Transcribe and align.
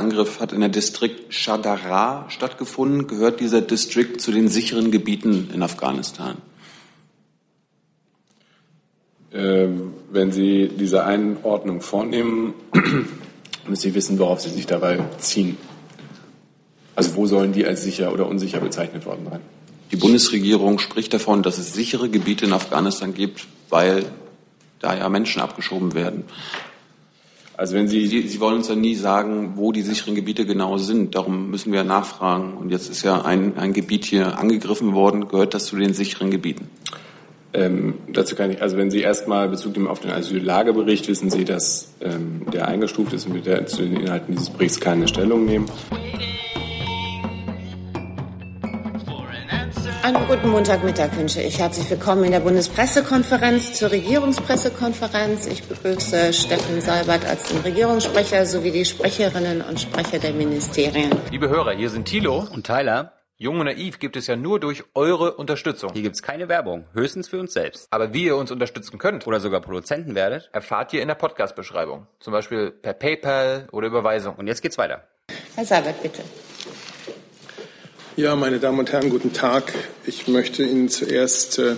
Angriff 0.00 0.40
hat 0.40 0.52
in 0.52 0.60
der 0.60 0.68
Distrikt 0.68 1.32
Shadara 1.32 2.26
stattgefunden. 2.28 3.06
Gehört 3.06 3.38
dieser 3.38 3.60
Distrikt 3.60 4.20
zu 4.20 4.32
den 4.32 4.48
sicheren 4.48 4.90
Gebieten 4.90 5.50
in 5.54 5.62
Afghanistan? 5.62 6.36
Ähm, 9.32 9.94
wenn 10.10 10.32
Sie 10.32 10.68
diese 10.68 11.04
Einordnung 11.04 11.80
vornehmen, 11.80 12.54
müssen 13.68 13.82
Sie 13.82 13.94
wissen, 13.94 14.18
worauf 14.18 14.40
Sie 14.40 14.50
sich 14.50 14.66
dabei 14.66 14.98
ziehen. 15.18 15.56
Also 16.96 17.14
wo 17.14 17.26
sollen 17.26 17.52
die 17.52 17.64
als 17.64 17.84
sicher 17.84 18.12
oder 18.12 18.26
unsicher 18.26 18.58
bezeichnet 18.58 19.06
worden 19.06 19.26
sein? 19.30 19.40
Die 19.92 19.96
Bundesregierung 19.96 20.78
spricht 20.78 21.14
davon, 21.14 21.42
dass 21.42 21.58
es 21.58 21.72
sichere 21.72 22.08
Gebiete 22.08 22.46
in 22.46 22.52
Afghanistan 22.52 23.14
gibt, 23.14 23.46
weil 23.68 24.04
da 24.80 24.96
ja 24.96 25.08
Menschen 25.08 25.42
abgeschoben 25.42 25.94
werden. 25.94 26.24
Also 27.60 27.74
wenn 27.74 27.88
Sie, 27.88 28.06
Sie, 28.06 28.40
wollen 28.40 28.56
uns 28.56 28.68
ja 28.68 28.74
nie 28.74 28.94
sagen, 28.94 29.52
wo 29.56 29.70
die 29.70 29.82
sicheren 29.82 30.14
Gebiete 30.14 30.46
genau 30.46 30.78
sind. 30.78 31.14
Darum 31.14 31.50
müssen 31.50 31.74
wir 31.74 31.84
nachfragen. 31.84 32.54
Und 32.54 32.70
jetzt 32.70 32.88
ist 32.88 33.02
ja 33.02 33.20
ein, 33.20 33.58
ein 33.58 33.74
Gebiet 33.74 34.06
hier 34.06 34.38
angegriffen 34.38 34.94
worden. 34.94 35.28
Gehört 35.28 35.52
das 35.52 35.66
zu 35.66 35.76
den 35.76 35.92
sicheren 35.92 36.30
Gebieten? 36.30 36.70
Ähm, 37.52 37.96
dazu 38.14 38.34
kann 38.34 38.50
ich, 38.50 38.62
also 38.62 38.78
wenn 38.78 38.90
Sie 38.90 39.02
erstmal 39.02 39.50
Bezug 39.50 39.74
nehmen 39.76 39.88
auf 39.88 40.00
den 40.00 40.10
Asyllagebericht, 40.10 41.06
wissen 41.08 41.28
Sie, 41.28 41.44
dass 41.44 41.92
ähm, 42.00 42.46
der 42.50 42.66
eingestuft 42.66 43.12
ist 43.12 43.26
und 43.26 43.34
wir 43.34 43.42
der, 43.42 43.66
zu 43.66 43.82
den 43.82 43.94
Inhalten 43.94 44.32
dieses 44.32 44.48
Berichts 44.48 44.80
keine 44.80 45.06
Stellung 45.06 45.44
nehmen. 45.44 45.66
Einen 50.02 50.26
guten 50.28 50.48
Montagmittag 50.48 51.14
wünsche 51.18 51.42
ich. 51.42 51.58
Herzlich 51.58 51.90
willkommen 51.90 52.24
in 52.24 52.30
der 52.30 52.40
Bundespressekonferenz 52.40 53.74
zur 53.74 53.90
Regierungspressekonferenz. 53.90 55.46
Ich 55.46 55.64
begrüße 55.64 56.32
Steffen 56.32 56.80
Seibert 56.80 57.26
als 57.26 57.50
den 57.50 57.58
Regierungssprecher 57.58 58.46
sowie 58.46 58.70
die 58.70 58.86
Sprecherinnen 58.86 59.60
und 59.60 59.78
Sprecher 59.78 60.18
der 60.18 60.32
Ministerien. 60.32 61.10
Liebe 61.30 61.50
Hörer, 61.50 61.72
hier 61.72 61.90
sind 61.90 62.06
Thilo 62.06 62.46
und 62.50 62.66
Tyler. 62.66 63.12
Jung 63.36 63.60
und 63.60 63.66
Naiv 63.66 63.98
gibt 63.98 64.16
es 64.16 64.26
ja 64.26 64.36
nur 64.36 64.58
durch 64.58 64.84
eure 64.94 65.34
Unterstützung. 65.34 65.92
Hier 65.92 66.02
gibt 66.02 66.16
es 66.16 66.22
keine 66.22 66.48
Werbung, 66.48 66.86
höchstens 66.94 67.28
für 67.28 67.38
uns 67.38 67.52
selbst. 67.52 67.86
Aber 67.90 68.14
wie 68.14 68.24
ihr 68.24 68.36
uns 68.36 68.50
unterstützen 68.50 68.98
könnt 68.98 69.26
oder 69.26 69.38
sogar 69.38 69.60
Produzenten 69.60 70.14
werdet, 70.14 70.48
erfahrt 70.54 70.94
ihr 70.94 71.02
in 71.02 71.08
der 71.08 71.14
Podcast-Beschreibung. 71.14 72.06
Zum 72.20 72.32
Beispiel 72.32 72.70
per 72.70 72.94
PayPal 72.94 73.68
oder 73.70 73.88
Überweisung. 73.88 74.36
Und 74.36 74.46
jetzt 74.46 74.62
geht's 74.62 74.78
weiter. 74.78 75.04
Herr 75.56 75.66
Seibert, 75.66 76.02
bitte. 76.02 76.22
Ja, 78.16 78.34
meine 78.34 78.58
Damen 78.58 78.80
und 78.80 78.90
Herren, 78.90 79.08
guten 79.08 79.32
Tag. 79.32 79.72
Ich 80.04 80.26
möchte 80.26 80.64
Ihnen 80.64 80.88
zuerst 80.88 81.60
äh, 81.60 81.76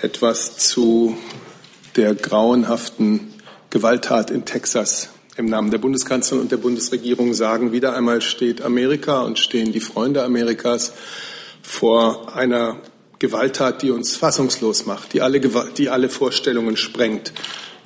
etwas 0.00 0.56
zu 0.56 1.18
der 1.96 2.14
grauenhaften 2.14 3.34
Gewalttat 3.68 4.30
in 4.30 4.44
Texas 4.44 5.08
im 5.36 5.46
Namen 5.46 5.72
der 5.72 5.78
Bundeskanzlerin 5.78 6.42
und 6.42 6.52
der 6.52 6.58
Bundesregierung 6.58 7.34
sagen. 7.34 7.72
Wieder 7.72 7.96
einmal 7.96 8.22
steht 8.22 8.62
Amerika 8.62 9.22
und 9.22 9.40
stehen 9.40 9.72
die 9.72 9.80
Freunde 9.80 10.22
Amerikas 10.22 10.92
vor 11.60 12.36
einer 12.36 12.76
Gewalttat, 13.18 13.82
die 13.82 13.90
uns 13.90 14.16
fassungslos 14.16 14.86
macht, 14.86 15.12
die 15.12 15.22
alle, 15.22 15.40
die 15.40 15.90
alle 15.90 16.08
Vorstellungen 16.08 16.76
sprengt. 16.76 17.32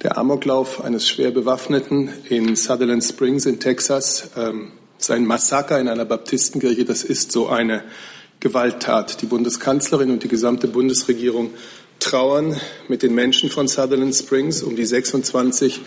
Der 0.02 0.18
Amoklauf 0.18 0.84
eines 0.84 1.08
schwer 1.08 1.30
Bewaffneten 1.30 2.10
in 2.28 2.54
Sutherland 2.54 3.02
Springs 3.02 3.46
in 3.46 3.60
Texas, 3.60 4.30
ähm, 4.36 4.72
sein 5.04 5.26
Massaker 5.26 5.78
in 5.80 5.88
einer 5.88 6.04
Baptistenkirche, 6.04 6.84
das 6.84 7.04
ist 7.04 7.32
so 7.32 7.48
eine 7.48 7.82
Gewalttat. 8.40 9.22
Die 9.22 9.26
Bundeskanzlerin 9.26 10.10
und 10.10 10.22
die 10.22 10.28
gesamte 10.28 10.68
Bundesregierung 10.68 11.50
trauern 12.00 12.60
mit 12.88 13.02
den 13.02 13.14
Menschen 13.14 13.50
von 13.50 13.68
Sutherland 13.68 14.14
Springs 14.14 14.62
um 14.62 14.76
die 14.76 14.84
26 14.84 15.80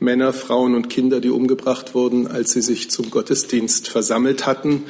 Männer, 0.00 0.32
Frauen 0.32 0.74
und 0.74 0.88
Kinder, 0.88 1.20
die 1.20 1.30
umgebracht 1.30 1.94
wurden, 1.94 2.26
als 2.26 2.52
sie 2.52 2.62
sich 2.62 2.90
zum 2.90 3.10
Gottesdienst 3.10 3.88
versammelt 3.88 4.46
hatten. 4.46 4.84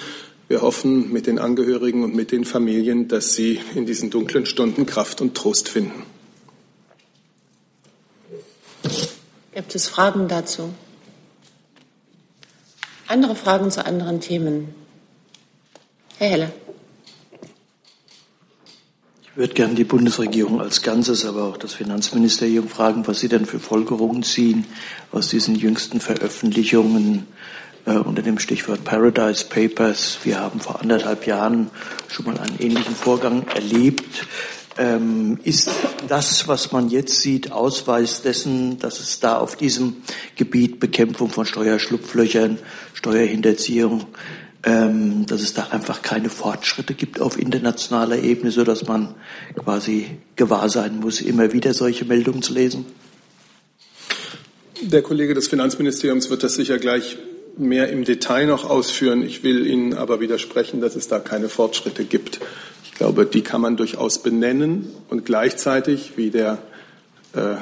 Wir 0.48 0.62
hoffen 0.62 1.12
mit 1.12 1.26
den 1.26 1.38
Angehörigen 1.38 2.04
und 2.04 2.14
mit 2.14 2.30
den 2.30 2.44
Familien, 2.44 3.08
dass 3.08 3.34
sie 3.34 3.60
in 3.74 3.86
diesen 3.86 4.10
dunklen 4.10 4.46
Stunden 4.46 4.86
Kraft 4.86 5.20
und 5.20 5.34
Trost 5.34 5.68
finden. 5.68 6.04
Gibt 9.54 9.74
es 9.74 9.88
Fragen 9.88 10.28
dazu? 10.28 10.70
Andere 13.08 13.34
Fragen 13.34 13.70
zu 13.70 13.84
anderen 13.84 14.20
Themen? 14.20 14.74
Herr 16.18 16.28
Heller 16.28 16.52
würde 19.38 19.54
gerne 19.54 19.74
die 19.74 19.84
Bundesregierung 19.84 20.60
als 20.60 20.82
Ganzes, 20.82 21.24
aber 21.24 21.44
auch 21.44 21.56
das 21.56 21.72
Finanzministerium 21.72 22.68
fragen, 22.68 23.06
was 23.06 23.20
sie 23.20 23.28
denn 23.28 23.46
für 23.46 23.60
Folgerungen 23.60 24.24
ziehen 24.24 24.66
aus 25.12 25.28
diesen 25.28 25.54
jüngsten 25.54 26.00
Veröffentlichungen 26.00 27.24
äh, 27.86 27.92
unter 27.92 28.22
dem 28.22 28.40
Stichwort 28.40 28.82
Paradise 28.82 29.44
Papers. 29.44 30.18
Wir 30.24 30.40
haben 30.40 30.58
vor 30.58 30.80
anderthalb 30.80 31.24
Jahren 31.24 31.70
schon 32.08 32.26
mal 32.26 32.36
einen 32.36 32.58
ähnlichen 32.58 32.96
Vorgang 32.96 33.46
erlebt. 33.54 34.26
Ähm, 34.76 35.38
ist 35.42 35.70
das, 36.06 36.46
was 36.46 36.70
man 36.70 36.88
jetzt 36.88 37.20
sieht, 37.20 37.50
Ausweis 37.50 38.22
dessen, 38.22 38.78
dass 38.78 39.00
es 39.00 39.18
da 39.18 39.38
auf 39.38 39.56
diesem 39.56 39.96
Gebiet 40.36 40.78
Bekämpfung 40.78 41.30
von 41.30 41.46
Steuerschlupflöchern, 41.46 42.58
Steuerhinterziehung, 42.94 44.06
ähm, 44.64 45.26
dass 45.26 45.40
es 45.40 45.54
da 45.54 45.68
einfach 45.70 46.02
keine 46.02 46.30
Fortschritte 46.30 46.94
gibt 46.94 47.20
auf 47.20 47.38
internationaler 47.38 48.18
Ebene, 48.22 48.50
so 48.50 48.64
dass 48.64 48.86
man 48.86 49.14
quasi 49.56 50.18
gewahr 50.36 50.68
sein 50.68 51.00
muss, 51.00 51.20
immer 51.20 51.52
wieder 51.52 51.74
solche 51.74 52.04
Meldungen 52.04 52.42
zu 52.42 52.52
lesen? 52.52 52.86
Der 54.80 55.02
Kollege 55.02 55.34
des 55.34 55.48
Finanzministeriums 55.48 56.30
wird 56.30 56.44
das 56.44 56.54
sicher 56.54 56.78
gleich 56.78 57.18
mehr 57.56 57.88
im 57.88 58.04
Detail 58.04 58.46
noch 58.46 58.64
ausführen. 58.68 59.22
Ich 59.22 59.42
will 59.42 59.66
Ihnen 59.66 59.94
aber 59.94 60.20
widersprechen, 60.20 60.80
dass 60.80 60.94
es 60.96 61.08
da 61.08 61.18
keine 61.18 61.48
Fortschritte 61.48 62.04
gibt. 62.04 62.40
Ich 62.98 63.00
glaube, 63.00 63.26
die 63.26 63.42
kann 63.42 63.60
man 63.60 63.76
durchaus 63.76 64.24
benennen 64.24 64.92
und 65.08 65.24
gleichzeitig, 65.24 66.14
wie 66.16 66.30
der 66.30 66.58
äh, 67.32 67.54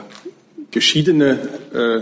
geschiedene 0.71 1.39
äh, 1.75 2.01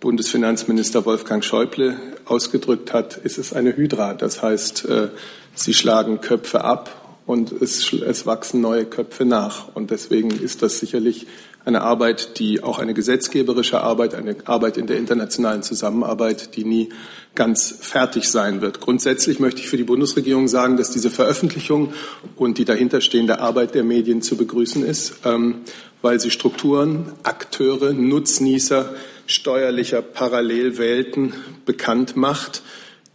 Bundesfinanzminister 0.00 1.06
Wolfgang 1.06 1.42
Schäuble 1.42 1.96
ausgedrückt 2.26 2.92
hat, 2.92 3.16
ist 3.16 3.38
es 3.38 3.54
eine 3.54 3.74
Hydra. 3.74 4.12
Das 4.12 4.42
heißt, 4.42 4.84
äh, 4.84 5.08
sie 5.54 5.72
schlagen 5.72 6.20
Köpfe 6.20 6.62
ab 6.62 7.03
und 7.26 7.52
es, 7.52 7.92
es 7.92 8.26
wachsen 8.26 8.60
neue 8.60 8.84
Köpfe 8.84 9.24
nach. 9.24 9.74
Und 9.74 9.90
deswegen 9.90 10.30
ist 10.30 10.62
das 10.62 10.78
sicherlich 10.78 11.26
eine 11.64 11.80
Arbeit, 11.80 12.38
die 12.38 12.62
auch 12.62 12.78
eine 12.78 12.92
gesetzgeberische 12.92 13.80
Arbeit, 13.80 14.14
eine 14.14 14.36
Arbeit 14.44 14.76
in 14.76 14.86
der 14.86 14.98
internationalen 14.98 15.62
Zusammenarbeit, 15.62 16.56
die 16.56 16.64
nie 16.64 16.90
ganz 17.34 17.74
fertig 17.80 18.28
sein 18.28 18.60
wird. 18.60 18.80
Grundsätzlich 18.80 19.40
möchte 19.40 19.60
ich 19.60 19.68
für 19.68 19.78
die 19.78 19.84
Bundesregierung 19.84 20.46
sagen, 20.46 20.76
dass 20.76 20.90
diese 20.90 21.10
Veröffentlichung 21.10 21.94
und 22.36 22.58
die 22.58 22.66
dahinterstehende 22.66 23.40
Arbeit 23.40 23.74
der 23.74 23.84
Medien 23.84 24.20
zu 24.20 24.36
begrüßen 24.36 24.84
ist, 24.84 25.14
ähm, 25.24 25.62
weil 26.02 26.20
sie 26.20 26.30
Strukturen, 26.30 27.12
Akteure, 27.22 27.94
Nutznießer 27.94 28.94
steuerlicher 29.26 30.02
Parallelwelten 30.02 31.32
bekannt 31.64 32.14
macht. 32.14 32.62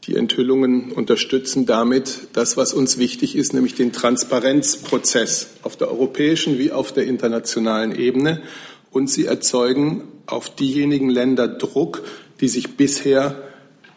Die 0.09 0.15
Enthüllungen 0.15 0.91
unterstützen 0.91 1.67
damit 1.67 2.29
das, 2.33 2.57
was 2.57 2.73
uns 2.73 2.97
wichtig 2.97 3.35
ist, 3.35 3.53
nämlich 3.53 3.75
den 3.75 3.93
Transparenzprozess 3.93 5.49
auf 5.61 5.77
der 5.77 5.91
europäischen 5.91 6.57
wie 6.57 6.71
auf 6.71 6.91
der 6.91 7.03
internationalen 7.03 7.93
Ebene. 7.95 8.41
Und 8.89 9.07
sie 9.11 9.27
erzeugen 9.27 10.01
auf 10.25 10.49
diejenigen 10.55 11.11
Länder 11.11 11.47
Druck, 11.47 12.01
die 12.41 12.47
sich 12.47 12.75
bisher 12.75 13.35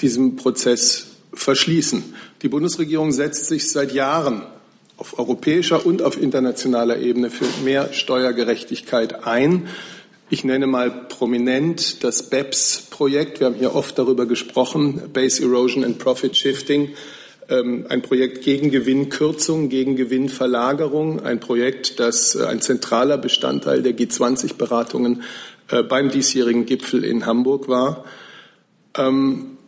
diesem 0.02 0.36
Prozess 0.36 1.12
verschließen. 1.32 2.04
Die 2.42 2.48
Bundesregierung 2.48 3.12
setzt 3.12 3.46
sich 3.46 3.70
seit 3.70 3.94
Jahren 3.94 4.42
auf 4.98 5.18
europäischer 5.18 5.86
und 5.86 6.02
auf 6.02 6.20
internationaler 6.20 6.98
Ebene 6.98 7.30
für 7.30 7.46
mehr 7.64 7.94
Steuergerechtigkeit 7.94 9.26
ein. 9.26 9.66
Ich 10.32 10.44
nenne 10.44 10.66
mal 10.66 10.90
prominent 10.90 12.02
das 12.02 12.30
BEPS-Projekt. 12.30 13.40
Wir 13.40 13.48
haben 13.48 13.54
hier 13.54 13.74
oft 13.74 13.98
darüber 13.98 14.24
gesprochen, 14.24 15.10
Base 15.12 15.42
Erosion 15.42 15.84
and 15.84 15.98
Profit 15.98 16.34
Shifting. 16.34 16.94
Ähm, 17.50 17.84
ein 17.90 18.00
Projekt 18.00 18.42
gegen 18.42 18.70
Gewinnkürzung, 18.70 19.68
gegen 19.68 19.94
Gewinnverlagerung, 19.94 21.20
ein 21.20 21.38
Projekt, 21.38 22.00
das 22.00 22.34
äh, 22.34 22.46
ein 22.46 22.62
zentraler 22.62 23.18
Bestandteil 23.18 23.82
der 23.82 23.92
G20-Beratungen 23.92 25.22
äh, 25.68 25.82
beim 25.82 26.08
diesjährigen 26.08 26.64
Gipfel 26.64 27.04
in 27.04 27.26
Hamburg 27.26 27.68
war. 27.68 28.06
Ähm, 28.96 29.58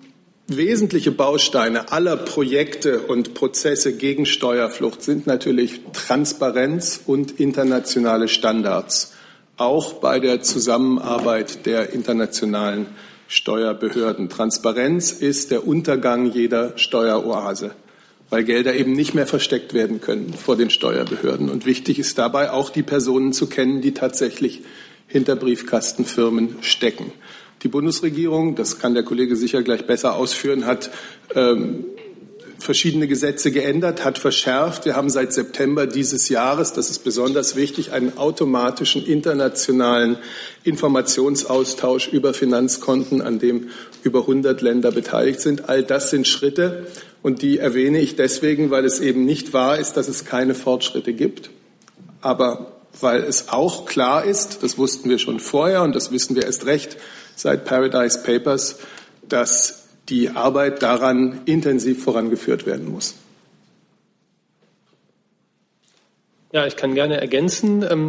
wesentliche 0.47 1.11
Bausteine 1.11 1.93
aller 1.93 2.17
Projekte 2.17 3.01
und 3.01 3.35
Prozesse 3.35 3.99
gegen 3.99 4.25
Steuerflucht 4.25 5.03
sind 5.03 5.27
natürlich 5.27 5.83
Transparenz 5.93 7.03
und 7.05 7.39
internationale 7.39 8.29
Standards 8.29 9.14
auch 9.57 9.95
bei 9.95 10.21
der 10.21 10.43
Zusammenarbeit 10.43 11.67
der 11.67 11.93
internationalen 11.93 12.87
Steuerbehörden. 13.29 14.29
Transparenz 14.29 15.13
ist 15.13 15.51
der 15.51 15.67
Untergang 15.67 16.31
jeder 16.33 16.77
Steueroase, 16.77 17.73
weil 18.31 18.45
Gelder 18.45 18.75
eben 18.75 18.93
nicht 18.93 19.15
mehr 19.15 19.27
versteckt 19.27 19.75
werden 19.75 20.01
können 20.01 20.35
vor 20.35 20.57
den 20.57 20.71
Steuerbehörden. 20.71 21.49
Und 21.49 21.67
wichtig 21.67 21.99
ist 21.99 22.19
dabei 22.19 22.51
auch 22.51 22.71
die 22.71 22.83
Personen 22.83 23.33
zu 23.33 23.47
kennen, 23.47 23.81
die 23.81 23.95
tatsächlich 23.95 24.63
hinter 25.07 25.37
Briefkastenfirmen 25.37 26.57
stecken. 26.63 27.13
Die 27.63 27.69
Bundesregierung, 27.69 28.57
das 28.57 28.79
kann 28.79 28.95
der 28.95 29.05
Kollege 29.05 29.37
sicher 29.37 29.63
gleich 29.63 29.87
besser 29.87 30.17
ausführen, 30.17 30.67
hat 30.67 30.91
ähm, 31.35 31.87
verschiedene 32.65 33.07
Gesetze 33.07 33.51
geändert, 33.51 34.05
hat 34.05 34.19
verschärft. 34.19 34.87
Wir 34.87 34.97
haben 34.97 35.11
seit 35.11 35.33
September 35.33 35.87
dieses 35.87 36.29
Jahres, 36.29 36.73
das 36.73 36.91
ist 36.91 37.05
besonders 37.05 37.57
wichtig, 37.57 37.93
einen 37.93 38.17
automatischen 38.17 39.05
internationalen 39.05 40.17
Informationsaustausch 40.65 42.09
über 42.09 42.33
Finanzkonten, 42.33 43.21
an 43.21 43.39
dem 43.39 43.69
über 44.03 44.21
100 44.21 44.63
Länder 44.63 44.91
beteiligt 44.93 45.41
sind. 45.41 45.69
All 45.69 45.83
das 45.83 46.11
sind 46.11 46.27
Schritte 46.27 46.87
und 47.23 47.43
die 47.43 47.59
erwähne 47.59 48.01
ich 48.01 48.17
deswegen, 48.17 48.71
weil 48.71 48.85
es 48.85 49.01
eben 49.01 49.25
nicht 49.25 49.53
wahr 49.53 49.79
ist, 49.79 49.97
dass 49.99 50.09
es 50.09 50.25
keine 50.25 50.55
Fortschritte 50.55 51.13
gibt. 51.13 51.51
Aber 52.21 52.73
weil 53.01 53.23
es 53.23 53.51
auch 53.51 53.85
klar 53.85 54.25
ist, 54.25 54.63
das 54.63 54.79
wussten 54.79 55.11
wir 55.11 55.19
schon 55.19 55.41
vorher 55.41 55.83
und 55.83 55.95
das 55.95 56.13
wissen 56.13 56.35
wir 56.35 56.45
erst 56.45 56.65
recht 56.65 56.97
seit 57.37 57.65
Paradise 57.65 58.23
Papers, 58.23 58.77
dass 59.29 59.84
die 60.09 60.31
Arbeit 60.31 60.83
daran 60.83 61.41
intensiv 61.47 62.03
vorangeführt 62.03 62.67
werden 62.67 62.91
muss. 62.91 63.15
Ja, 66.53 66.67
ich 66.67 66.77
kann 66.77 66.95
gerne 66.95 67.21
ergänzen. 67.21 67.85
Ähm, 67.89 68.07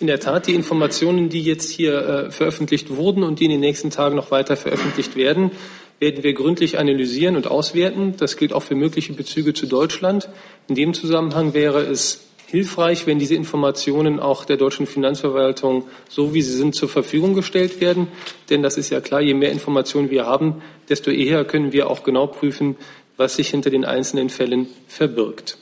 in 0.00 0.08
der 0.08 0.20
Tat, 0.20 0.46
die 0.46 0.54
Informationen, 0.54 1.28
die 1.28 1.42
jetzt 1.42 1.70
hier 1.70 1.94
äh, 1.94 2.30
veröffentlicht 2.30 2.96
wurden 2.96 3.22
und 3.22 3.40
die 3.40 3.44
in 3.44 3.52
den 3.52 3.60
nächsten 3.60 3.90
Tagen 3.90 4.16
noch 4.16 4.30
weiter 4.30 4.56
veröffentlicht 4.56 5.16
werden, 5.16 5.52
werden 5.98 6.22
wir 6.22 6.34
gründlich 6.34 6.78
analysieren 6.78 7.36
und 7.36 7.46
auswerten. 7.46 8.14
Das 8.18 8.36
gilt 8.36 8.52
auch 8.52 8.62
für 8.62 8.74
mögliche 8.74 9.12
Bezüge 9.12 9.54
zu 9.54 9.66
Deutschland. 9.66 10.28
In 10.68 10.74
dem 10.74 10.94
Zusammenhang 10.94 11.54
wäre 11.54 11.80
es 11.82 12.25
hilfreich, 12.46 13.06
wenn 13.06 13.18
diese 13.18 13.34
Informationen 13.34 14.20
auch 14.20 14.44
der 14.44 14.56
deutschen 14.56 14.86
Finanzverwaltung, 14.86 15.84
so 16.08 16.32
wie 16.32 16.42
sie 16.42 16.56
sind, 16.56 16.74
zur 16.74 16.88
Verfügung 16.88 17.34
gestellt 17.34 17.80
werden. 17.80 18.08
Denn 18.50 18.62
das 18.62 18.76
ist 18.76 18.90
ja 18.90 19.00
klar, 19.00 19.20
je 19.20 19.34
mehr 19.34 19.52
Informationen 19.52 20.10
wir 20.10 20.26
haben, 20.26 20.62
desto 20.88 21.10
eher 21.10 21.44
können 21.44 21.72
wir 21.72 21.90
auch 21.90 22.04
genau 22.04 22.26
prüfen, 22.26 22.76
was 23.16 23.36
sich 23.36 23.50
hinter 23.50 23.70
den 23.70 23.84
einzelnen 23.84 24.30
Fällen 24.30 24.68
verbirgt. 24.88 25.58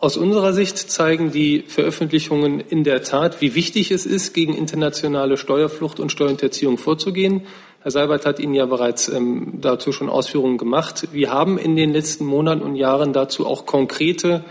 Aus 0.00 0.16
unserer 0.16 0.52
Sicht 0.52 0.78
zeigen 0.78 1.32
die 1.32 1.64
Veröffentlichungen 1.66 2.60
in 2.60 2.84
der 2.84 3.02
Tat, 3.02 3.40
wie 3.40 3.56
wichtig 3.56 3.90
es 3.90 4.06
ist, 4.06 4.32
gegen 4.32 4.56
internationale 4.56 5.36
Steuerflucht 5.36 5.98
und 5.98 6.12
Steuerhinterziehung 6.12 6.78
vorzugehen. 6.78 7.42
Herr 7.80 7.92
Seibert 7.92 8.26
hat 8.26 8.40
Ihnen 8.40 8.54
ja 8.54 8.66
bereits 8.66 9.08
ähm, 9.08 9.60
dazu 9.60 9.92
schon 9.92 10.08
Ausführungen 10.08 10.58
gemacht. 10.58 11.08
Wir 11.12 11.30
haben 11.30 11.58
in 11.58 11.76
den 11.76 11.92
letzten 11.92 12.24
Monaten 12.24 12.62
und 12.62 12.74
Jahren 12.74 13.12
dazu 13.12 13.46
auch 13.46 13.66
konkrete 13.66 14.44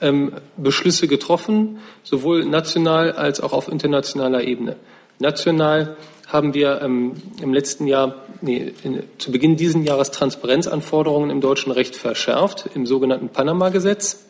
ähm, 0.00 0.32
Beschlüsse 0.56 1.06
getroffen, 1.06 1.80
sowohl 2.04 2.46
national 2.46 3.12
als 3.12 3.40
auch 3.40 3.52
auf 3.52 3.68
internationaler 3.68 4.44
Ebene. 4.44 4.76
National 5.18 5.98
haben 6.26 6.54
wir 6.54 6.80
ähm, 6.80 7.12
im 7.42 7.52
letzten 7.52 7.86
Jahr, 7.86 8.14
nee, 8.40 8.72
in, 8.82 9.02
zu 9.18 9.30
Beginn 9.30 9.56
dieses 9.56 9.84
Jahres 9.84 10.10
Transparenzanforderungen 10.10 11.28
im 11.28 11.42
deutschen 11.42 11.72
Recht 11.72 11.96
verschärft, 11.96 12.70
im 12.74 12.86
sogenannten 12.86 13.28
Panama-Gesetz, 13.28 14.24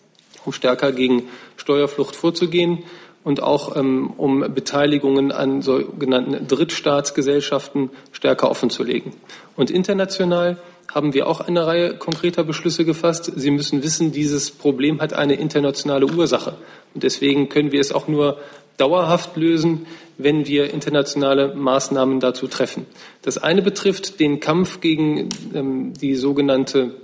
um 0.44 0.52
stärker 0.52 0.90
gegen 0.90 1.28
Steuerflucht 1.56 2.16
vorzugehen 2.16 2.82
und 3.22 3.42
auch 3.42 3.76
ähm, 3.76 4.12
um 4.16 4.40
Beteiligungen 4.54 5.32
an 5.32 5.62
sogenannten 5.62 6.46
Drittstaatsgesellschaften 6.46 7.90
stärker 8.12 8.50
offenzulegen. 8.50 9.12
Und 9.56 9.70
international 9.70 10.56
haben 10.94 11.14
wir 11.14 11.28
auch 11.28 11.40
eine 11.40 11.66
Reihe 11.66 11.94
konkreter 11.94 12.44
Beschlüsse 12.44 12.84
gefasst. 12.84 13.30
Sie 13.36 13.50
müssen 13.50 13.82
wissen, 13.82 14.10
dieses 14.12 14.50
Problem 14.50 15.00
hat 15.00 15.12
eine 15.12 15.34
internationale 15.34 16.06
Ursache. 16.06 16.54
Und 16.94 17.04
deswegen 17.04 17.48
können 17.48 17.72
wir 17.72 17.80
es 17.80 17.92
auch 17.92 18.08
nur 18.08 18.38
dauerhaft 18.76 19.36
lösen, 19.36 19.86
wenn 20.18 20.46
wir 20.46 20.72
internationale 20.72 21.54
Maßnahmen 21.54 22.18
dazu 22.20 22.46
treffen. 22.48 22.86
Das 23.22 23.38
eine 23.38 23.62
betrifft 23.62 24.18
den 24.20 24.40
Kampf 24.40 24.80
gegen 24.80 25.28
ähm, 25.54 25.92
die 25.94 26.16
sogenannte 26.16 26.94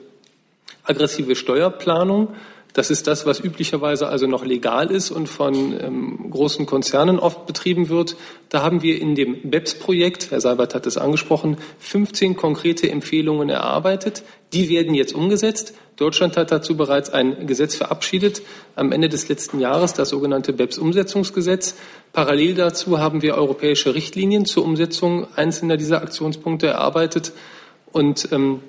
aggressive 0.84 1.36
Steuerplanung. 1.36 2.28
Das 2.76 2.90
ist 2.90 3.06
das, 3.06 3.24
was 3.24 3.40
üblicherweise 3.40 4.06
also 4.06 4.26
noch 4.26 4.44
legal 4.44 4.90
ist 4.90 5.10
und 5.10 5.30
von 5.30 5.80
ähm, 5.80 6.28
großen 6.30 6.66
Konzernen 6.66 7.18
oft 7.18 7.46
betrieben 7.46 7.88
wird. 7.88 8.16
Da 8.50 8.62
haben 8.62 8.82
wir 8.82 9.00
in 9.00 9.14
dem 9.14 9.48
BEPS-Projekt, 9.48 10.30
Herr 10.30 10.42
Seibert 10.42 10.74
hat 10.74 10.86
es 10.86 10.98
angesprochen, 10.98 11.56
15 11.78 12.36
konkrete 12.36 12.90
Empfehlungen 12.90 13.48
erarbeitet. 13.48 14.24
Die 14.52 14.68
werden 14.68 14.92
jetzt 14.92 15.14
umgesetzt. 15.14 15.72
Deutschland 15.96 16.36
hat 16.36 16.52
dazu 16.52 16.76
bereits 16.76 17.08
ein 17.08 17.46
Gesetz 17.46 17.76
verabschiedet 17.76 18.42
am 18.74 18.92
Ende 18.92 19.08
des 19.08 19.26
letzten 19.30 19.58
Jahres, 19.58 19.94
das 19.94 20.10
sogenannte 20.10 20.52
BEPS-Umsetzungsgesetz. 20.52 21.76
Parallel 22.12 22.56
dazu 22.56 22.98
haben 22.98 23.22
wir 23.22 23.36
europäische 23.36 23.94
Richtlinien 23.94 24.44
zur 24.44 24.66
Umsetzung 24.66 25.28
einzelner 25.34 25.78
dieser 25.78 26.02
Aktionspunkte 26.02 26.66
erarbeitet 26.66 27.32
und 27.90 28.28
ähm, 28.32 28.60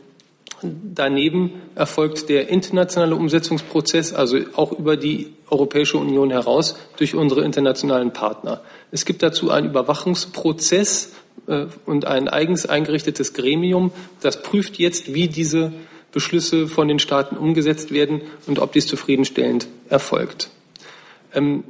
Daneben 0.62 1.52
erfolgt 1.76 2.30
der 2.30 2.50
internationale 2.50 3.16
Umsetzungsprozess, 3.16 4.14
also 4.14 4.40
auch 4.56 4.72
über 4.72 4.98
die 4.98 5.34
Europäische 5.50 5.98
Union 5.98 6.32
heraus, 6.32 6.76
durch 6.98 7.14
unsere 7.14 7.44
internationalen 7.44 8.12
Partner. 8.12 8.62
Es 8.92 9.06
gibt 9.06 9.22
dazu 9.22 9.52
einen 9.52 9.68
Überwachungsprozess 9.68 11.14
äh, 11.48 11.66
und 11.86 12.06
ein 12.06 12.28
eigens 12.28 12.66
eingerichtetes 12.66 13.34
Gremium, 13.34 13.92
das 14.22 14.42
prüft 14.42 14.80
jetzt, 14.80 15.14
wie 15.14 15.28
diese 15.28 15.74
Beschlüsse 16.12 16.68
von 16.68 16.88
den 16.88 17.00
Staaten 17.00 17.38
umgesetzt 17.38 17.92
werden 17.92 18.22
und 18.48 18.60
ob 18.60 18.72
dies 18.72 18.88
zufriedenstellend 18.88 19.68
erfolgt. 19.90 20.50
Ähm, 21.34 21.64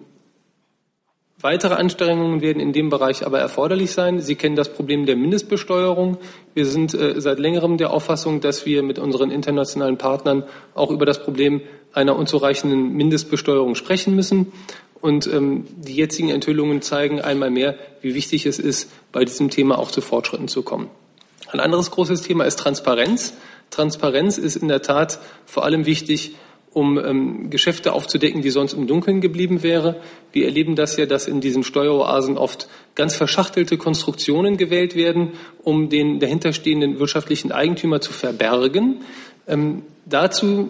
Weitere 1.39 1.75
Anstrengungen 1.75 2.41
werden 2.41 2.59
in 2.59 2.73
dem 2.73 2.89
Bereich 2.89 3.23
aber 3.23 3.39
erforderlich 3.39 3.91
sein. 3.91 4.21
Sie 4.21 4.35
kennen 4.35 4.55
das 4.55 4.73
Problem 4.73 5.05
der 5.05 5.15
Mindestbesteuerung. 5.15 6.17
Wir 6.55 6.65
sind 6.65 6.95
äh, 6.95 7.21
seit 7.21 7.37
längerem 7.37 7.77
der 7.77 7.91
Auffassung, 7.91 8.41
dass 8.41 8.65
wir 8.65 8.81
mit 8.81 8.97
unseren 8.97 9.29
internationalen 9.29 9.99
Partnern 9.99 10.45
auch 10.73 10.89
über 10.89 11.05
das 11.05 11.21
Problem 11.21 11.61
einer 11.93 12.15
unzureichenden 12.15 12.93
Mindestbesteuerung 12.93 13.75
sprechen 13.75 14.15
müssen. 14.15 14.51
Und 14.99 15.27
ähm, 15.27 15.67
die 15.75 15.95
jetzigen 15.95 16.29
Enthüllungen 16.29 16.81
zeigen 16.81 17.21
einmal 17.21 17.51
mehr, 17.51 17.75
wie 18.01 18.15
wichtig 18.15 18.47
es 18.47 18.57
ist, 18.57 18.91
bei 19.11 19.23
diesem 19.23 19.51
Thema 19.51 19.77
auch 19.77 19.91
zu 19.91 20.01
Fortschritten 20.01 20.47
zu 20.47 20.63
kommen. 20.63 20.89
Ein 21.51 21.59
anderes 21.59 21.91
großes 21.91 22.23
Thema 22.23 22.45
ist 22.45 22.57
Transparenz. 22.57 23.33
Transparenz 23.69 24.39
ist 24.39 24.55
in 24.55 24.69
der 24.69 24.81
Tat 24.81 25.19
vor 25.45 25.65
allem 25.65 25.85
wichtig, 25.85 26.35
um 26.71 26.97
ähm, 26.97 27.49
Geschäfte 27.49 27.93
aufzudecken, 27.93 28.41
die 28.41 28.49
sonst 28.49 28.73
im 28.73 28.87
Dunkeln 28.87 29.21
geblieben 29.21 29.63
wäre. 29.63 30.01
Wir 30.31 30.45
erleben 30.45 30.75
das 30.75 30.97
ja, 30.97 31.05
dass 31.05 31.27
in 31.27 31.41
diesen 31.41 31.63
Steueroasen 31.63 32.37
oft 32.37 32.67
ganz 32.95 33.15
verschachtelte 33.15 33.77
Konstruktionen 33.77 34.57
gewählt 34.57 34.95
werden, 34.95 35.31
um 35.63 35.89
den 35.89 36.19
dahinterstehenden 36.19 36.99
wirtschaftlichen 36.99 37.51
Eigentümer 37.51 38.01
zu 38.01 38.13
verbergen. 38.13 39.01
Ähm, 39.47 39.83
dazu 40.05 40.69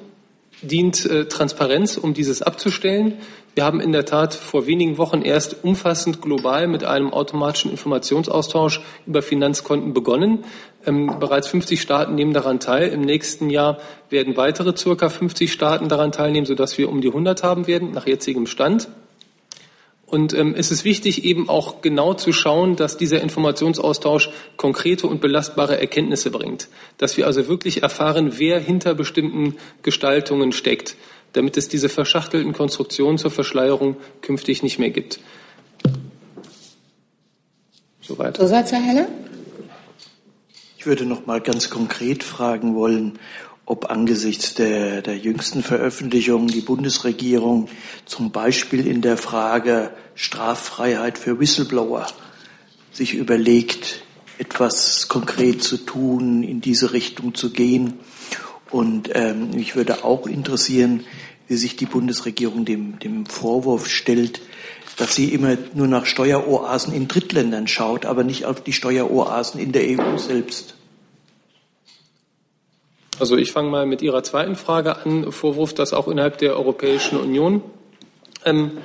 dient 0.62 1.06
äh, 1.06 1.26
Transparenz, 1.26 1.98
um 1.98 2.14
dieses 2.14 2.42
abzustellen. 2.42 3.20
Wir 3.56 3.66
haben 3.66 3.80
in 3.80 3.92
der 3.92 4.06
Tat 4.06 4.36
vor 4.36 4.68
wenigen 4.68 4.98
Wochen 4.98 5.22
erst 5.22 5.64
umfassend 5.64 6.22
global 6.22 6.68
mit 6.68 6.84
einem 6.84 7.12
automatischen 7.12 7.72
Informationsaustausch 7.72 8.82
über 9.08 9.22
Finanzkonten 9.22 9.94
begonnen. 9.94 10.44
Ähm, 10.86 11.18
bereits 11.20 11.48
50 11.48 11.82
Staaten 11.82 12.16
nehmen 12.16 12.34
daran 12.34 12.60
teil. 12.60 12.90
Im 12.90 13.02
nächsten 13.02 13.50
Jahr 13.50 13.80
werden 14.10 14.38
weitere 14.38 14.76
circa 14.76 15.10
50 15.10 15.52
Staaten 15.52 15.90
daran 15.90 16.12
teilnehmen, 16.12 16.46
sodass 16.46 16.78
wir 16.78 16.90
um 16.90 17.02
die 17.02 17.08
100 17.08 17.44
haben 17.44 17.68
werden, 17.68 17.92
nach 17.92 18.06
jetzigem 18.06 18.46
Stand. 18.46 18.90
Und 20.08 20.34
ähm, 20.34 20.56
es 20.58 20.72
ist 20.72 20.86
wichtig, 20.86 21.26
eben 21.26 21.50
auch 21.50 21.82
genau 21.82 22.14
zu 22.14 22.32
schauen, 22.32 22.78
dass 22.78 22.98
dieser 22.98 23.22
Informationsaustausch 23.22 24.30
konkrete 24.56 25.06
und 25.06 25.22
belastbare 25.22 25.80
Erkenntnisse 25.80 26.32
bringt. 26.32 26.70
Dass 26.98 27.18
wir 27.18 27.28
also 27.28 27.48
wirklich 27.48 27.84
erfahren, 27.84 28.34
wer 28.38 28.60
hinter 28.60 28.96
bestimmten 28.96 29.58
Gestaltungen 29.84 30.54
steckt 30.54 30.96
damit 31.34 31.56
es 31.58 31.68
diese 31.68 31.90
verschachtelten 31.90 32.54
Konstruktionen 32.54 33.18
zur 33.18 33.32
Verschleierung 33.32 33.98
künftig 34.22 34.64
nicht 34.64 34.80
mehr 34.80 34.90
gibt. 34.90 35.20
Soweit. 38.02 38.38
Zusatz, 38.38 38.72
Herr 38.72 38.82
Heller? 38.82 39.08
Ich 40.78 40.86
würde 40.86 41.06
noch 41.06 41.26
mal 41.26 41.42
ganz 41.42 41.70
konkret 41.70 42.24
fragen 42.24 42.76
wollen, 42.76 43.20
ob 43.68 43.92
angesichts 43.92 44.54
der, 44.54 45.02
der 45.02 45.18
jüngsten 45.18 45.62
Veröffentlichungen 45.62 46.48
die 46.48 46.62
Bundesregierung 46.62 47.68
zum 48.06 48.32
Beispiel 48.32 48.88
in 48.88 49.02
der 49.02 49.18
Frage 49.18 49.92
Straffreiheit 50.16 51.18
für 51.18 51.38
Whistleblower 51.40 52.08
sich 52.94 53.14
überlegt, 53.14 54.04
etwas 54.38 55.10
konkret 55.10 55.62
zu 55.62 55.78
tun, 55.78 56.44
in 56.44 56.62
diese 56.62 56.94
Richtung 56.94 57.36
zu 57.36 57.52
gehen. 57.52 57.96
Und 58.72 59.10
ähm, 59.14 59.52
mich 59.52 59.76
würde 59.76 60.06
auch 60.06 60.28
interessieren, 60.28 61.04
wie 61.50 61.58
sich 61.58 61.76
die 61.76 61.86
Bundesregierung 61.86 62.64
dem, 62.64 63.00
dem 63.00 63.26
Vorwurf 63.26 63.90
stellt, 63.90 64.42
dass 64.96 65.14
sie 65.14 65.34
immer 65.34 65.58
nur 65.74 65.88
nach 65.88 66.06
Steueroasen 66.06 66.94
in 66.94 67.10
Drittländern 67.10 67.68
schaut, 67.68 68.06
aber 68.06 68.24
nicht 68.24 68.46
auf 68.46 68.64
die 68.64 68.74
Steueroasen 68.74 69.60
in 69.60 69.74
der 69.74 69.84
EU 70.00 70.18
selbst. 70.18 70.77
Also 73.20 73.36
ich 73.36 73.52
fange 73.52 73.70
mal 73.70 73.86
mit 73.86 74.02
Ihrer 74.02 74.22
zweiten 74.24 74.56
Frage 74.56 74.98
an, 74.98 75.32
Vorwurf, 75.32 75.74
dass 75.74 75.94
auch 75.94 76.08
innerhalb 76.08 76.38
der 76.38 76.56
Europäischen 76.56 77.18
Union 77.18 77.64
ähm, 78.46 78.78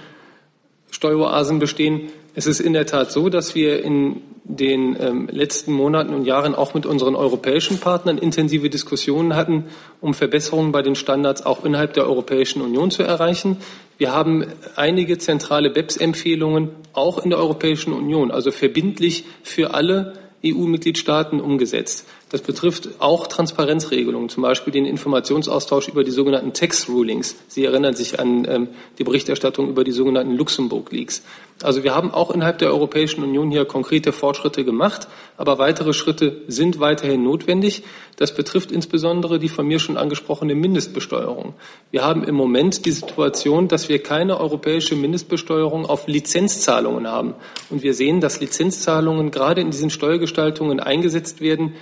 Steueroasen 0.91 1.59
bestehen. 1.59 2.11
Es 2.35 2.47
ist 2.47 2.61
in 2.61 2.73
der 2.73 2.87
Tat 2.87 3.13
so, 3.13 3.29
dass 3.29 3.55
wir 3.55 3.83
in 3.85 4.23
den 4.45 4.97
ähm, 4.99 5.29
letzten 5.31 5.73
Monaten 5.73 6.15
und 6.15 6.25
Jahren 6.25 6.55
auch 6.55 6.75
mit 6.75 6.87
unseren 6.87 7.15
europäischen 7.15 7.79
Partnern 7.79 8.19
intensive 8.19 8.71
Diskussionen 8.71 9.37
hatten, 9.37 9.67
um 10.01 10.15
Verbesserungen 10.15 10.73
bei 10.73 10.83
den 10.83 10.95
Standards 10.95 11.45
auch 11.45 11.65
innerhalb 11.65 11.93
der 11.93 12.07
Europäischen 12.07 12.63
Union 12.63 12.91
zu 12.91 13.03
erreichen. 13.03 13.59
Wir 13.99 14.13
haben 14.13 14.47
einige 14.75 15.19
zentrale 15.19 15.71
BEPS-Empfehlungen 15.71 16.71
auch 16.93 17.19
in 17.23 17.31
der 17.31 17.39
Europäischen 17.39 17.93
Union, 17.93 18.31
also 18.31 18.51
verbindlich 18.51 19.25
für 19.43 19.75
alle 19.75 20.15
EU-Mitgliedstaaten 20.45 21.41
umgesetzt. 21.41 22.07
Das 22.33 22.41
betrifft 22.41 22.89
auch 22.99 23.27
Transparenzregelungen, 23.27 24.31
zum 24.31 24.43
Beispiel 24.43 24.73
den 24.73 24.87
Informationsaustausch 24.87 25.89
über 25.89 26.03
die 26.03 26.11
sogenannten 26.11 26.55
Tax 26.55 26.89
Rulings. 26.89 27.37
Sie 27.47 27.63
erinnern 27.63 27.95
sich 27.95 28.19
an 28.19 28.47
ähm, 28.49 28.69
die 28.99 29.05
Berichterstattung 29.05 29.69
über 29.69 29.85
die 29.85 29.93
sogenannten 29.93 30.35
Luxemburg 30.35 30.91
Leaks. 30.93 31.23
Also 31.63 31.85
wir 31.85 31.95
haben 31.95 32.11
auch 32.11 32.31
innerhalb 32.31 32.59
der 32.59 32.71
Europäischen 32.71 33.23
Union 33.23 33.51
hier 33.51 33.67
konkrete 33.67 34.13
Fortschritte 34.13 34.65
gemacht, 34.65 35.09
aber 35.37 35.59
weitere 35.59 35.93
Schritte 35.93 36.41
sind 36.49 36.81
weiterhin 36.81 37.23
notwendig. 37.23 37.83
Das 38.17 38.35
betrifft 38.35 38.73
insbesondere 38.73 39.39
die 39.39 39.51
von 39.51 39.67
mir 39.67 39.79
schon 39.79 39.99
angesprochene 39.99 40.55
Mindestbesteuerung. 40.55 41.53
Wir 41.91 42.03
haben 42.03 42.25
im 42.25 42.35
Moment 42.35 42.87
die 42.87 42.93
Situation, 42.93 43.69
dass 43.69 43.91
wir 43.91 44.03
keine 44.03 44.41
europäische 44.41 44.97
Mindestbesteuerung 44.97 45.85
auf 45.85 46.07
Lizenzzahlungen 46.07 47.07
haben. 47.07 47.35
Und 47.69 47.83
wir 47.83 47.93
sehen, 47.93 48.23
dass 48.23 48.41
Lizenzzahlungen 48.41 49.31
gerade 49.31 49.61
in 49.61 49.71
diesen 49.71 49.91
Steuergestaltungen 49.91 50.81
eingesetzt 50.81 51.43
werden, 51.43 51.75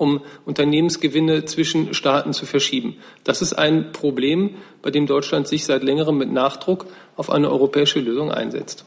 um 0.00 0.22
Unternehmensgewinne 0.46 1.44
zwischen 1.44 1.92
Staaten 1.92 2.32
zu 2.32 2.46
verschieben. 2.46 2.96
Das 3.22 3.42
ist 3.42 3.52
ein 3.52 3.92
Problem, 3.92 4.56
bei 4.80 4.90
dem 4.90 5.06
Deutschland 5.06 5.46
sich 5.46 5.66
seit 5.66 5.82
längerem 5.82 6.16
mit 6.16 6.32
Nachdruck 6.32 6.86
auf 7.16 7.30
eine 7.30 7.50
europäische 7.50 8.00
Lösung 8.00 8.32
einsetzt. 8.32 8.84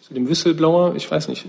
Zu 0.00 0.14
dem 0.14 0.28
Whistleblower, 0.28 0.94
ich 0.96 1.10
weiß 1.10 1.28
nicht, 1.28 1.44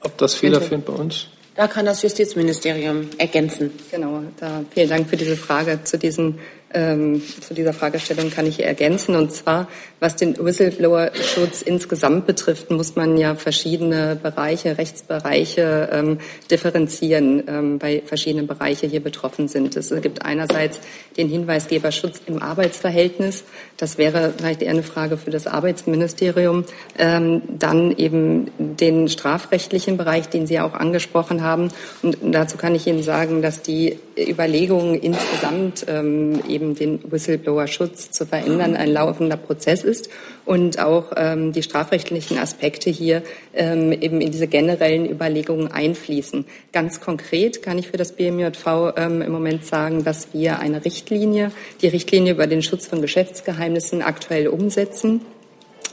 ob 0.00 0.16
das 0.16 0.34
federführend 0.34 0.86
bei 0.86 0.92
uns. 0.92 1.26
Da 1.56 1.66
kann 1.66 1.86
das 1.86 2.02
Justizministerium 2.02 3.08
ergänzen. 3.18 3.72
Genau, 3.90 4.22
da, 4.38 4.64
vielen 4.70 4.88
Dank 4.88 5.08
für 5.08 5.16
diese 5.16 5.36
Frage 5.36 5.80
zu 5.82 5.98
diesen 5.98 6.38
ähm, 6.74 7.22
zu 7.40 7.54
dieser 7.54 7.72
Fragestellung 7.72 8.30
kann 8.30 8.46
ich 8.46 8.62
ergänzen. 8.62 9.16
Und 9.16 9.32
zwar, 9.32 9.68
was 10.00 10.16
den 10.16 10.36
Whistleblower-Schutz 10.36 11.62
insgesamt 11.62 12.26
betrifft, 12.26 12.70
muss 12.70 12.94
man 12.94 13.16
ja 13.16 13.34
verschiedene 13.34 14.18
Bereiche, 14.20 14.76
Rechtsbereiche 14.76 15.88
ähm, 15.92 16.18
differenzieren, 16.50 17.42
ähm, 17.46 17.82
weil 17.82 18.02
verschiedene 18.02 18.44
Bereiche 18.44 18.86
hier 18.86 19.00
betroffen 19.00 19.48
sind. 19.48 19.76
Es 19.76 19.92
gibt 20.02 20.24
einerseits 20.24 20.80
den 21.16 21.28
Hinweisgeberschutz 21.28 22.20
im 22.26 22.42
Arbeitsverhältnis. 22.42 23.44
Das 23.76 23.96
wäre 23.96 24.34
vielleicht 24.36 24.62
eher 24.62 24.70
eine 24.70 24.82
Frage 24.82 25.16
für 25.16 25.30
das 25.30 25.46
Arbeitsministerium. 25.46 26.64
Ähm, 26.98 27.42
dann 27.58 27.96
eben 27.96 28.50
den 28.58 29.08
strafrechtlichen 29.08 29.96
Bereich, 29.96 30.28
den 30.28 30.46
Sie 30.46 30.60
auch 30.60 30.74
angesprochen 30.74 31.42
haben. 31.42 31.70
Und 32.02 32.18
dazu 32.22 32.56
kann 32.56 32.74
ich 32.74 32.86
Ihnen 32.86 33.02
sagen, 33.02 33.42
dass 33.42 33.62
die 33.62 33.98
Überlegungen 34.18 34.94
insgesamt 34.94 35.86
ähm, 35.88 36.40
eben 36.58 36.74
den 36.74 37.00
Whistleblower-Schutz 37.10 38.10
zu 38.10 38.26
verändern 38.26 38.74
ein 38.74 38.92
laufender 38.92 39.36
Prozess 39.36 39.84
ist 39.84 40.10
und 40.44 40.78
auch 40.80 41.12
ähm, 41.16 41.52
die 41.52 41.62
strafrechtlichen 41.62 42.38
Aspekte 42.38 42.90
hier 42.90 43.22
ähm, 43.54 43.92
eben 43.92 44.20
in 44.20 44.32
diese 44.32 44.48
generellen 44.48 45.08
Überlegungen 45.08 45.68
einfließen. 45.68 46.44
Ganz 46.72 47.00
konkret 47.00 47.62
kann 47.62 47.78
ich 47.78 47.88
für 47.88 47.96
das 47.96 48.12
BMJV 48.12 48.94
ähm, 48.96 49.22
im 49.22 49.30
Moment 49.30 49.64
sagen, 49.64 50.04
dass 50.04 50.34
wir 50.34 50.58
eine 50.58 50.84
Richtlinie, 50.84 51.52
die 51.80 51.88
Richtlinie 51.88 52.32
über 52.32 52.46
den 52.46 52.62
Schutz 52.62 52.86
von 52.86 53.00
Geschäftsgeheimnissen 53.00 54.02
aktuell 54.02 54.48
umsetzen. 54.48 55.20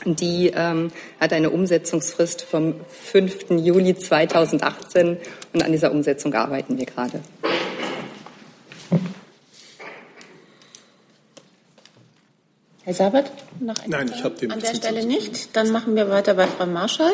Die 0.05 0.51
ähm, 0.55 0.91
hat 1.19 1.33
eine 1.33 1.49
Umsetzungsfrist 1.49 2.43
vom 2.43 2.75
5. 3.11 3.51
Juli 3.51 3.95
2018 3.95 5.17
und 5.53 5.63
an 5.63 5.71
dieser 5.71 5.91
Umsetzung 5.91 6.33
arbeiten 6.33 6.77
wir 6.77 6.85
gerade. 6.85 7.21
Herr 12.85 12.93
Sabat, 12.93 13.31
noch 13.59 13.73
ein 13.83 13.89
Nein, 13.89 14.11
ich 14.15 14.23
habe 14.23 14.35
den 14.35 14.51
An 14.51 14.59
der 14.59 14.75
Stelle 14.75 15.03
nicht. 15.07 15.55
Dann 15.55 15.71
machen 15.71 15.95
wir 15.95 16.07
weiter 16.11 16.35
bei 16.35 16.45
Frau 16.45 16.67
Marschall. 16.67 17.13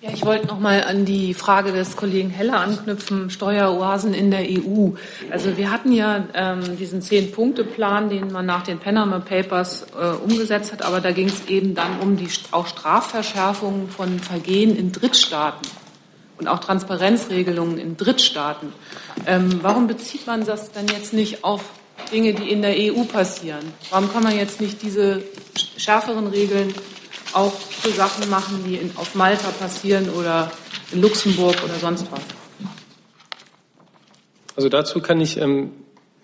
Ja, 0.00 0.10
ich 0.12 0.26
wollte 0.26 0.48
noch 0.48 0.58
mal 0.58 0.82
an 0.82 1.04
die 1.04 1.32
Frage 1.32 1.70
des 1.70 1.96
Kollegen 1.96 2.28
Heller 2.28 2.58
anknüpfen, 2.58 3.30
Steueroasen 3.30 4.14
in 4.14 4.32
der 4.32 4.40
EU. 4.40 4.90
Also 5.30 5.56
wir 5.56 5.70
hatten 5.70 5.92
ja 5.92 6.24
ähm, 6.34 6.76
diesen 6.76 7.02
Zehn-Punkte-Plan, 7.02 8.10
den 8.10 8.32
man 8.32 8.46
nach 8.46 8.64
den 8.64 8.80
Panama 8.80 9.20
Papers 9.20 9.86
äh, 9.96 10.24
umgesetzt 10.24 10.72
hat, 10.72 10.82
aber 10.82 11.00
da 11.00 11.12
ging 11.12 11.28
es 11.28 11.46
eben 11.46 11.76
dann 11.76 12.00
um 12.00 12.16
die 12.16 12.28
auch 12.50 12.66
Strafverschärfungen 12.66 13.88
von 13.90 14.18
Vergehen 14.18 14.76
in 14.76 14.90
Drittstaaten 14.90 15.70
und 16.36 16.48
auch 16.48 16.58
Transparenzregelungen 16.58 17.78
in 17.78 17.96
Drittstaaten. 17.96 18.72
Ähm, 19.26 19.60
warum 19.62 19.86
bezieht 19.86 20.26
man 20.26 20.44
das 20.44 20.72
dann 20.72 20.88
jetzt 20.88 21.12
nicht 21.12 21.44
auf 21.44 21.62
Dinge, 22.12 22.32
die 22.32 22.50
in 22.50 22.62
der 22.62 22.74
EU 22.76 23.04
passieren. 23.04 23.72
Warum 23.90 24.12
kann 24.12 24.22
man 24.22 24.36
jetzt 24.36 24.60
nicht 24.60 24.82
diese 24.82 25.22
schärferen 25.76 26.28
Regeln 26.28 26.72
auch 27.32 27.52
für 27.52 27.90
Sachen 27.90 28.28
machen, 28.30 28.64
die 28.66 28.76
in, 28.76 28.96
auf 28.96 29.14
Malta 29.14 29.48
passieren 29.50 30.08
oder 30.10 30.50
in 30.92 31.00
Luxemburg 31.02 31.56
oder 31.64 31.74
sonst 31.74 32.10
was? 32.10 32.20
Also 34.56 34.68
dazu 34.68 35.00
kann 35.00 35.20
ich 35.20 35.36
ähm, 35.36 35.70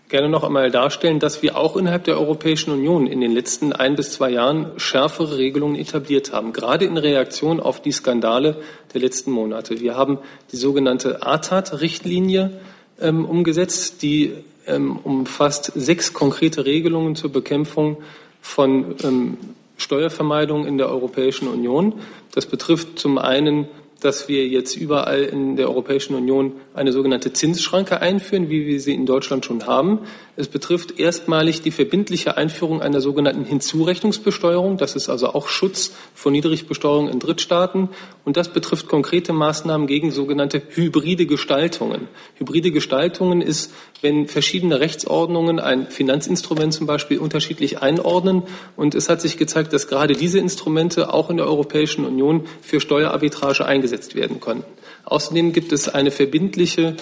gerne 0.09 0.29
noch 0.29 0.45
einmal 0.45 0.71
darstellen, 0.71 1.19
dass 1.19 1.43
wir 1.43 1.57
auch 1.57 1.77
innerhalb 1.77 2.05
der 2.05 2.19
Europäischen 2.19 2.73
Union 2.73 3.07
in 3.07 3.21
den 3.21 3.33
letzten 3.33 3.73
ein 3.73 3.97
bis 3.97 4.13
zwei 4.13 4.31
Jahren 4.31 4.73
schärfere 4.77 5.39
Regelungen 5.39 5.77
etabliert 5.77 6.33
haben, 6.33 6.53
gerade 6.53 6.85
in 6.85 6.97
Reaktion 6.97 7.61
auf 7.61 7.81
die 7.81 7.93
Skandale 7.93 8.57
der 8.93 9.01
letzten 9.01 9.31
Monate. 9.31 9.81
Wir 9.81 9.97
haben 9.97 10.19
die 10.53 10.57
sogenannte 10.57 11.23
ATAT-Richtlinie 11.23 12.61
ähm, 13.01 13.25
umgesetzt, 13.25 14.03
die 14.03 14.35
ähm, 14.67 14.99
umfasst 15.03 15.73
sechs 15.75 16.13
konkrete 16.13 16.65
Regelungen 16.65 17.17
zur 17.17 17.33
Bekämpfung 17.33 17.99
von 18.41 18.95
ähm, 19.03 19.39
Steuervermeidung 19.77 20.67
in 20.67 20.79
der 20.79 20.89
Europäischen 20.89 21.49
Union. 21.49 21.95
Das 22.33 22.47
betrifft 22.47 22.99
zum 22.99 23.19
einen 23.19 23.69
dass 24.05 24.29
wir 24.29 24.47
jetzt 24.47 24.77
überall 24.77 25.23
in 25.23 25.57
der 25.57 25.69
Europäischen 25.69 26.15
Union 26.15 26.53
eine 26.75 26.93
sogenannte 26.93 27.33
Zinsschranke 27.33 28.03
einführen, 28.03 28.51
wie 28.51 28.67
wir 28.67 28.79
sie 28.79 28.93
in 28.93 29.07
Deutschland 29.07 29.47
schon 29.47 29.67
haben. 29.67 30.01
Es 30.37 30.49
betrifft 30.49 30.99
erstmalig 30.99 31.63
die 31.63 31.71
verbindliche 31.71 32.37
Einführung 32.37 32.83
einer 32.83 33.01
sogenannten 33.01 33.45
Hinzurechnungsbesteuerung. 33.45 34.79
Das 34.79 34.97
ist 34.97 35.09
also 35.09 35.29
auch 35.29 35.47
Schutz 35.47 35.93
vor 36.13 36.33
Niedrigbesteuerung 36.33 37.09
in 37.09 37.21
Drittstaaten. 37.21 37.91
Und 38.25 38.37
das 38.37 38.53
betrifft 38.53 38.89
konkrete 38.89 39.33
Maßnahmen 39.33 39.87
gegen 39.87 40.11
sogenannte 40.11 40.61
hybride 40.71 41.27
Gestaltungen. 41.27 42.09
Hybride 42.35 42.73
Gestaltungen 42.73 43.43
ist, 43.43 43.73
wenn 44.01 44.27
verschiedene 44.27 44.81
Rechtsordnungen 44.81 45.61
ein 45.61 45.87
Finanzinstrument 45.87 46.75
zum 46.75 46.89
Beispiel 46.89 47.19
unterschiedlich 47.19 47.81
einordnen. 47.81 48.43
Und 48.77 48.97
es 48.97 49.09
hat 49.09 49.21
sich 49.21 49.37
gezeigt, 49.37 49.73
dass 49.73 49.87
gerade 49.87 50.15
diese 50.15 50.41
Instrumente 50.41 51.15
auch 51.15 51.31
in 51.31 51.37
der 51.37 51.47
Europäischen 51.47 52.05
Union 52.05 52.47
für 52.61 52.81
Steuerarbitrage 52.81 53.65
eingesetzt 53.65 54.17
werden 54.17 54.41
konnten. 54.41 54.65
Außerdem 55.05 55.53
gibt 55.53 55.71
es 55.71 55.89
eine 55.89 56.11
verbindliche 56.11 56.97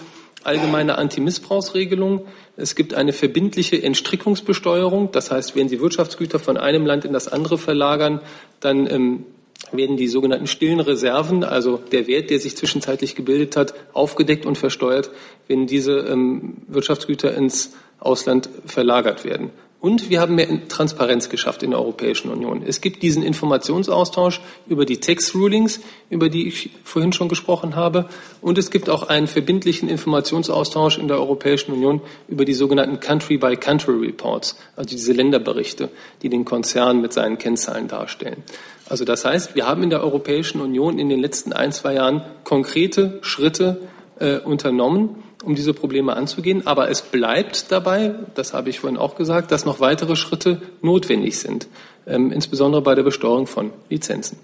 allgemeine 0.44 0.98
Antimissbrauchsregelung. 0.98 2.26
Es 2.56 2.74
gibt 2.74 2.94
eine 2.94 3.12
verbindliche 3.12 3.82
Entstrickungsbesteuerung. 3.82 5.10
Das 5.12 5.30
heißt, 5.30 5.56
wenn 5.56 5.68
Sie 5.68 5.80
Wirtschaftsgüter 5.80 6.38
von 6.38 6.56
einem 6.56 6.86
Land 6.86 7.04
in 7.04 7.12
das 7.12 7.28
andere 7.28 7.58
verlagern, 7.58 8.20
dann 8.60 8.86
ähm, 8.90 9.26
werden 9.70 9.96
die 9.96 10.08
sogenannten 10.08 10.46
stillen 10.46 10.80
Reserven, 10.80 11.44
also 11.44 11.76
der 11.76 12.06
Wert, 12.06 12.30
der 12.30 12.40
sich 12.40 12.56
zwischenzeitlich 12.56 13.14
gebildet 13.14 13.56
hat, 13.56 13.74
aufgedeckt 13.92 14.46
und 14.46 14.58
versteuert, 14.58 15.10
wenn 15.48 15.66
diese 15.66 15.92
ähm, 15.92 16.58
Wirtschaftsgüter 16.66 17.34
ins 17.34 17.72
Ausland 17.98 18.48
verlagert 18.66 19.24
werden. 19.24 19.50
Und 19.82 20.10
wir 20.10 20.20
haben 20.20 20.36
mehr 20.36 20.68
Transparenz 20.68 21.28
geschafft 21.28 21.64
in 21.64 21.72
der 21.72 21.80
Europäischen 21.80 22.30
Union. 22.30 22.62
Es 22.64 22.80
gibt 22.80 23.02
diesen 23.02 23.24
Informationsaustausch 23.24 24.40
über 24.68 24.86
die 24.86 24.98
Tax 24.98 25.34
Rulings, 25.34 25.80
über 26.08 26.28
die 26.28 26.46
ich 26.46 26.70
vorhin 26.84 27.12
schon 27.12 27.28
gesprochen 27.28 27.74
habe. 27.74 28.06
Und 28.40 28.58
es 28.58 28.70
gibt 28.70 28.88
auch 28.88 29.08
einen 29.08 29.26
verbindlichen 29.26 29.88
Informationsaustausch 29.88 30.98
in 30.98 31.08
der 31.08 31.18
Europäischen 31.18 31.72
Union 31.72 32.00
über 32.28 32.44
die 32.44 32.54
sogenannten 32.54 33.00
Country-by-Country-Reports, 33.00 34.56
also 34.76 34.88
diese 34.88 35.12
Länderberichte, 35.14 35.88
die 36.22 36.28
den 36.28 36.44
Konzern 36.44 37.00
mit 37.00 37.12
seinen 37.12 37.38
Kennzahlen 37.38 37.88
darstellen. 37.88 38.44
Also 38.88 39.04
das 39.04 39.24
heißt, 39.24 39.56
wir 39.56 39.66
haben 39.66 39.82
in 39.82 39.90
der 39.90 40.04
Europäischen 40.04 40.60
Union 40.60 41.00
in 41.00 41.08
den 41.08 41.18
letzten 41.18 41.52
ein, 41.52 41.72
zwei 41.72 41.94
Jahren 41.94 42.22
konkrete 42.44 43.18
Schritte 43.22 43.80
äh, 44.20 44.38
unternommen, 44.38 45.24
um 45.42 45.54
diese 45.54 45.74
Probleme 45.74 46.16
anzugehen. 46.16 46.66
Aber 46.66 46.90
es 46.90 47.02
bleibt 47.02 47.70
dabei, 47.70 48.14
das 48.34 48.54
habe 48.54 48.70
ich 48.70 48.80
vorhin 48.80 48.98
auch 48.98 49.16
gesagt, 49.16 49.52
dass 49.52 49.64
noch 49.64 49.80
weitere 49.80 50.16
Schritte 50.16 50.62
notwendig 50.80 51.38
sind, 51.38 51.68
ähm, 52.06 52.32
insbesondere 52.32 52.82
bei 52.82 52.94
der 52.94 53.02
Besteuerung 53.02 53.46
von 53.46 53.70
Lizenzen. 53.88 54.38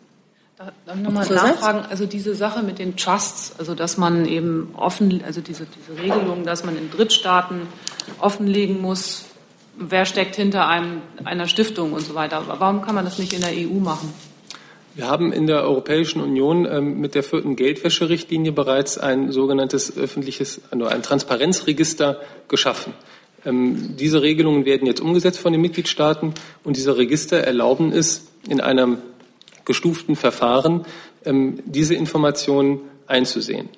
Dann 0.86 1.02
nochmal 1.02 1.28
nachfragen, 1.28 1.84
also 1.88 2.04
diese 2.04 2.34
Sache 2.34 2.64
mit 2.64 2.80
den 2.80 2.96
Trusts, 2.96 3.54
also 3.58 3.76
dass 3.76 3.96
man 3.96 4.26
eben 4.26 4.74
offen, 4.76 5.22
also 5.24 5.40
diese, 5.40 5.66
diese 5.66 6.02
Regelung, 6.02 6.44
dass 6.44 6.64
man 6.64 6.76
in 6.76 6.90
Drittstaaten 6.90 7.62
offenlegen 8.18 8.80
muss, 8.80 9.26
wer 9.76 10.04
steckt 10.04 10.34
hinter 10.34 10.66
einem, 10.66 11.02
einer 11.24 11.46
Stiftung 11.46 11.92
und 11.92 12.00
so 12.00 12.16
weiter. 12.16 12.42
Warum 12.46 12.82
kann 12.82 12.96
man 12.96 13.04
das 13.04 13.18
nicht 13.18 13.32
in 13.32 13.40
der 13.40 13.52
EU 13.52 13.78
machen? 13.78 14.12
Wir 14.98 15.06
haben 15.06 15.32
in 15.32 15.46
der 15.46 15.62
Europäischen 15.62 16.20
Union 16.20 16.66
ähm, 16.68 16.98
mit 16.98 17.14
der 17.14 17.22
vierten 17.22 17.54
Geldwäscherichtlinie 17.54 18.50
bereits 18.50 18.98
ein 18.98 19.30
sogenanntes 19.30 19.96
öffentliches, 19.96 20.60
also 20.72 20.86
ein 20.86 21.04
Transparenzregister 21.04 22.20
geschaffen. 22.48 22.94
Ähm, 23.46 23.94
diese 23.96 24.22
Regelungen 24.22 24.64
werden 24.64 24.88
jetzt 24.88 25.00
umgesetzt 25.00 25.38
von 25.38 25.52
den 25.52 25.60
Mitgliedstaaten 25.60 26.34
und 26.64 26.76
diese 26.76 26.96
Register 26.96 27.36
erlauben 27.36 27.92
es 27.92 28.26
in 28.48 28.60
einem 28.60 28.98
gestuften 29.64 30.16
Verfahren, 30.16 30.84
ähm, 31.24 31.60
diese 31.64 31.94
Informationen 31.94 32.80
einzusehen. 33.06 33.68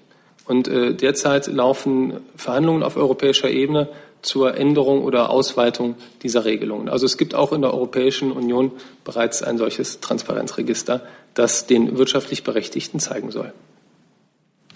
Und 0.47 0.69
äh, 0.69 0.95
derzeit 0.95 1.49
laufen 1.49 2.15
Verhandlungen 2.35 2.83
auf 2.83 2.97
europäischer 2.97 3.51
Ebene 3.51 3.91
zur 4.23 4.57
Änderung 4.57 5.03
oder 5.03 5.31
Ausweitung 5.31 5.95
dieser 6.23 6.45
Regelungen. 6.45 6.89
Also 6.89 7.07
es 7.07 7.17
gibt 7.17 7.35
auch 7.35 7.53
in 7.53 7.63
der 7.63 7.73
Europäischen 7.73 8.33
Union 8.33 8.73
bereits 9.05 9.43
ein 9.43 9.59
solches 9.59 10.01
Transparenzregister, 10.01 11.03
das 11.35 11.67
den 11.67 11.97
wirtschaftlich 11.99 12.45
Berechtigten 12.45 13.01
zeigen 13.01 13.31
soll. 13.31 13.53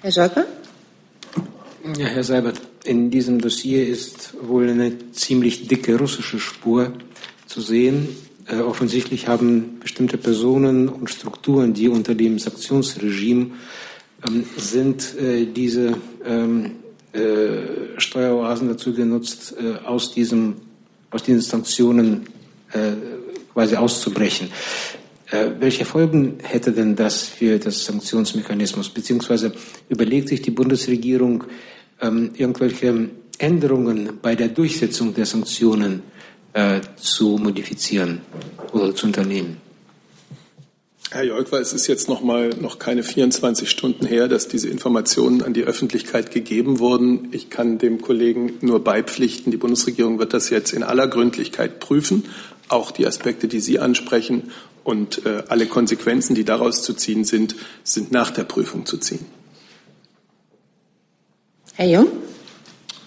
Herr 0.00 0.12
Scholper? 0.12 0.46
Ja, 1.98 2.06
Herr 2.06 2.24
Seibert, 2.24 2.62
in 2.84 3.10
diesem 3.10 3.40
Dossier 3.40 3.86
ist 3.86 4.34
wohl 4.40 4.70
eine 4.70 5.12
ziemlich 5.12 5.68
dicke 5.68 5.98
russische 5.98 6.38
Spur 6.38 6.92
zu 7.46 7.60
sehen. 7.60 8.08
Äh, 8.46 8.60
offensichtlich 8.60 9.28
haben 9.28 9.80
bestimmte 9.80 10.16
Personen 10.16 10.88
und 10.88 11.10
Strukturen, 11.10 11.74
die 11.74 11.88
unter 11.88 12.14
dem 12.14 12.38
Sanktionsregime 12.38 13.50
ähm, 14.26 14.44
sind, 14.56 15.14
äh, 15.18 15.46
diese 15.46 15.98
ähm, 16.24 16.76
äh, 17.14 18.00
Steueroasen 18.00 18.68
dazu 18.68 18.92
genutzt, 18.92 19.54
äh, 19.59 19.87
aus, 19.87 20.12
diesem, 20.12 20.56
aus 21.11 21.23
diesen 21.23 21.40
Sanktionen 21.40 22.26
äh, 22.73 22.92
quasi 23.52 23.76
auszubrechen. 23.76 24.50
Äh, 25.30 25.50
welche 25.59 25.85
Folgen 25.85 26.38
hätte 26.42 26.73
denn 26.73 26.97
das 26.97 27.23
für 27.23 27.59
das 27.59 27.85
Sanktionsmechanismus? 27.85 28.88
Beziehungsweise 28.88 29.52
überlegt 29.88 30.28
sich 30.28 30.42
die 30.42 30.50
Bundesregierung 30.50 31.44
ähm, 32.00 32.33
irgendwelche 32.37 33.11
Änderungen 33.38 34.18
bei 34.21 34.35
der 34.35 34.49
Durchsetzung 34.49 35.14
der 35.14 35.26
Sanktionen 35.26 36.02
äh, 36.52 36.80
zu 36.97 37.38
modifizieren 37.38 38.21
oder 38.73 38.94
zu 38.94 39.06
unternehmen? 39.06 39.63
Herr 41.11 41.23
Jolkwa, 41.23 41.58
es 41.58 41.73
ist 41.73 41.87
jetzt 41.87 42.08
noch 42.08 42.23
mal 42.23 42.50
noch 42.61 42.78
keine 42.78 43.02
24 43.02 43.70
Stunden 43.70 44.04
her, 44.06 44.26
dass 44.26 44.49
diese 44.49 44.68
Informationen 44.68 45.42
an 45.42 45.54
die 45.54 45.62
Öffentlichkeit 45.62 46.30
gegeben 46.32 46.80
wurden. 46.80 47.28
Ich 47.30 47.50
kann 47.50 47.78
dem 47.78 48.00
Kollegen 48.02 48.54
nur 48.62 48.82
beipflichten. 48.82 49.52
Die 49.52 49.56
Bundesregierung 49.56 50.18
wird 50.18 50.34
das 50.34 50.50
jetzt 50.50 50.73
in 50.73 50.82
aller 50.82 51.06
Gründlichkeit 51.06 51.78
prüfen, 51.78 52.25
auch 52.68 52.90
die 52.90 53.06
Aspekte, 53.06 53.46
die 53.46 53.61
Sie 53.61 53.78
ansprechen. 53.78 54.50
Und 54.82 55.25
äh, 55.25 55.44
alle 55.49 55.66
Konsequenzen, 55.66 56.34
die 56.34 56.44
daraus 56.44 56.82
zu 56.82 56.94
ziehen 56.94 57.25
sind, 57.25 57.54
sind 57.84 58.11
nach 58.11 58.30
der 58.30 58.44
Prüfung 58.44 58.84
zu 58.84 58.99
ziehen. 58.99 59.25
Herr 61.75 61.88
Jung? 61.88 62.08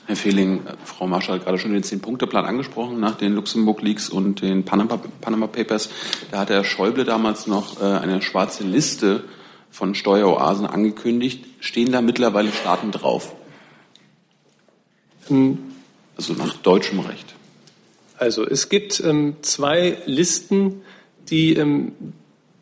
Herr 0.08 0.16
Fehling, 0.16 0.62
Frau 0.86 1.06
Marschall 1.06 1.36
hat 1.36 1.46
gerade 1.46 1.60
schon 1.60 1.74
den 1.74 1.84
Zehn-Punkte-Plan 1.84 2.46
angesprochen, 2.46 2.98
nach 2.98 3.16
den 3.16 3.34
Luxemburg-Leaks 3.34 4.08
und 4.08 4.42
den 4.42 4.64
Panama, 4.64 5.02
Panama, 5.20 5.48
Papers. 5.48 5.90
Da 6.32 6.40
hat 6.40 6.50
Herr 6.50 6.64
Schäuble 6.64 7.04
damals 7.04 7.46
noch 7.46 7.82
äh, 7.82 7.84
eine 7.84 8.22
schwarze 8.22 8.64
Liste 8.64 9.26
von 9.70 9.96
Steueroasen 9.96 10.66
angekündigt. 10.66 11.44
Stehen 11.60 11.92
da 11.92 12.00
mittlerweile 12.00 12.54
Staaten 12.54 12.92
drauf? 12.92 13.36
Hm. 15.28 15.58
Also 16.16 16.34
nach 16.34 16.56
deutschem 16.56 17.02
Recht. 17.02 17.36
Also 18.18 18.48
es 18.48 18.70
gibt 18.70 19.02
ähm, 19.02 19.36
zwei 19.42 19.98
Listen, 20.06 20.84
die 21.30 21.54
ähm, 21.56 21.92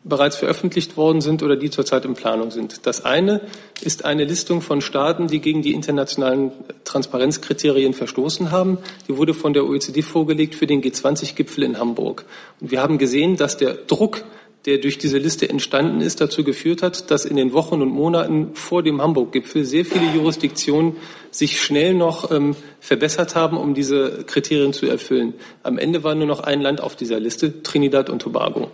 bereits 0.05 0.35
veröffentlicht 0.37 0.97
worden 0.97 1.19
sind 1.19 1.41
oder 1.41 1.55
die 1.55 1.71
zurzeit 1.71 2.05
in 2.05 2.13
Planung 2.13 2.51
sind. 2.51 2.85
Das 2.85 3.03
eine 3.03 3.41
ist 3.81 4.05
eine 4.05 4.23
Listung 4.23 4.61
von 4.61 4.79
Staaten, 4.81 5.27
die 5.27 5.41
gegen 5.41 5.63
die 5.63 5.73
internationalen 5.73 6.51
Transparenzkriterien 6.83 7.93
verstoßen 7.93 8.51
haben. 8.51 8.77
Die 9.07 9.17
wurde 9.17 9.33
von 9.33 9.53
der 9.53 9.65
OECD 9.65 10.03
vorgelegt 10.03 10.53
für 10.53 10.67
den 10.67 10.83
G20-Gipfel 10.83 11.63
in 11.63 11.79
Hamburg. 11.79 12.25
Und 12.61 12.69
wir 12.69 12.81
haben 12.81 12.99
gesehen, 12.99 13.35
dass 13.35 13.57
der 13.57 13.73
Druck 13.73 14.23
der 14.65 14.79
durch 14.79 14.97
diese 14.97 15.19
Liste 15.19 15.47
entstanden 15.47 16.01
ist, 16.01 16.21
dazu 16.21 16.43
geführt 16.43 16.81
hat, 16.81 17.11
dass 17.11 17.25
in 17.25 17.35
den 17.35 17.53
Wochen 17.53 17.81
und 17.83 17.89
Monaten 17.89 18.55
vor 18.55 18.81
dem 18.81 18.99
Hamburg-Gipfel 18.99 19.63
sehr 19.63 19.85
viele 19.85 20.11
Jurisdiktionen 20.15 20.97
sich 21.29 21.61
schnell 21.61 21.93
noch 21.93 22.31
ähm, 22.31 22.55
verbessert 22.79 23.35
haben, 23.35 23.57
um 23.57 23.75
diese 23.75 24.23
Kriterien 24.25 24.73
zu 24.73 24.87
erfüllen. 24.87 25.35
Am 25.61 25.77
Ende 25.77 26.03
war 26.03 26.15
nur 26.15 26.25
noch 26.25 26.39
ein 26.39 26.61
Land 26.61 26.81
auf 26.81 26.95
dieser 26.95 27.19
Liste, 27.19 27.61
Trinidad 27.61 28.09
und 28.09 28.23
Tobago. 28.23 28.71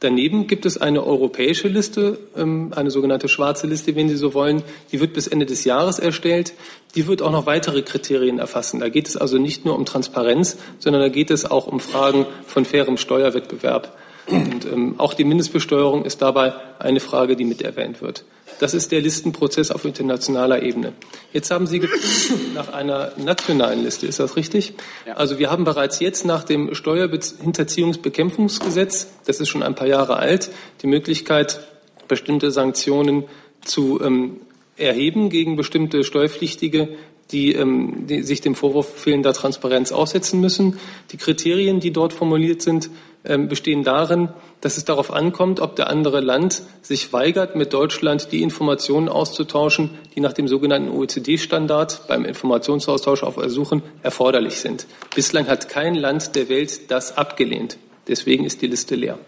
Daneben 0.00 0.46
gibt 0.46 0.66
es 0.66 0.76
eine 0.76 1.06
europäische 1.06 1.68
Liste, 1.68 2.18
ähm, 2.36 2.72
eine 2.76 2.90
sogenannte 2.90 3.28
schwarze 3.28 3.66
Liste, 3.66 3.96
wenn 3.96 4.08
Sie 4.10 4.16
so 4.16 4.34
wollen. 4.34 4.62
Die 4.92 5.00
wird 5.00 5.14
bis 5.14 5.26
Ende 5.26 5.46
des 5.46 5.64
Jahres 5.64 5.98
erstellt. 5.98 6.52
Die 6.94 7.06
wird 7.06 7.22
auch 7.22 7.32
noch 7.32 7.46
weitere 7.46 7.80
Kriterien 7.80 8.38
erfassen. 8.38 8.80
Da 8.80 8.90
geht 8.90 9.08
es 9.08 9.16
also 9.16 9.38
nicht 9.38 9.64
nur 9.64 9.76
um 9.76 9.86
Transparenz, 9.86 10.58
sondern 10.78 11.00
da 11.00 11.08
geht 11.08 11.30
es 11.30 11.50
auch 11.50 11.66
um 11.66 11.80
Fragen 11.80 12.26
von 12.46 12.66
fairem 12.66 12.98
Steuerwettbewerb. 12.98 13.96
Und 14.30 14.64
ähm, 14.64 14.94
auch 14.98 15.14
die 15.14 15.24
Mindestbesteuerung 15.24 16.04
ist 16.04 16.22
dabei 16.22 16.54
eine 16.78 17.00
Frage, 17.00 17.36
die 17.36 17.44
mit 17.44 17.62
erwähnt 17.62 18.00
wird. 18.00 18.24
Das 18.60 18.74
ist 18.74 18.92
der 18.92 19.00
Listenprozess 19.00 19.70
auf 19.70 19.86
internationaler 19.86 20.62
Ebene. 20.62 20.92
Jetzt 21.32 21.50
haben 21.50 21.66
Sie 21.66 21.80
nach 22.54 22.70
einer 22.72 23.12
nationalen 23.16 23.82
Liste, 23.82 24.06
ist 24.06 24.20
das 24.20 24.36
richtig? 24.36 24.74
Ja. 25.06 25.14
Also 25.14 25.38
wir 25.38 25.50
haben 25.50 25.64
bereits 25.64 25.98
jetzt 26.00 26.26
nach 26.26 26.44
dem 26.44 26.74
Steuerhinterziehungsbekämpfungsgesetz, 26.74 29.06
das 29.24 29.40
ist 29.40 29.48
schon 29.48 29.62
ein 29.62 29.74
paar 29.74 29.86
Jahre 29.86 30.16
alt, 30.16 30.50
die 30.82 30.88
Möglichkeit, 30.88 31.60
bestimmte 32.06 32.50
Sanktionen 32.50 33.24
zu 33.64 33.98
ähm, 34.02 34.42
erheben 34.76 35.30
gegen 35.30 35.56
bestimmte 35.56 36.04
Steuerpflichtige, 36.04 36.90
die, 37.32 37.52
ähm, 37.52 38.06
die 38.06 38.22
sich 38.22 38.40
dem 38.40 38.54
Vorwurf 38.54 38.88
fehlender 38.94 39.32
Transparenz 39.32 39.92
aussetzen 39.92 40.40
müssen. 40.40 40.78
Die 41.12 41.16
Kriterien, 41.16 41.80
die 41.80 41.92
dort 41.92 42.12
formuliert 42.12 42.62
sind, 42.62 42.90
ähm, 43.24 43.48
bestehen 43.48 43.84
darin, 43.84 44.30
dass 44.62 44.76
es 44.76 44.86
darauf 44.86 45.12
ankommt, 45.12 45.60
ob 45.60 45.76
der 45.76 45.88
andere 45.90 46.20
Land 46.20 46.62
sich 46.80 47.12
weigert, 47.12 47.54
mit 47.54 47.72
Deutschland 47.72 48.32
die 48.32 48.42
Informationen 48.42 49.08
auszutauschen, 49.08 49.90
die 50.14 50.20
nach 50.20 50.32
dem 50.32 50.48
sogenannten 50.48 50.88
OECD-Standard 50.88 52.08
beim 52.08 52.24
Informationsaustausch 52.24 53.22
auf 53.22 53.36
Ersuchen 53.36 53.82
erforderlich 54.02 54.56
sind. 54.56 54.86
Bislang 55.14 55.48
hat 55.48 55.68
kein 55.68 55.94
Land 55.94 56.34
der 56.34 56.48
Welt 56.48 56.90
das 56.90 57.18
abgelehnt. 57.18 57.76
Deswegen 58.08 58.44
ist 58.44 58.62
die 58.62 58.66
Liste 58.66 58.94
leer. 58.94 59.18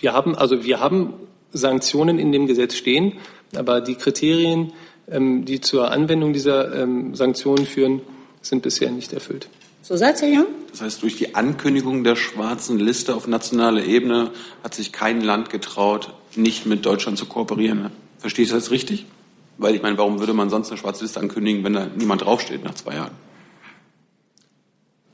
Wir 0.00 0.12
haben 0.12 0.34
also 0.34 0.64
wir 0.64 0.80
haben 0.80 1.14
Sanktionen 1.52 2.18
in 2.18 2.32
dem 2.32 2.46
Gesetz 2.46 2.74
stehen, 2.74 3.14
aber 3.54 3.80
die 3.80 3.94
Kriterien, 3.94 4.72
die 5.08 5.60
zur 5.60 5.90
Anwendung 5.90 6.32
dieser 6.32 6.74
ähm, 6.82 7.14
Sanktionen 7.14 7.66
führen, 7.66 8.00
sind 8.42 8.62
bisher 8.62 8.90
nicht 8.90 9.12
erfüllt. 9.12 9.48
Zusatz, 9.82 10.20
Herr 10.20 10.28
Jung? 10.28 10.46
Das 10.72 10.80
heißt, 10.80 11.02
durch 11.02 11.16
die 11.16 11.36
Ankündigung 11.36 12.02
der 12.02 12.16
schwarzen 12.16 12.78
Liste 12.78 13.14
auf 13.14 13.28
nationaler 13.28 13.84
Ebene 13.84 14.32
hat 14.64 14.74
sich 14.74 14.92
kein 14.92 15.20
Land 15.20 15.48
getraut, 15.48 16.12
nicht 16.34 16.66
mit 16.66 16.84
Deutschland 16.84 17.18
zu 17.18 17.26
kooperieren. 17.26 17.92
Verstehe 18.18 18.44
ich 18.44 18.50
das 18.50 18.72
richtig? 18.72 19.06
Weil 19.58 19.74
ich 19.74 19.82
meine, 19.82 19.96
warum 19.96 20.18
würde 20.18 20.34
man 20.34 20.50
sonst 20.50 20.70
eine 20.70 20.78
schwarze 20.78 21.04
Liste 21.04 21.20
ankündigen, 21.20 21.62
wenn 21.62 21.72
da 21.72 21.86
niemand 21.86 22.22
draufsteht 22.22 22.64
nach 22.64 22.74
zwei 22.74 22.96
Jahren? 22.96 23.12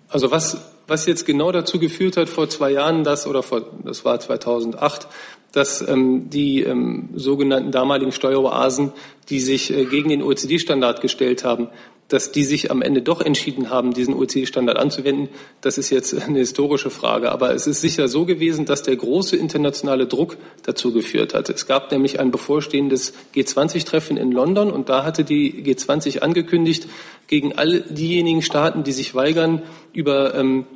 Also 0.09 0.31
was, 0.31 0.59
was 0.87 1.07
jetzt 1.07 1.27
genau 1.27 1.53
dazu 1.53 1.79
geführt 1.79 2.17
hat 2.17 2.29
vor 2.29 2.49
zwei 2.49 2.73
Jahren, 2.73 3.05
dass, 3.05 3.27
oder 3.27 3.43
vor, 3.43 3.63
das 3.85 4.05
war 4.05 4.19
2008, 4.21 5.09
dass 5.53 5.87
ähm, 5.87 6.31
die 6.31 6.63
ähm, 6.63 7.11
sogenannten 7.15 7.73
damaligen 7.73 8.13
Steueroasen, 8.13 8.93
die 9.29 9.41
sich 9.41 9.73
äh, 9.73 9.85
gegen 9.85 10.09
den 10.09 10.23
OECD-Standard 10.23 11.01
gestellt 11.01 11.45
haben, 11.45 11.69
dass 12.13 12.31
die 12.31 12.45
sich 12.45 12.71
am 12.71 12.83
Ende 12.83 13.01
doch 13.01 13.23
entschieden 13.23 13.71
haben, 13.71 13.95
diesen 13.95 14.15
OECD-Standard 14.15 14.77
anzuwenden, 14.77 15.31
das 15.63 15.79
ist 15.79 15.89
jetzt 15.89 16.15
eine 16.15 16.41
historische 16.41 16.91
Frage. 16.91 17.33
Aber 17.33 17.55
es 17.55 17.67
ist 17.67 17.81
sicher 17.81 18.07
so 18.09 18.27
gewesen, 18.27 18.67
dass 18.67 18.83
der 18.83 18.97
große 18.97 19.37
internationale 19.37 20.07
Druck 20.07 20.37
dazu 20.63 20.93
geführt 20.93 21.33
hat. 21.33 21.49
Es 21.49 21.67
gab 21.67 21.91
nämlich 21.91 22.21
ein 22.21 22.31
bevorstehendes 22.31 23.15
G20-Treffen 23.35 24.19
in 24.19 24.31
London 24.31 24.71
und 24.71 24.91
da 24.91 25.05
hatte 25.05 25.25
die 25.25 25.65
G20 25.65 26.19
angekündigt, 26.19 26.87
gegen 27.29 27.55
all 27.55 27.81
diejenigen 27.81 28.43
Staaten, 28.43 28.85
die 28.85 28.93
sich 28.93 29.15
weigern, 29.15 29.63
über 29.95 30.35
ähm, 30.35 30.67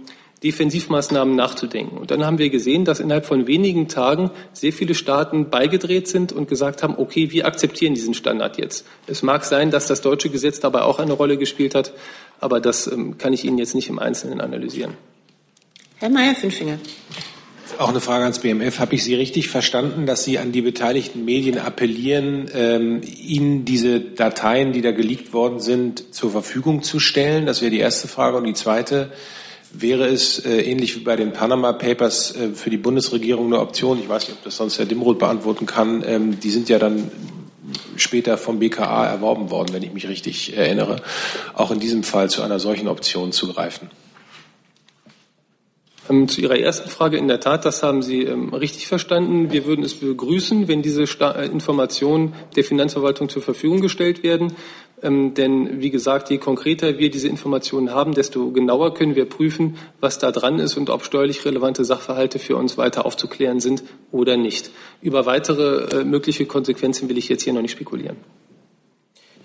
Defensivmaßnahmen 0.42 1.35
nachzudenken. 1.35 1.96
Und 1.96 2.11
dann 2.11 2.25
haben 2.27 2.38
wir 2.38 2.51
gesehen, 2.51 2.85
dass 2.85 3.01
innerhalb 3.01 3.25
von 3.25 3.46
wenigen 3.46 3.88
Tagen 3.88 4.31
sehr 4.53 4.72
viele 4.72 4.94
Staaten 4.94 5.49
beigedreht 5.49 6.09
sind 6.09 6.33
und 6.33 6.49
gesagt 6.49 6.83
haben, 6.83 6.94
okay, 6.99 7.31
wir 7.31 7.46
akzeptieren 7.46 7.94
diesen 7.94 8.12
Standard 8.12 8.59
jetzt. 8.59 8.85
Es 9.07 9.22
mag 9.22 9.44
sein, 9.44 9.70
dass 9.70 9.87
das 9.87 10.03
deutsche 10.03 10.29
Gesetz 10.29 10.61
dabei 10.61 10.83
auch 10.83 10.99
eine 10.99 11.14
Rolle 11.14 11.38
gespielt 11.38 11.75
hat, 11.75 11.92
aber 12.38 12.61
das 12.61 12.87
ähm, 12.87 13.16
kann 13.16 13.33
ich 13.33 13.44
Ihnen 13.44 13.57
jetzt 13.57 13.75
nicht 13.75 13.88
im 13.88 13.99
Einzelnen 13.99 14.42
analysieren. 14.42 14.94
Herr 15.99 16.11
Mayer, 16.11 16.35
Fünfinger. 16.35 16.79
auch 17.79 17.88
eine 17.88 18.01
Frage 18.01 18.25
ans 18.25 18.40
BMF. 18.40 18.79
Habe 18.79 18.94
ich 18.94 19.05
Sie 19.05 19.14
richtig 19.14 19.49
verstanden, 19.49 20.05
dass 20.05 20.25
Sie 20.25 20.38
an 20.38 20.53
die 20.53 20.61
beteiligten 20.61 21.25
Medien 21.25 21.57
appellieren, 21.57 22.51
ähm, 22.53 23.01
Ihnen 23.03 23.64
diese 23.64 24.01
Dateien, 24.01 24.75
die 24.75 24.83
da 24.83 24.92
geleakt 24.92 25.33
worden 25.33 25.61
sind, 25.61 26.14
zur 26.14 26.31
Verfügung 26.31 26.83
zu 26.83 27.01
stellen? 27.01 27.46
Das 27.46 27.62
wäre 27.62 27.70
die 27.70 27.79
erste 27.79 28.09
Frage. 28.09 28.37
Und 28.37 28.44
die 28.44 28.53
zweite, 28.53 29.11
wäre 29.72 30.07
es 30.07 30.38
äh, 30.38 30.61
ähnlich 30.61 30.96
wie 30.96 31.00
bei 31.00 31.16
den 31.16 31.33
Panama 31.33 31.72
Papers 31.72 32.35
äh, 32.35 32.50
für 32.55 32.70
die 32.70 32.76
Bundesregierung 32.76 33.46
eine 33.46 33.61
Option? 33.61 33.98
Ich 34.00 34.09
weiß 34.09 34.29
nicht, 34.29 34.38
ob 34.38 34.44
das 34.44 34.57
sonst 34.57 34.79
Herr 34.79 34.87
Dimroth 34.87 35.18
beantworten 35.18 35.66
kann. 35.66 36.02
Ähm, 36.07 36.40
die 36.40 36.50
sind 36.50 36.68
ja 36.68 36.79
dann 36.79 37.11
später 37.96 38.38
vom 38.38 38.59
BKA 38.59 39.07
erworben 39.07 39.50
worden, 39.50 39.72
wenn 39.72 39.83
ich 39.83 39.92
mich 39.92 40.09
richtig 40.09 40.57
erinnere, 40.57 41.02
auch 41.55 41.70
in 41.70 41.81
diesem 41.81 42.02
Fall 42.02 42.31
zu 42.31 42.42
einer 42.42 42.59
solchen 42.59 42.88
Option 42.88 43.33
zu 43.33 43.52
greifen. 43.52 43.90
Ähm, 46.09 46.29
zu 46.29 46.40
Ihrer 46.40 46.59
ersten 46.59 46.88
Frage, 46.88 47.16
in 47.16 47.29
der 47.29 47.40
Tat, 47.40 47.64
das 47.64 47.83
haben 47.83 48.02
Sie 48.02 48.22
ähm, 48.22 48.55
richtig 48.55 48.87
verstanden. 48.87 49.50
Wir 49.52 49.64
würden 49.64 49.85
es 49.85 49.94
begrüßen, 49.94 50.68
wenn 50.68 50.83
diese 50.83 51.02
äh, 51.02 51.46
Informationen 51.46 52.35
der 52.55 52.64
Finanzverwaltung 52.64 53.29
zur 53.29 53.42
Verfügung 53.42 53.81
gestellt 53.81 54.22
werden. 54.22 54.52
Ähm, 55.02 55.35
denn 55.35 55.80
wie 55.80 55.90
gesagt, 55.90 56.30
je 56.30 56.38
konkreter 56.38 56.98
wir 56.98 57.11
diese 57.11 57.28
Informationen 57.28 57.90
haben, 57.90 58.14
desto 58.14 58.50
genauer 58.50 58.94
können 58.94 59.14
wir 59.14 59.26
prüfen, 59.26 59.76
was 60.00 60.18
da 60.18 60.32
dran 60.32 60.59
ist 60.59 60.76
und 60.76 60.88
ob 60.90 61.04
steuerlich 61.04 61.44
relevante 61.44 61.85
Sachverhalte 61.85 62.38
für 62.38 62.56
uns 62.56 62.78
weiter 62.78 63.04
aufzuklären 63.04 63.61
sind 63.61 63.82
oder 64.11 64.37
nicht. 64.37 64.70
Über 65.02 65.26
weitere 65.26 66.00
äh, 66.00 66.04
mögliche 66.04 66.46
Konsequenzen 66.46 67.09
will 67.09 67.18
ich 67.18 67.28
jetzt 67.28 67.42
hier 67.42 67.52
noch 67.52 67.62
nicht 67.62 67.72
spekulieren. 67.72 68.16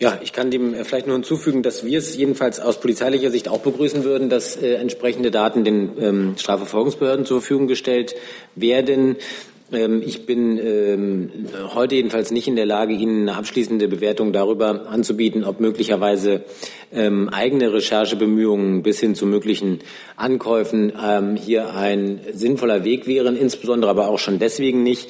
Ja, 0.01 0.17
ich 0.23 0.33
kann 0.33 0.49
dem 0.49 0.73
äh, 0.73 0.83
vielleicht 0.83 1.05
nur 1.05 1.15
hinzufügen, 1.15 1.61
dass 1.61 1.85
wir 1.85 1.99
es 1.99 2.17
jedenfalls 2.17 2.59
aus 2.59 2.79
polizeilicher 2.79 3.29
Sicht 3.29 3.47
auch 3.47 3.59
begrüßen 3.59 4.03
würden, 4.03 4.29
dass 4.29 4.55
äh, 4.55 4.73
entsprechende 4.73 5.29
Daten 5.29 5.63
den 5.63 5.91
ähm, 5.99 6.33
Strafverfolgungsbehörden 6.37 7.25
zur 7.25 7.41
Verfügung 7.41 7.67
gestellt 7.67 8.15
werden. 8.55 9.17
Ähm, 9.71 10.01
ich 10.05 10.25
bin 10.25 10.57
ähm, 10.57 11.29
heute 11.73 11.95
jedenfalls 11.95 12.31
nicht 12.31 12.47
in 12.47 12.55
der 12.55 12.65
Lage, 12.65 12.93
Ihnen 12.93 13.27
eine 13.27 13.38
abschließende 13.38 13.88
Bewertung 13.88 14.34
darüber 14.34 14.88
anzubieten, 14.89 15.43
ob 15.43 15.60
möglicherweise 15.60 16.43
ähm, 16.93 17.29
eigene 17.29 17.73
Recherchebemühungen 17.73 18.84
bis 18.84 18.99
hin 18.99 19.15
zu 19.15 19.25
möglichen 19.25 19.79
Ankäufen 20.17 20.93
hier 21.38 21.73
ein 21.73 22.19
sinnvoller 22.34 22.84
Weg 22.84 23.07
wären, 23.07 23.36
insbesondere 23.36 23.89
aber 23.89 24.07
auch 24.07 24.19
schon 24.19 24.39
deswegen 24.39 24.84
nicht, 24.84 25.10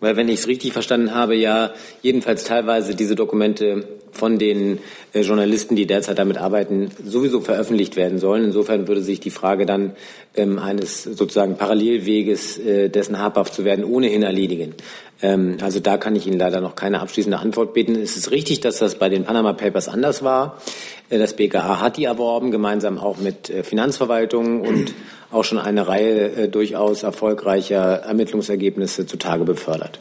weil 0.00 0.16
wenn 0.16 0.28
ich 0.28 0.40
es 0.40 0.48
richtig 0.48 0.72
verstanden 0.72 1.14
habe, 1.14 1.34
ja 1.34 1.72
jedenfalls 2.02 2.44
teilweise 2.44 2.94
diese 2.94 3.16
Dokumente 3.16 3.88
von 4.16 4.38
den 4.38 4.78
äh, 5.12 5.20
Journalisten, 5.20 5.76
die 5.76 5.86
derzeit 5.86 6.18
damit 6.18 6.38
arbeiten, 6.38 6.90
sowieso 7.04 7.40
veröffentlicht 7.40 7.96
werden 7.96 8.18
sollen. 8.18 8.44
Insofern 8.44 8.88
würde 8.88 9.02
sich 9.02 9.20
die 9.20 9.30
Frage 9.30 9.66
dann 9.66 9.92
ähm, 10.34 10.58
eines 10.58 11.04
sozusagen 11.04 11.56
Parallelweges, 11.56 12.58
äh, 12.58 12.88
dessen 12.88 13.18
habhaft 13.18 13.54
zu 13.54 13.64
werden, 13.64 13.84
ohnehin 13.84 14.22
erledigen. 14.22 14.74
Ähm, 15.22 15.56
also 15.62 15.80
da 15.80 15.96
kann 15.96 16.16
ich 16.16 16.26
Ihnen 16.26 16.38
leider 16.38 16.60
noch 16.60 16.74
keine 16.74 17.00
abschließende 17.00 17.38
Antwort 17.38 17.74
bieten. 17.74 17.96
Es 17.96 18.16
ist 18.16 18.30
richtig, 18.30 18.60
dass 18.60 18.78
das 18.78 18.96
bei 18.96 19.08
den 19.08 19.24
Panama 19.24 19.52
Papers 19.52 19.88
anders 19.88 20.22
war. 20.22 20.60
Äh, 21.08 21.18
das 21.18 21.34
BKA 21.34 21.80
hat 21.80 21.96
die 21.96 22.04
erworben, 22.04 22.50
gemeinsam 22.50 22.98
auch 22.98 23.18
mit 23.18 23.50
äh, 23.50 23.62
Finanzverwaltungen 23.62 24.60
und 24.60 24.92
auch 25.30 25.44
schon 25.44 25.58
eine 25.58 25.88
Reihe 25.88 26.48
durchaus 26.48 27.02
erfolgreicher 27.02 28.02
Ermittlungsergebnisse 28.02 29.06
zutage 29.06 29.44
befördert. 29.44 29.98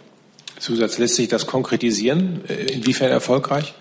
Zusatz, 0.60 1.00
lässt 1.00 1.16
sich 1.16 1.28
das 1.28 1.48
konkretisieren? 1.48 2.42
Inwiefern 2.72 3.10
erfolgreich? 3.10 3.74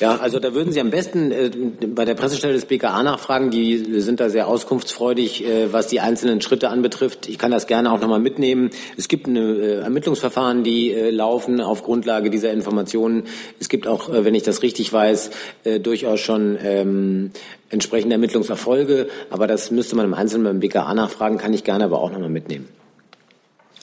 Ja, 0.00 0.16
also 0.16 0.38
da 0.38 0.54
würden 0.54 0.72
Sie 0.72 0.80
am 0.80 0.88
besten 0.88 1.30
äh, 1.30 1.50
bei 1.86 2.06
der 2.06 2.14
Pressestelle 2.14 2.54
des 2.54 2.64
BKA 2.64 3.02
nachfragen. 3.02 3.50
Die 3.50 4.00
sind 4.00 4.18
da 4.18 4.30
sehr 4.30 4.48
auskunftsfreudig, 4.48 5.44
äh, 5.44 5.72
was 5.74 5.88
die 5.88 6.00
einzelnen 6.00 6.40
Schritte 6.40 6.70
anbetrifft. 6.70 7.28
Ich 7.28 7.36
kann 7.36 7.50
das 7.50 7.66
gerne 7.66 7.92
auch 7.92 8.00
nochmal 8.00 8.18
mitnehmen. 8.18 8.70
Es 8.96 9.08
gibt 9.08 9.28
eine, 9.28 9.40
äh, 9.40 9.74
Ermittlungsverfahren, 9.80 10.64
die 10.64 10.92
äh, 10.92 11.10
laufen 11.10 11.60
auf 11.60 11.82
Grundlage 11.82 12.30
dieser 12.30 12.50
Informationen. 12.50 13.24
Es 13.60 13.68
gibt 13.68 13.86
auch, 13.86 14.08
äh, 14.08 14.24
wenn 14.24 14.34
ich 14.34 14.42
das 14.42 14.62
richtig 14.62 14.90
weiß, 14.90 15.32
äh, 15.64 15.80
durchaus 15.80 16.20
schon 16.20 16.58
ähm, 16.62 17.32
entsprechende 17.68 18.14
Ermittlungserfolge. 18.14 19.08
Aber 19.28 19.46
das 19.46 19.70
müsste 19.70 19.96
man 19.96 20.06
im 20.06 20.14
Einzelnen 20.14 20.44
beim 20.44 20.60
BKA 20.60 20.94
nachfragen, 20.94 21.36
kann 21.36 21.52
ich 21.52 21.62
gerne 21.62 21.84
aber 21.84 22.00
auch 22.00 22.10
nochmal 22.10 22.30
mitnehmen. 22.30 22.68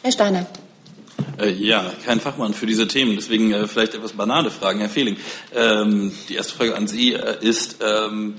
Herr 0.02 0.12
Steiner. 0.12 0.48
Äh, 1.38 1.52
ja, 1.52 1.94
kein 2.04 2.20
Fachmann 2.20 2.54
für 2.54 2.66
diese 2.66 2.88
Themen, 2.88 3.16
deswegen 3.16 3.54
äh, 3.54 3.68
vielleicht 3.68 3.94
etwas 3.94 4.14
banale 4.14 4.50
Fragen, 4.50 4.80
Herr 4.80 4.90
Fehling. 4.90 5.18
Ähm, 5.56 6.12
die 6.30 6.36
erste 6.36 6.56
Frage 6.56 6.76
an 6.76 6.88
Sie 6.88 7.14
äh, 7.14 7.38
ist, 7.42 7.78
ähm, 7.82 8.36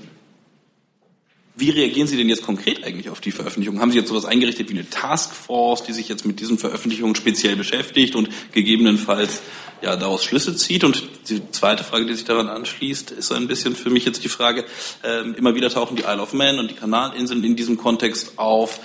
wie 1.55 1.69
reagieren 1.69 2.07
Sie 2.07 2.17
denn 2.17 2.29
jetzt 2.29 2.43
konkret 2.43 2.83
eigentlich 2.83 3.09
auf 3.09 3.19
die 3.19 3.31
Veröffentlichung? 3.31 3.79
Haben 3.79 3.91
Sie 3.91 3.97
jetzt 3.97 4.09
sowas 4.09 4.25
eingerichtet 4.25 4.69
wie 4.69 4.73
eine 4.73 4.89
Taskforce, 4.89 5.83
die 5.83 5.93
sich 5.93 6.07
jetzt 6.07 6.25
mit 6.25 6.39
diesen 6.39 6.57
Veröffentlichungen 6.57 7.15
speziell 7.15 7.55
beschäftigt 7.55 8.15
und 8.15 8.29
gegebenenfalls 8.53 9.41
ja 9.81 9.95
daraus 9.95 10.23
Schlüsse 10.23 10.55
zieht? 10.55 10.83
Und 10.83 11.03
die 11.29 11.41
zweite 11.51 11.83
Frage, 11.83 12.05
die 12.05 12.13
sich 12.13 12.25
daran 12.25 12.47
anschließt, 12.47 13.11
ist 13.11 13.31
ein 13.31 13.47
bisschen 13.47 13.75
für 13.75 13.89
mich 13.89 14.05
jetzt 14.05 14.23
die 14.23 14.29
Frage, 14.29 14.65
ähm, 15.03 15.35
immer 15.35 15.55
wieder 15.55 15.69
tauchen 15.69 15.97
die 15.97 16.03
Isle 16.03 16.21
of 16.21 16.33
Man 16.33 16.59
und 16.59 16.71
die 16.71 16.75
Kanalinseln 16.75 17.43
in 17.43 17.55
diesem 17.55 17.77
Kontext 17.77 18.37
auf. 18.37 18.79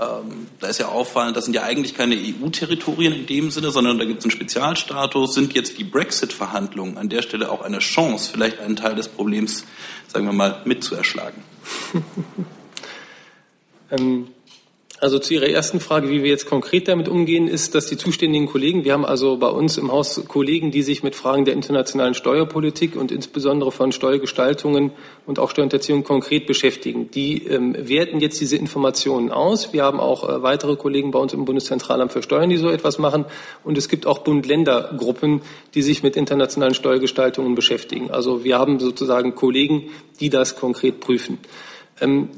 Ähm, 0.00 0.46
da 0.60 0.68
ist 0.68 0.78
ja 0.78 0.88
auffallend, 0.88 1.36
das 1.36 1.44
sind 1.44 1.54
ja 1.54 1.62
eigentlich 1.62 1.94
keine 1.94 2.14
EU-Territorien 2.14 3.12
in 3.12 3.26
dem 3.26 3.50
Sinne, 3.50 3.70
sondern 3.70 3.98
da 3.98 4.04
gibt 4.04 4.20
es 4.20 4.24
einen 4.24 4.30
Spezialstatus. 4.30 5.34
Sind 5.34 5.54
jetzt 5.54 5.78
die 5.78 5.84
Brexit-Verhandlungen 5.84 6.98
an 6.98 7.08
der 7.08 7.22
Stelle 7.22 7.50
auch 7.50 7.62
eine 7.62 7.80
Chance, 7.80 8.30
vielleicht 8.32 8.60
einen 8.60 8.76
Teil 8.76 8.94
des 8.94 9.08
Problems, 9.08 9.64
sagen 10.06 10.26
wir 10.26 10.32
mal, 10.32 10.62
mitzuerschlagen? 10.64 11.42
ähm, 13.90 14.28
also 15.00 15.18
zu 15.18 15.34
Ihrer 15.34 15.48
ersten 15.48 15.80
Frage, 15.80 16.08
wie 16.10 16.22
wir 16.22 16.30
jetzt 16.30 16.46
konkret 16.46 16.88
damit 16.88 17.08
umgehen, 17.08 17.46
ist, 17.46 17.74
dass 17.74 17.86
die 17.86 17.96
zuständigen 17.96 18.46
Kollegen, 18.46 18.84
wir 18.84 18.92
haben 18.92 19.04
also 19.04 19.36
bei 19.36 19.48
uns 19.48 19.78
im 19.78 19.92
Haus 19.92 20.22
Kollegen, 20.26 20.70
die 20.70 20.82
sich 20.82 21.02
mit 21.02 21.14
Fragen 21.14 21.44
der 21.44 21.54
internationalen 21.54 22.14
Steuerpolitik 22.14 22.96
und 22.96 23.12
insbesondere 23.12 23.70
von 23.70 23.92
Steuergestaltungen 23.92 24.92
und 25.26 25.38
auch 25.38 25.50
Steuerhinterziehung 25.50 26.02
konkret 26.02 26.46
beschäftigen. 26.46 27.10
Die 27.12 27.44
ähm, 27.46 27.76
werten 27.78 28.20
jetzt 28.20 28.40
diese 28.40 28.56
Informationen 28.56 29.30
aus. 29.30 29.72
Wir 29.72 29.84
haben 29.84 30.00
auch 30.00 30.28
äh, 30.28 30.42
weitere 30.42 30.76
Kollegen 30.76 31.12
bei 31.12 31.18
uns 31.18 31.32
im 31.32 31.44
Bundeszentralamt 31.44 32.12
für 32.12 32.22
Steuern, 32.22 32.50
die 32.50 32.56
so 32.56 32.68
etwas 32.68 32.98
machen. 32.98 33.24
Und 33.62 33.78
es 33.78 33.88
gibt 33.88 34.06
auch 34.06 34.18
Bund-Länder-Gruppen, 34.18 35.42
die 35.74 35.82
sich 35.82 36.02
mit 36.02 36.16
internationalen 36.16 36.74
Steuergestaltungen 36.74 37.54
beschäftigen. 37.54 38.10
Also 38.10 38.42
wir 38.42 38.58
haben 38.58 38.80
sozusagen 38.80 39.34
Kollegen, 39.34 39.90
die 40.18 40.30
das 40.30 40.56
konkret 40.56 40.98
prüfen. 40.98 41.38
Ähm, 42.00 42.30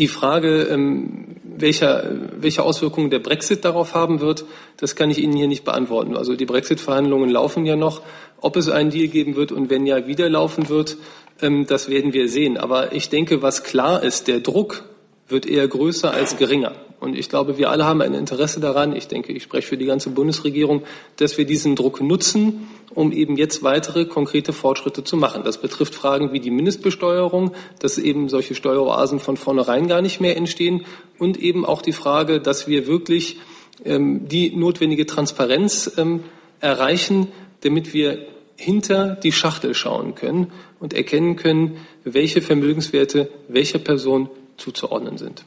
die 0.00 0.08
Frage, 0.08 0.62
ähm, 0.62 1.36
welcher, 1.44 2.10
welche 2.40 2.62
Auswirkungen 2.62 3.10
der 3.10 3.18
Brexit 3.18 3.66
darauf 3.66 3.94
haben 3.94 4.20
wird, 4.20 4.44
das 4.78 4.96
kann 4.96 5.10
ich 5.10 5.18
Ihnen 5.18 5.36
hier 5.36 5.46
nicht 5.46 5.62
beantworten. 5.62 6.16
Also 6.16 6.34
die 6.34 6.46
Brexit-Verhandlungen 6.46 7.28
laufen 7.28 7.66
ja 7.66 7.76
noch. 7.76 8.00
Ob 8.40 8.56
es 8.56 8.70
einen 8.70 8.90
Deal 8.90 9.08
geben 9.08 9.36
wird 9.36 9.52
und 9.52 9.68
wenn 9.68 9.84
ja, 9.84 10.06
wieder 10.06 10.30
laufen 10.30 10.70
wird, 10.70 10.96
ähm, 11.42 11.66
das 11.66 11.90
werden 11.90 12.14
wir 12.14 12.30
sehen. 12.30 12.56
Aber 12.56 12.94
ich 12.94 13.10
denke, 13.10 13.42
was 13.42 13.62
klar 13.62 14.02
ist, 14.02 14.26
der 14.26 14.40
Druck 14.40 14.84
wird 15.28 15.44
eher 15.44 15.68
größer 15.68 16.10
als 16.10 16.38
geringer. 16.38 16.72
Und 17.00 17.16
ich 17.18 17.30
glaube, 17.30 17.56
wir 17.56 17.70
alle 17.70 17.86
haben 17.86 18.02
ein 18.02 18.12
Interesse 18.12 18.60
daran, 18.60 18.94
ich 18.94 19.08
denke, 19.08 19.32
ich 19.32 19.42
spreche 19.42 19.66
für 19.66 19.78
die 19.78 19.86
ganze 19.86 20.10
Bundesregierung, 20.10 20.82
dass 21.16 21.38
wir 21.38 21.46
diesen 21.46 21.74
Druck 21.74 22.02
nutzen, 22.02 22.68
um 22.94 23.10
eben 23.10 23.36
jetzt 23.38 23.62
weitere 23.62 24.04
konkrete 24.04 24.52
Fortschritte 24.52 25.02
zu 25.02 25.16
machen. 25.16 25.42
Das 25.42 25.62
betrifft 25.62 25.94
Fragen 25.94 26.32
wie 26.32 26.40
die 26.40 26.50
Mindestbesteuerung, 26.50 27.52
dass 27.78 27.96
eben 27.96 28.28
solche 28.28 28.54
Steueroasen 28.54 29.18
von 29.18 29.38
vornherein 29.38 29.88
gar 29.88 30.02
nicht 30.02 30.20
mehr 30.20 30.36
entstehen 30.36 30.84
und 31.18 31.38
eben 31.38 31.64
auch 31.64 31.80
die 31.80 31.92
Frage, 31.92 32.38
dass 32.38 32.68
wir 32.68 32.86
wirklich 32.86 33.38
ähm, 33.84 34.28
die 34.28 34.54
notwendige 34.54 35.06
Transparenz 35.06 35.92
ähm, 35.96 36.24
erreichen, 36.60 37.28
damit 37.62 37.94
wir 37.94 38.26
hinter 38.56 39.16
die 39.16 39.32
Schachtel 39.32 39.72
schauen 39.74 40.14
können 40.14 40.52
und 40.78 40.92
erkennen 40.92 41.36
können, 41.36 41.78
welche 42.04 42.42
Vermögenswerte 42.42 43.30
welcher 43.48 43.78
Person 43.78 44.28
zuzuordnen 44.58 45.16
sind. 45.16 45.44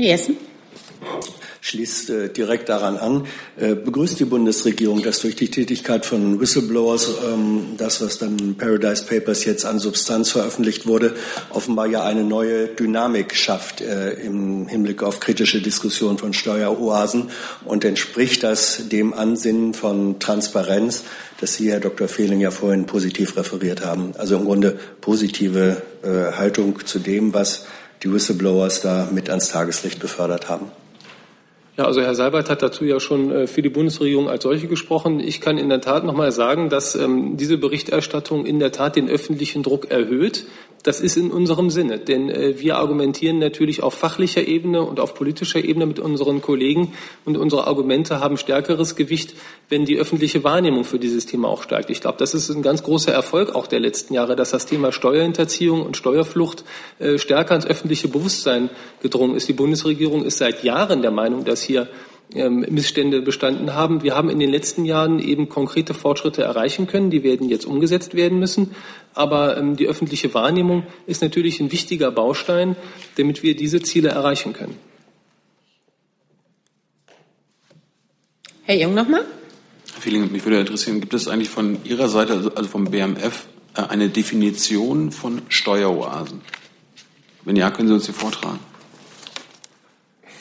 Herr 0.00 0.08
Jessen. 0.08 0.36
Schließt 1.62 2.08
äh, 2.08 2.28
direkt 2.30 2.70
daran 2.70 2.96
an. 2.96 3.26
Äh, 3.58 3.74
begrüßt 3.74 4.18
die 4.18 4.24
Bundesregierung, 4.24 5.02
dass 5.02 5.20
durch 5.20 5.36
die 5.36 5.50
Tätigkeit 5.50 6.06
von 6.06 6.40
Whistleblowers 6.40 7.10
ähm, 7.30 7.74
das, 7.76 8.00
was 8.00 8.16
dann 8.16 8.56
Paradise 8.56 9.04
Papers 9.04 9.44
jetzt 9.44 9.66
an 9.66 9.78
Substanz 9.78 10.30
veröffentlicht 10.30 10.86
wurde, 10.86 11.14
offenbar 11.50 11.86
ja 11.86 12.02
eine 12.02 12.24
neue 12.24 12.68
Dynamik 12.68 13.34
schafft 13.34 13.82
äh, 13.82 14.12
im 14.12 14.68
Hinblick 14.68 15.02
auf 15.02 15.20
kritische 15.20 15.60
Diskussionen 15.60 16.16
von 16.16 16.32
Steueroasen 16.32 17.28
und 17.66 17.84
entspricht 17.84 18.42
das 18.42 18.88
dem 18.88 19.12
Ansinnen 19.12 19.74
von 19.74 20.18
Transparenz, 20.18 21.04
das 21.42 21.54
Sie, 21.54 21.70
Herr 21.70 21.80
Dr. 21.80 22.08
Fehling, 22.08 22.40
ja 22.40 22.50
vorhin 22.50 22.86
positiv 22.86 23.36
referiert 23.36 23.84
haben. 23.84 24.14
Also 24.16 24.36
im 24.36 24.46
Grunde 24.46 24.78
positive 25.02 25.82
äh, 26.02 26.32
Haltung 26.32 26.86
zu 26.86 27.00
dem, 27.00 27.34
was 27.34 27.66
die 28.02 28.12
Whistleblowers 28.12 28.80
da 28.80 29.08
mit 29.12 29.28
ans 29.28 29.50
Tageslicht 29.50 29.98
befördert 29.98 30.48
haben. 30.48 30.70
Ja, 31.76 31.86
also 31.86 32.02
Herr 32.02 32.14
Seibert 32.14 32.50
hat 32.50 32.62
dazu 32.62 32.84
ja 32.84 33.00
schon 33.00 33.30
äh, 33.30 33.46
für 33.46 33.62
die 33.62 33.70
Bundesregierung 33.70 34.28
als 34.28 34.42
solche 34.42 34.66
gesprochen. 34.66 35.18
Ich 35.18 35.40
kann 35.40 35.56
in 35.56 35.68
der 35.68 35.80
Tat 35.80 36.04
noch 36.04 36.14
mal 36.14 36.30
sagen, 36.30 36.68
dass 36.68 36.94
ähm, 36.94 37.38
diese 37.38 37.56
Berichterstattung 37.56 38.44
in 38.44 38.58
der 38.58 38.70
Tat 38.70 38.96
den 38.96 39.08
öffentlichen 39.08 39.62
Druck 39.62 39.90
erhöht, 39.90 40.44
Das 40.82 41.00
ist 41.00 41.18
in 41.18 41.30
unserem 41.30 41.68
Sinne, 41.68 41.98
denn 41.98 42.30
äh, 42.30 42.58
wir 42.58 42.78
argumentieren 42.78 43.38
natürlich 43.38 43.82
auf 43.82 43.92
fachlicher 43.92 44.46
Ebene 44.46 44.82
und 44.82 44.98
auf 44.98 45.14
politischer 45.14 45.62
Ebene 45.62 45.84
mit 45.84 45.98
unseren 45.98 46.40
Kollegen 46.40 46.94
und 47.26 47.36
unsere 47.36 47.66
Argumente 47.66 48.20
haben 48.20 48.38
stärkeres 48.38 48.96
Gewicht, 48.96 49.34
wenn 49.68 49.84
die 49.84 49.98
öffentliche 49.98 50.42
Wahrnehmung 50.42 50.84
für 50.84 50.98
dieses 50.98 51.26
Thema 51.26 51.48
auch 51.48 51.62
steigt. 51.62 51.90
Ich 51.90 52.00
glaube, 52.00 52.16
das 52.18 52.32
ist 52.32 52.48
ein 52.48 52.62
ganz 52.62 52.82
großer 52.82 53.12
Erfolg 53.12 53.54
auch 53.54 53.66
der 53.66 53.80
letzten 53.80 54.14
Jahre, 54.14 54.36
dass 54.36 54.52
das 54.52 54.64
Thema 54.64 54.90
Steuerhinterziehung 54.90 55.82
und 55.82 55.98
Steuerflucht 55.98 56.64
äh, 56.98 57.18
stärker 57.18 57.56
ins 57.56 57.66
öffentliche 57.66 58.08
Bewusstsein 58.08 58.70
gedrungen 59.02 59.36
ist. 59.36 59.48
Die 59.48 59.52
Bundesregierung 59.52 60.24
ist 60.24 60.38
seit 60.38 60.64
Jahren 60.64 61.02
der 61.02 61.10
Meinung, 61.10 61.44
dass 61.44 61.60
hier 61.60 61.88
Missstände 62.32 63.22
bestanden 63.22 63.74
haben. 63.74 64.02
Wir 64.02 64.14
haben 64.14 64.30
in 64.30 64.38
den 64.38 64.50
letzten 64.50 64.84
Jahren 64.84 65.18
eben 65.18 65.48
konkrete 65.48 65.94
Fortschritte 65.94 66.42
erreichen 66.42 66.86
können. 66.86 67.10
Die 67.10 67.22
werden 67.22 67.48
jetzt 67.48 67.64
umgesetzt 67.64 68.14
werden 68.14 68.38
müssen. 68.38 68.74
Aber 69.14 69.56
ähm, 69.56 69.76
die 69.76 69.86
öffentliche 69.86 70.32
Wahrnehmung 70.32 70.84
ist 71.06 71.22
natürlich 71.22 71.60
ein 71.60 71.72
wichtiger 71.72 72.10
Baustein, 72.12 72.76
damit 73.16 73.42
wir 73.42 73.56
diese 73.56 73.82
Ziele 73.82 74.10
erreichen 74.10 74.52
können. 74.52 74.76
Herr 78.62 78.76
Jung 78.76 78.94
nochmal. 78.94 79.24
Herr 79.94 80.00
Fehling, 80.00 80.30
mich 80.30 80.44
würde 80.44 80.60
interessieren, 80.60 81.00
gibt 81.00 81.14
es 81.14 81.26
eigentlich 81.26 81.48
von 81.48 81.84
Ihrer 81.84 82.08
Seite, 82.08 82.34
also, 82.34 82.54
also 82.54 82.68
vom 82.68 82.84
BMF, 82.84 83.48
äh, 83.74 83.82
eine 83.82 84.08
Definition 84.08 85.10
von 85.10 85.42
Steueroasen? 85.48 86.42
Wenn 87.44 87.56
ja, 87.56 87.70
können 87.70 87.88
Sie 87.88 87.94
uns 87.94 88.06
die 88.06 88.12
vortragen? 88.12 88.60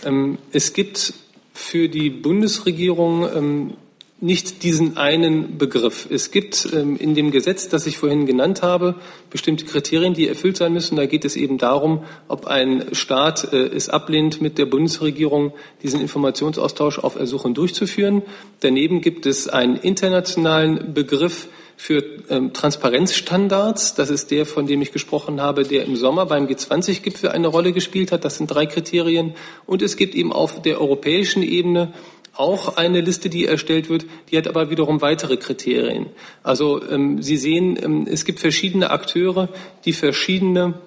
Ähm, 0.03 0.37
es 0.51 0.73
gibt 0.73 1.13
für 1.59 1.89
die 1.89 2.09
Bundesregierung 2.09 3.27
ähm, 3.35 3.73
nicht 4.21 4.63
diesen 4.63 4.97
einen 4.97 5.57
Begriff. 5.57 6.07
Es 6.09 6.31
gibt 6.31 6.67
ähm, 6.73 6.97
in 6.97 7.15
dem 7.15 7.31
Gesetz, 7.31 7.69
das 7.69 7.85
ich 7.85 7.97
vorhin 7.97 8.25
genannt 8.25 8.61
habe, 8.61 8.95
bestimmte 9.29 9.65
Kriterien, 9.65 10.13
die 10.13 10.27
erfüllt 10.27 10.57
sein 10.57 10.73
müssen. 10.73 10.95
Da 10.95 11.05
geht 11.05 11.25
es 11.25 11.35
eben 11.35 11.57
darum, 11.57 12.03
ob 12.27 12.47
ein 12.47 12.93
Staat 12.93 13.53
äh, 13.53 13.67
es 13.67 13.89
ablehnt, 13.89 14.41
mit 14.41 14.57
der 14.57 14.65
Bundesregierung 14.65 15.53
diesen 15.83 16.01
Informationsaustausch 16.01 16.99
auf 16.99 17.15
Ersuchen 17.15 17.53
durchzuführen. 17.53 18.23
Daneben 18.61 19.01
gibt 19.01 19.25
es 19.25 19.47
einen 19.47 19.75
internationalen 19.75 20.93
Begriff, 20.93 21.49
für 21.79 22.03
ähm, 22.29 22.51
Transparenzstandards. 22.51 23.95
Das 23.95 24.09
ist 24.09 24.31
der, 24.31 24.45
von 24.45 24.67
dem 24.67 24.81
ich 24.81 24.91
gesprochen 24.91 25.39
habe, 25.39 25.63
der 25.63 25.85
im 25.85 25.95
Sommer 25.95 26.25
beim 26.25 26.45
G20-Gipfel 26.45 27.29
eine 27.29 27.47
Rolle 27.47 27.71
gespielt 27.71 28.11
hat. 28.11 28.25
Das 28.25 28.35
sind 28.35 28.47
drei 28.47 28.65
Kriterien. 28.65 29.33
Und 29.65 29.81
es 29.81 29.95
gibt 29.95 30.13
eben 30.13 30.33
auf 30.33 30.61
der 30.61 30.81
europäischen 30.81 31.41
Ebene 31.41 31.93
auch 32.33 32.75
eine 32.75 32.99
Liste, 32.99 33.29
die 33.29 33.45
erstellt 33.45 33.89
wird, 33.89 34.05
die 34.29 34.37
hat 34.37 34.49
aber 34.49 34.69
wiederum 34.69 35.01
weitere 35.01 35.37
Kriterien. 35.37 36.07
Also 36.43 36.81
ähm, 36.89 37.21
Sie 37.21 37.37
sehen, 37.37 37.79
ähm, 37.81 38.07
es 38.11 38.25
gibt 38.25 38.41
verschiedene 38.41 38.91
Akteure, 38.91 39.47
die 39.85 39.93
verschiedene 39.93 40.81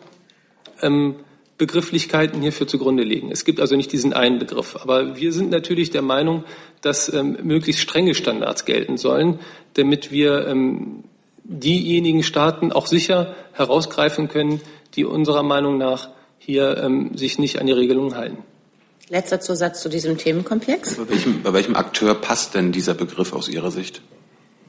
ähm, 0.83 1.17
Begrifflichkeiten 1.59 2.41
hierfür 2.41 2.67
zugrunde 2.67 3.03
legen. 3.03 3.31
Es 3.31 3.45
gibt 3.45 3.61
also 3.61 3.77
nicht 3.77 3.93
diesen 3.93 4.13
einen 4.13 4.39
Begriff. 4.39 4.77
Aber 4.77 5.17
wir 5.17 5.33
sind 5.33 5.51
natürlich 5.51 5.91
der 5.91 6.03
Meinung, 6.03 6.45
dass 6.81 7.13
ähm, 7.13 7.39
möglichst 7.43 7.83
strenge 7.83 8.15
Standards 8.15 8.65
gelten 8.65 8.97
sollen, 8.97 9.39
damit 9.75 10.11
wir 10.11 10.47
ähm, 10.49 11.05
diejenigen 11.45 12.23
Staaten 12.23 12.73
auch 12.73 12.87
sicher 12.87 13.35
herausgreifen 13.53 14.29
können, 14.29 14.61
die 14.95 15.05
unserer 15.05 15.43
Meinung 15.43 15.79
nach 15.79 16.09
hier 16.39 16.79
ähm, 16.79 17.17
sich 17.17 17.39
nicht 17.39 17.61
an 17.61 17.67
die 17.67 17.73
Regelungen 17.73 18.17
halten. 18.17 18.39
Letzter 19.09 19.41
Zusatz 19.41 19.83
zu 19.83 19.89
diesem 19.89 20.17
Themenkomplex. 20.17 20.97
Bei 20.97 21.09
welchem, 21.09 21.43
bei 21.43 21.53
welchem 21.53 21.77
Akteur 21.77 22.15
passt 22.15 22.55
denn 22.55 22.73
dieser 22.73 22.95
Begriff 22.95 23.33
aus 23.33 23.49
Ihrer 23.49 23.71
Sicht? 23.71 24.01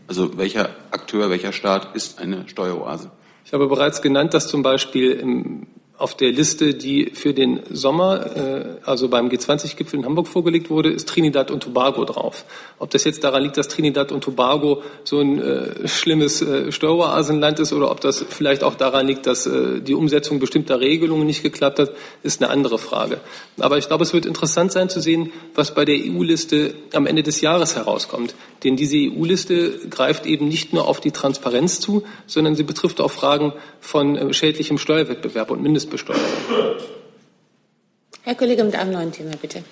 Also 0.07 0.37
welcher 0.37 0.69
Akteur, 0.91 1.29
welcher 1.29 1.53
Staat 1.53 1.95
ist 1.95 2.19
eine 2.19 2.47
Steueroase? 2.47 3.09
Ich 3.45 3.53
habe 3.53 3.67
bereits 3.67 4.01
genannt, 4.01 4.33
dass 4.33 4.47
zum 4.47 4.61
Beispiel 4.61 5.11
im 5.11 5.67
auf 5.95 6.17
der 6.17 6.31
Liste, 6.31 6.73
die 6.73 7.11
für 7.13 7.33
den 7.33 7.61
Sommer, 7.69 8.35
äh, 8.35 8.65
also 8.83 9.09
beim 9.09 9.29
G20-Gipfel 9.29 9.99
in 9.99 10.05
Hamburg 10.05 10.27
vorgelegt 10.27 10.71
wurde, 10.71 10.89
ist 10.89 11.07
Trinidad 11.07 11.51
und 11.51 11.61
Tobago 11.61 12.03
drauf. 12.03 12.45
Ob 12.79 12.89
das 12.89 13.03
jetzt 13.03 13.23
daran 13.23 13.43
liegt, 13.43 13.57
dass 13.57 13.67
Trinidad 13.67 14.11
und 14.11 14.23
Tobago 14.23 14.81
so 15.03 15.19
ein 15.19 15.39
äh, 15.39 15.87
schlimmes 15.87 16.41
äh, 16.41 16.71
Steueroasenland 16.71 17.59
ist 17.59 17.73
oder 17.73 17.91
ob 17.91 18.01
das 18.01 18.25
vielleicht 18.27 18.63
auch 18.63 18.73
daran 18.73 19.05
liegt, 19.05 19.27
dass 19.27 19.45
äh, 19.45 19.81
die 19.81 19.93
Umsetzung 19.93 20.39
bestimmter 20.39 20.79
Regelungen 20.79 21.27
nicht 21.27 21.43
geklappt 21.43 21.77
hat, 21.77 21.91
ist 22.23 22.41
eine 22.41 22.51
andere 22.51 22.79
Frage. 22.79 23.19
Aber 23.59 23.77
ich 23.77 23.87
glaube, 23.87 24.03
es 24.03 24.13
wird 24.13 24.25
interessant 24.25 24.71
sein 24.71 24.89
zu 24.89 24.99
sehen, 24.99 25.31
was 25.53 25.75
bei 25.75 25.85
der 25.85 25.95
EU-Liste 25.95 26.73
am 26.93 27.05
Ende 27.05 27.21
des 27.21 27.39
Jahres 27.41 27.75
herauskommt. 27.75 28.33
Denn 28.63 28.75
diese 28.75 28.97
EU-Liste 28.97 29.79
greift 29.89 30.25
eben 30.25 30.47
nicht 30.47 30.73
nur 30.73 30.87
auf 30.87 31.01
die 31.01 31.11
Transparenz 31.11 31.79
zu, 31.79 32.03
sondern 32.25 32.55
sie 32.55 32.63
betrifft 32.63 32.99
auch 32.99 33.11
Fragen 33.11 33.53
von 33.79 34.15
äh, 34.15 34.33
schädlichem 34.33 34.79
Steuerwettbewerb 34.79 35.51
und 35.51 35.61
Mindest 35.61 35.82
Mindestbesteuerung. 35.83 36.23
Herr 38.23 38.35
Kollege 38.35 38.63
mit 38.63 38.75
einem 38.75 38.93
neuen 38.93 39.11
Thema, 39.11 39.31
bitte. 39.41 39.63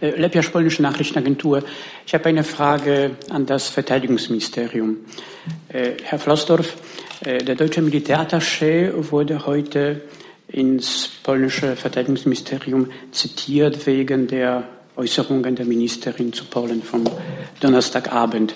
Äh, 0.00 0.10
Lepjasz, 0.10 0.50
polnische 0.50 0.82
Nachrichtenagentur. 0.82 1.62
Ich 2.06 2.14
habe 2.14 2.26
eine 2.26 2.42
Frage 2.42 3.12
an 3.30 3.46
das 3.46 3.68
Verteidigungsministerium. 3.68 4.96
Äh, 5.68 5.92
Herr 6.02 6.18
Flossdorf, 6.18 6.76
äh, 7.24 7.38
der 7.38 7.54
deutsche 7.54 7.82
Militärattaché 7.82 8.92
wurde 9.10 9.46
heute 9.46 10.02
ins 10.48 11.08
polnische 11.22 11.76
Verteidigungsministerium 11.76 12.90
zitiert 13.12 13.86
wegen 13.86 14.26
der 14.26 14.64
Äußerungen 14.96 15.54
der 15.54 15.66
Ministerin 15.66 16.32
zu 16.32 16.46
Polen 16.46 16.82
vom 16.82 17.04
Donnerstagabend. 17.60 18.54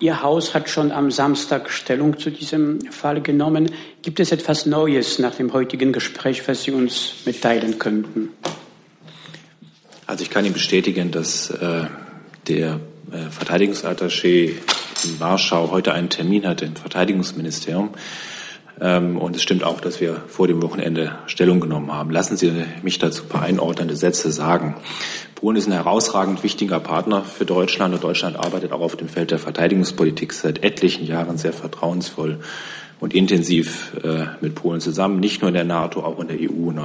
Ihr 0.00 0.22
Haus 0.22 0.54
hat 0.54 0.70
schon 0.70 0.92
am 0.92 1.10
Samstag 1.10 1.70
Stellung 1.70 2.20
zu 2.20 2.30
diesem 2.30 2.80
Fall 2.92 3.20
genommen. 3.20 3.72
Gibt 4.00 4.20
es 4.20 4.30
etwas 4.30 4.64
Neues 4.64 5.18
nach 5.18 5.34
dem 5.34 5.52
heutigen 5.52 5.92
Gespräch, 5.92 6.46
was 6.46 6.62
Sie 6.62 6.70
uns 6.70 7.14
mitteilen 7.24 7.80
könnten? 7.80 8.28
Also 10.06 10.22
ich 10.22 10.30
kann 10.30 10.44
Ihnen 10.44 10.54
bestätigen, 10.54 11.10
dass 11.10 11.50
äh, 11.50 11.86
der 12.46 12.78
äh, 13.10 13.28
Verteidigungsattaché 13.28 14.54
in 15.04 15.20
Warschau 15.20 15.72
heute 15.72 15.92
einen 15.92 16.10
Termin 16.10 16.46
hatte 16.46 16.64
im 16.64 16.76
Verteidigungsministerium. 16.76 17.90
Ähm, 18.80 19.18
und 19.18 19.34
es 19.34 19.42
stimmt 19.42 19.64
auch, 19.64 19.80
dass 19.80 20.00
wir 20.00 20.22
vor 20.28 20.46
dem 20.46 20.62
Wochenende 20.62 21.18
Stellung 21.26 21.58
genommen 21.58 21.92
haben. 21.92 22.10
Lassen 22.10 22.36
Sie 22.36 22.52
mich 22.82 22.98
dazu 22.98 23.24
ein 23.24 23.28
paar 23.28 23.42
einordnende 23.42 23.96
Sätze 23.96 24.30
sagen. 24.30 24.76
Polen 25.38 25.56
ist 25.56 25.68
ein 25.68 25.72
herausragend 25.72 26.42
wichtiger 26.42 26.80
Partner 26.80 27.22
für 27.22 27.44
Deutschland 27.44 27.94
und 27.94 28.02
Deutschland 28.02 28.36
arbeitet 28.36 28.72
auch 28.72 28.80
auf 28.80 28.96
dem 28.96 29.08
Feld 29.08 29.30
der 29.30 29.38
Verteidigungspolitik 29.38 30.32
seit 30.32 30.64
etlichen 30.64 31.06
Jahren 31.06 31.38
sehr 31.38 31.52
vertrauensvoll 31.52 32.40
und 32.98 33.14
intensiv 33.14 33.92
äh, 34.02 34.24
mit 34.40 34.56
Polen 34.56 34.80
zusammen, 34.80 35.20
nicht 35.20 35.40
nur 35.40 35.50
in 35.50 35.54
der 35.54 35.62
NATO, 35.62 36.00
auch 36.00 36.18
in 36.18 36.26
der 36.26 36.38
EU. 36.40 36.70
Und 36.70 36.80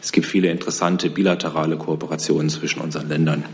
es 0.00 0.12
gibt 0.12 0.24
viele 0.24 0.48
interessante 0.48 1.10
bilaterale 1.10 1.76
Kooperationen 1.76 2.48
zwischen 2.48 2.80
unseren 2.80 3.10
Ländern. 3.10 3.44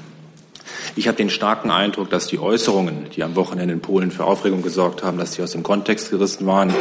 Ich 0.94 1.08
habe 1.08 1.16
den 1.16 1.28
starken 1.28 1.72
Eindruck, 1.72 2.08
dass 2.10 2.28
die 2.28 2.38
Äußerungen, 2.38 3.06
die 3.16 3.24
am 3.24 3.34
Wochenende 3.34 3.74
in 3.74 3.80
Polen 3.80 4.12
für 4.12 4.26
Aufregung 4.26 4.62
gesorgt 4.62 5.02
haben, 5.02 5.18
dass 5.18 5.32
sie 5.32 5.42
aus 5.42 5.50
dem 5.50 5.64
Kontext 5.64 6.12
gerissen 6.12 6.46
waren 6.46 6.72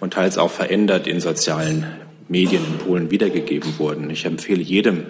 und 0.00 0.14
teils 0.14 0.36
auch 0.36 0.50
verändert 0.50 1.06
in 1.06 1.20
sozialen 1.20 1.86
Medien 2.28 2.64
in 2.64 2.78
Polen 2.78 3.10
wiedergegeben 3.10 3.78
wurden. 3.78 4.10
Ich 4.10 4.24
empfehle 4.24 4.62
jedem, 4.62 5.06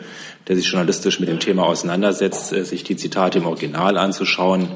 der 0.49 0.57
sich 0.57 0.67
journalistisch 0.67 1.21
mit 1.21 1.29
dem 1.29 1.41
Thema 1.41 1.65
auseinandersetzt, 1.65 2.53
äh, 2.53 2.65
sich 2.65 2.85
die 2.85 2.97
Zitate 2.97 3.39
im 3.39 3.47
Original 3.47 3.97
anzuschauen. 3.97 4.69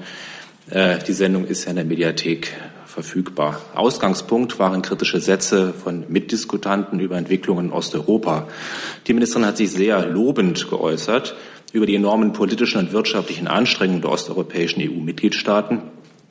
Äh, 0.71 0.99
die 1.07 1.13
Sendung 1.13 1.45
ist 1.45 1.65
ja 1.65 1.71
in 1.71 1.77
der 1.77 1.85
Mediathek 1.85 2.55
verfügbar. 2.87 3.61
Ausgangspunkt 3.75 4.59
waren 4.59 4.83
kritische 4.83 5.21
Sätze 5.21 5.73
von 5.73 6.05
Mitdiskutanten 6.09 6.99
über 7.01 7.17
Entwicklungen 7.17 7.67
in 7.67 7.73
Osteuropa. 7.73 8.49
Die 9.07 9.13
Ministerin 9.13 9.47
hat 9.47 9.57
sich 9.57 9.71
sehr 9.71 10.05
lobend 10.07 10.69
geäußert 10.69 11.37
über 11.73 11.87
die 11.87 11.95
enormen 11.95 12.33
politischen 12.33 12.79
und 12.79 12.93
wirtschaftlichen 12.93 13.47
Anstrengungen 13.47 14.01
der 14.01 14.11
osteuropäischen 14.11 14.83
EU-Mitgliedstaaten 14.83 15.83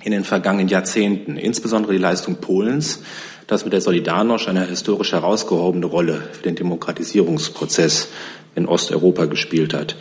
in 0.03 0.11
den 0.11 0.23
vergangenen 0.23 0.67
Jahrzehnten, 0.67 1.37
insbesondere 1.37 1.93
die 1.93 1.99
Leistung 1.99 2.35
Polens, 2.35 3.01
das 3.47 3.63
mit 3.63 3.73
der 3.73 3.81
Solidarność 3.81 4.49
eine 4.49 4.67
historisch 4.67 5.13
herausgehobene 5.13 5.85
Rolle 5.85 6.21
für 6.33 6.43
den 6.43 6.55
Demokratisierungsprozess 6.55 8.09
in 8.57 8.67
Osteuropa 8.67 9.25
gespielt 9.25 9.73
hat. 9.73 9.95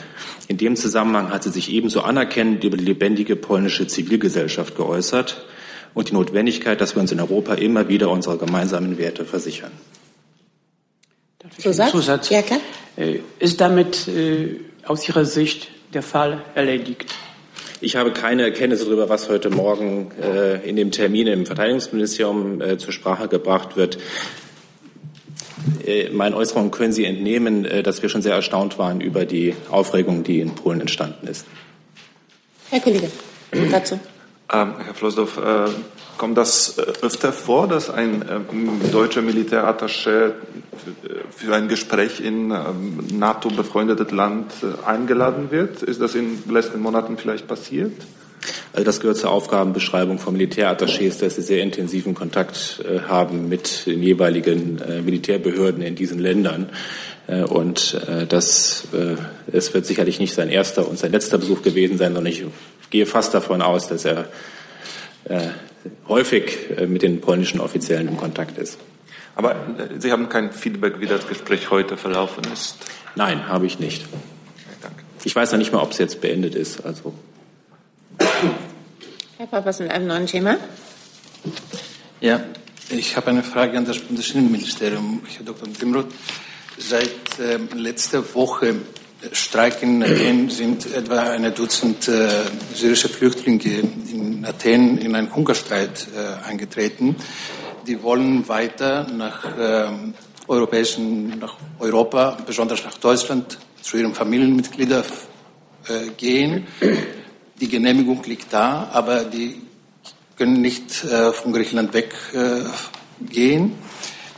In 0.49 0.57
dem 0.57 0.77
Zusammenhang 0.77 1.31
hat 1.31 1.43
sie 1.43 1.51
sich 1.51 1.71
ebenso 1.71 2.01
anerkennend 2.01 2.65
über 2.65 2.79
die 2.79 2.85
lebendige 2.85 3.37
polnische 3.37 3.87
Zivilgesellschaft 3.87 4.77
geäußert 4.77 5.45
und 5.93 6.11
die 6.11 6.15
Notwendigkeit, 6.15 6.81
dass 6.81 6.97
wir 6.97 7.03
uns 7.03 7.13
in 7.13 7.21
Europa 7.21 7.55
immer 7.55 7.89
wieder 7.89 8.11
unserer 8.11 8.39
gemeinsamen 8.39 8.97
Werte 8.97 9.27
versichern. 9.27 9.73
Zusatz? 11.59 11.91
Zusatz. 11.91 12.31
Ja, 12.31 12.43
klar. 12.43 12.61
Äh, 12.97 13.21
ist 13.39 13.61
damit 13.61 14.09
äh, 14.09 14.61
aus 14.85 15.07
Ihrer 15.07 15.27
Sicht 15.27 15.69
der 15.93 16.03
Fall 16.03 16.43
erledigt? 16.55 17.15
Ich 17.83 17.97
habe 17.97 18.13
keine 18.13 18.43
Erkenntnisse 18.43 18.87
darüber, 18.87 19.11
was 19.11 19.29
heute 19.29 19.51
Morgen 19.51 20.11
äh, 20.23 20.67
in 20.67 20.77
dem 20.77 20.93
Termin 20.93 21.27
im 21.27 21.45
Verteidigungsministerium 21.45 22.63
äh, 22.63 22.79
zur 22.79 22.93
Sprache 22.93 23.29
gebracht 23.29 23.77
wird. 23.77 23.99
Äh, 25.85 26.11
meinen 26.11 26.35
Äußerungen 26.35 26.71
können 26.71 26.93
Sie 26.93 27.05
entnehmen, 27.05 27.65
äh, 27.65 27.83
dass 27.83 28.03
wir 28.03 28.09
schon 28.09 28.23
sehr 28.23 28.35
erstaunt 28.35 28.79
waren 28.79 29.01
über 29.01 29.25
die 29.25 29.55
Aufregung, 29.71 30.23
die 30.23 30.41
in 30.41 30.55
Polen 30.55 30.81
entstanden 30.81 31.27
ist. 31.27 31.47
Herr 32.71 32.81
Kollege, 32.81 33.11
dazu. 33.71 33.99
Ähm, 34.53 34.75
Herr 34.85 34.95
Flossdorf, 34.95 35.39
äh, 35.39 35.71
kommt 36.19 36.39
das 36.39 36.79
äh, 36.79 36.83
öfter 37.03 37.33
vor, 37.33 37.69
dass 37.69 37.91
ein 37.91 38.23
äh, 38.23 38.91
deutscher 38.91 39.23
Militärattaché 39.23 40.33
für 41.31 41.55
ein 41.55 41.69
Gespräch 41.69 42.21
in 42.21 42.51
ähm, 42.51 42.99
NATO-befreundetes 43.13 44.11
Land 44.13 44.53
äh, 44.63 44.87
eingeladen 44.87 45.51
wird? 45.51 45.83
Ist 45.83 46.01
das 46.01 46.15
in 46.15 46.43
den 46.43 46.53
letzten 46.53 46.81
Monaten 46.81 47.17
vielleicht 47.17 47.47
passiert? 47.47 47.93
Also 48.73 48.85
das 48.85 49.01
gehört 49.01 49.17
zur 49.17 49.31
Aufgabenbeschreibung 49.31 50.19
von 50.19 50.37
Militärattachés, 50.37 51.19
dass 51.19 51.37
sie 51.37 51.43
sehr 51.43 51.63
intensiven 51.63 52.15
Kontakt 52.15 52.85
äh, 52.85 53.01
haben 53.09 53.49
mit 53.49 53.87
den 53.87 54.03
jeweiligen 54.03 54.81
äh, 54.81 55.01
Militärbehörden 55.01 55.83
in 55.83 55.95
diesen 55.95 56.19
Ländern. 56.19 56.69
Äh, 57.27 57.43
und 57.43 57.99
das, 58.29 58.87
es 59.51 59.75
wird 59.75 59.87
sicherlich 59.87 60.21
nicht 60.21 60.35
sein 60.35 60.49
erster 60.49 60.89
und 60.89 60.99
sein 60.99 61.13
letzter 61.13 61.39
Besuch 61.39 61.63
gewesen 61.63 61.99
sein, 61.99 62.15
sondern 62.15 62.33
ich 62.33 62.45
gehe 62.91 63.07
fast 63.07 63.35
davon 63.35 63.63
aus, 63.63 63.89
dass 63.89 64.05
er 64.05 64.29
häufig 66.09 66.57
mit 66.87 67.03
den 67.03 67.21
polnischen 67.21 67.61
Offiziellen 67.61 68.07
im 68.09 68.17
Kontakt 68.17 68.59
ist. 68.59 68.79
Aber 69.35 69.57
Sie 69.99 70.13
haben 70.13 70.29
kein 70.29 70.53
Feedback, 70.53 71.01
wie 71.01 71.07
das 71.07 71.27
Gespräch 71.27 71.71
heute 71.71 71.97
verlaufen 71.97 72.45
ist? 72.53 72.77
Nein, 73.17 73.49
habe 73.49 73.67
ich 73.67 73.81
nicht. 73.81 74.07
Ich 75.25 75.35
weiß 75.35 75.51
noch 75.51 75.59
nicht 75.59 75.73
mal, 75.73 75.83
ob 75.83 75.91
es 75.91 75.99
jetzt 75.99 76.21
beendet 76.21 76.55
ist. 76.55 76.85
Also 76.87 77.13
Herr 78.19 79.47
Papas 79.47 79.81
mit 79.81 79.91
einem 79.91 80.07
neuen 80.07 80.27
Thema. 80.27 80.57
Ja, 82.21 82.43
ich 82.89 83.17
habe 83.17 83.29
eine 83.29 83.43
Frage 83.43 83.77
an 83.77 83.85
das 83.85 83.99
Bundesinnenministerium, 83.99 85.23
Herr 85.37 85.45
Dr. 85.45 85.69
Dimroth. 85.69 86.13
Seit 86.79 87.39
äh, 87.39 87.57
letzter 87.75 88.23
Woche 88.35 88.77
streiken 89.33 90.03
in 90.03 90.13
Athen 90.13 90.51
sind 90.51 90.95
etwa 90.95 91.21
eine 91.21 91.51
Dutzend 91.51 92.07
äh, 92.09 92.29
syrische 92.75 93.09
Flüchtlinge 93.09 93.81
in 94.11 94.45
Athen 94.45 94.99
in 94.99 95.15
einen 95.15 95.35
Hungerstreit 95.35 96.07
äh, 96.15 96.47
eingetreten. 96.49 97.17
Die 97.87 98.03
wollen 98.03 98.49
weiter 98.49 99.07
nach 99.07 99.57
äh, 99.57 99.89
europäischen, 100.49 101.39
nach 101.39 101.57
Europa, 101.79 102.37
besonders 102.47 102.85
nach 102.85 102.99
Deutschland, 102.99 103.59
zu 103.81 103.97
ihren 103.97 104.15
Familienmitgliedern 104.15 105.05
äh, 105.89 106.11
gehen. 106.17 106.67
Die 107.61 107.69
Genehmigung 107.69 108.23
liegt 108.25 108.53
da, 108.53 108.91
aber 108.93 109.25
die 109.25 109.63
können 110.37 110.61
nicht 110.61 111.05
äh, 111.05 111.33
von 111.33 111.53
Griechenland 111.53 111.95
weggehen. 111.95 113.73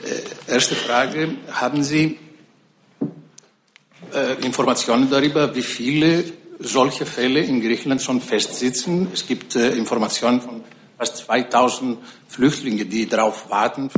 Äh, 0.03 0.53
erste 0.53 0.77
Frage, 0.77 1.35
haben 1.51 1.83
Sie 1.83 2.19
äh, 4.15 4.45
Informationen 4.45 5.11
darüber, 5.11 5.55
wie 5.55 5.63
viele 5.63 6.25
solche 6.61 7.07
Fälle 7.07 7.41
in 7.41 7.61
Griechenland 7.61 8.03
schon 8.03 8.21
festsitzen? 8.21 9.09
Es 9.13 9.27
gibt 9.27 9.57
äh, 9.57 9.71
Informationen 9.71 10.41
von 10.41 10.63
fast 10.97 11.17
2000 11.19 11.99
Flüchtlingen, 12.29 12.89
die 12.89 13.09
darauf 13.09 13.51
warten, 13.51 13.91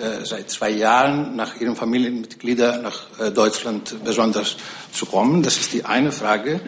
äh, 0.00 0.24
seit 0.24 0.50
zwei 0.50 0.70
Jahren 0.70 1.36
nach 1.36 1.60
ihren 1.60 1.76
Familienmitgliedern 1.76 2.82
nach 2.82 3.06
äh, 3.18 3.30
Deutschland 3.30 4.04
besonders 4.04 4.56
zu 4.92 5.06
kommen. 5.06 5.42
Das 5.42 5.56
ist 5.58 5.72
die 5.72 5.84
eine 5.84 6.12
Frage. 6.12 6.60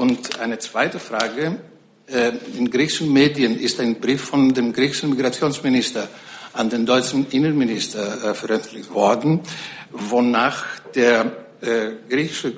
Und 0.00 0.40
eine 0.40 0.58
zweite 0.58 0.98
Frage. 0.98 1.58
Äh, 2.06 2.32
in 2.56 2.70
griechischen 2.70 3.12
Medien 3.12 3.60
ist 3.60 3.78
ein 3.80 4.00
Brief 4.00 4.22
von 4.22 4.54
dem 4.54 4.72
griechischen 4.72 5.10
Migrationsminister 5.10 6.08
an 6.54 6.70
den 6.70 6.86
deutschen 6.86 7.26
Innenminister 7.28 8.30
äh, 8.30 8.34
veröffentlicht 8.34 8.94
worden, 8.94 9.42
wonach 9.90 10.64
der 10.94 11.36
äh, 11.60 11.90
griechische 12.08 12.54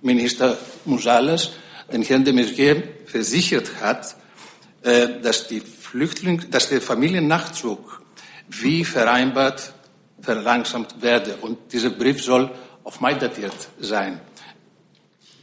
Minister 0.00 0.58
Mousalas 0.84 1.52
den 1.92 2.02
Herrn 2.02 2.24
de 2.24 2.34
Maizière 2.34 2.82
versichert 3.06 3.80
hat, 3.80 4.16
dass, 4.82 5.46
die 5.46 5.60
Flüchtling, 5.60 6.50
dass 6.50 6.68
der 6.68 6.80
Familiennachzug 6.80 8.02
wie 8.48 8.84
vereinbart 8.84 9.72
verlangsamt 10.20 11.00
werde. 11.00 11.36
Und 11.42 11.72
dieser 11.72 11.90
Brief 11.90 12.20
soll 12.24 12.50
auf 12.82 13.00
Mai 13.00 13.14
datiert 13.14 13.68
sein. 13.78 14.20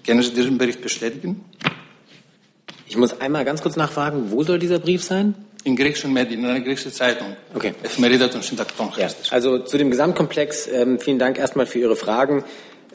Können 0.09 0.23
Sie 0.23 0.33
diesen 0.33 0.57
Bericht 0.57 0.81
bestätigen? 0.81 1.45
Ich 2.87 2.97
muss 2.97 3.21
einmal 3.21 3.45
ganz 3.45 3.61
kurz 3.61 3.75
nachfragen, 3.75 4.31
wo 4.31 4.41
soll 4.41 4.57
dieser 4.57 4.79
Brief 4.79 5.03
sein? 5.03 5.35
In 5.65 5.75
griechischen 5.75 6.11
Medien, 6.13 6.39
in 6.39 6.49
einer 6.49 6.61
griechischen 6.61 6.91
Zeitung. 6.91 7.37
Okay. 7.53 7.75
Efemeridat 7.83 8.33
und 8.33 8.43
Syntacton 8.43 8.89
ja. 8.97 9.07
Also 9.29 9.59
zu 9.59 9.77
dem 9.77 9.91
Gesamtkomplex, 9.91 10.67
ähm, 10.73 10.99
vielen 10.99 11.19
Dank 11.19 11.37
erstmal 11.37 11.67
für 11.67 11.77
Ihre 11.77 11.95
Fragen. 11.95 12.43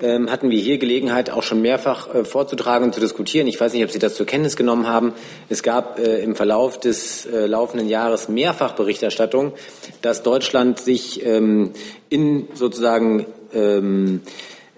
Ähm, 0.03 0.29
hatten 0.29 0.51
wir 0.51 0.59
hier 0.59 0.79
Gelegenheit, 0.79 1.31
auch 1.31 1.45
schon 1.45 1.63
mehrfach 1.63 2.13
äh, 2.13 2.25
vorzutragen 2.25 2.87
und 2.87 2.95
zu 2.97 3.01
diskutieren. 3.01 3.47
Ich 3.47 3.61
weiß 3.61 3.75
nicht, 3.75 3.85
ob 3.85 3.93
Sie 3.93 4.01
das 4.01 4.17
zur 4.17 4.27
Kenntnis 4.27 4.57
genommen 4.57 4.89
haben. 4.89 5.13
Es 5.49 5.63
gab 5.63 6.01
äh, 6.01 6.19
im 6.19 6.35
Verlauf 6.35 6.81
des 6.81 7.27
äh, 7.27 7.47
laufenden 7.47 7.89
Jahres 7.89 8.29
mehrfach 8.29 8.73
Berichterstattung, 8.73 9.53
dass 10.03 10.25
Deutschland 10.25 10.81
sich 10.81 11.25
ähm, 11.25 11.75
in 12.09 12.49
sozusagen 12.55 13.27
ähm, 13.55 14.23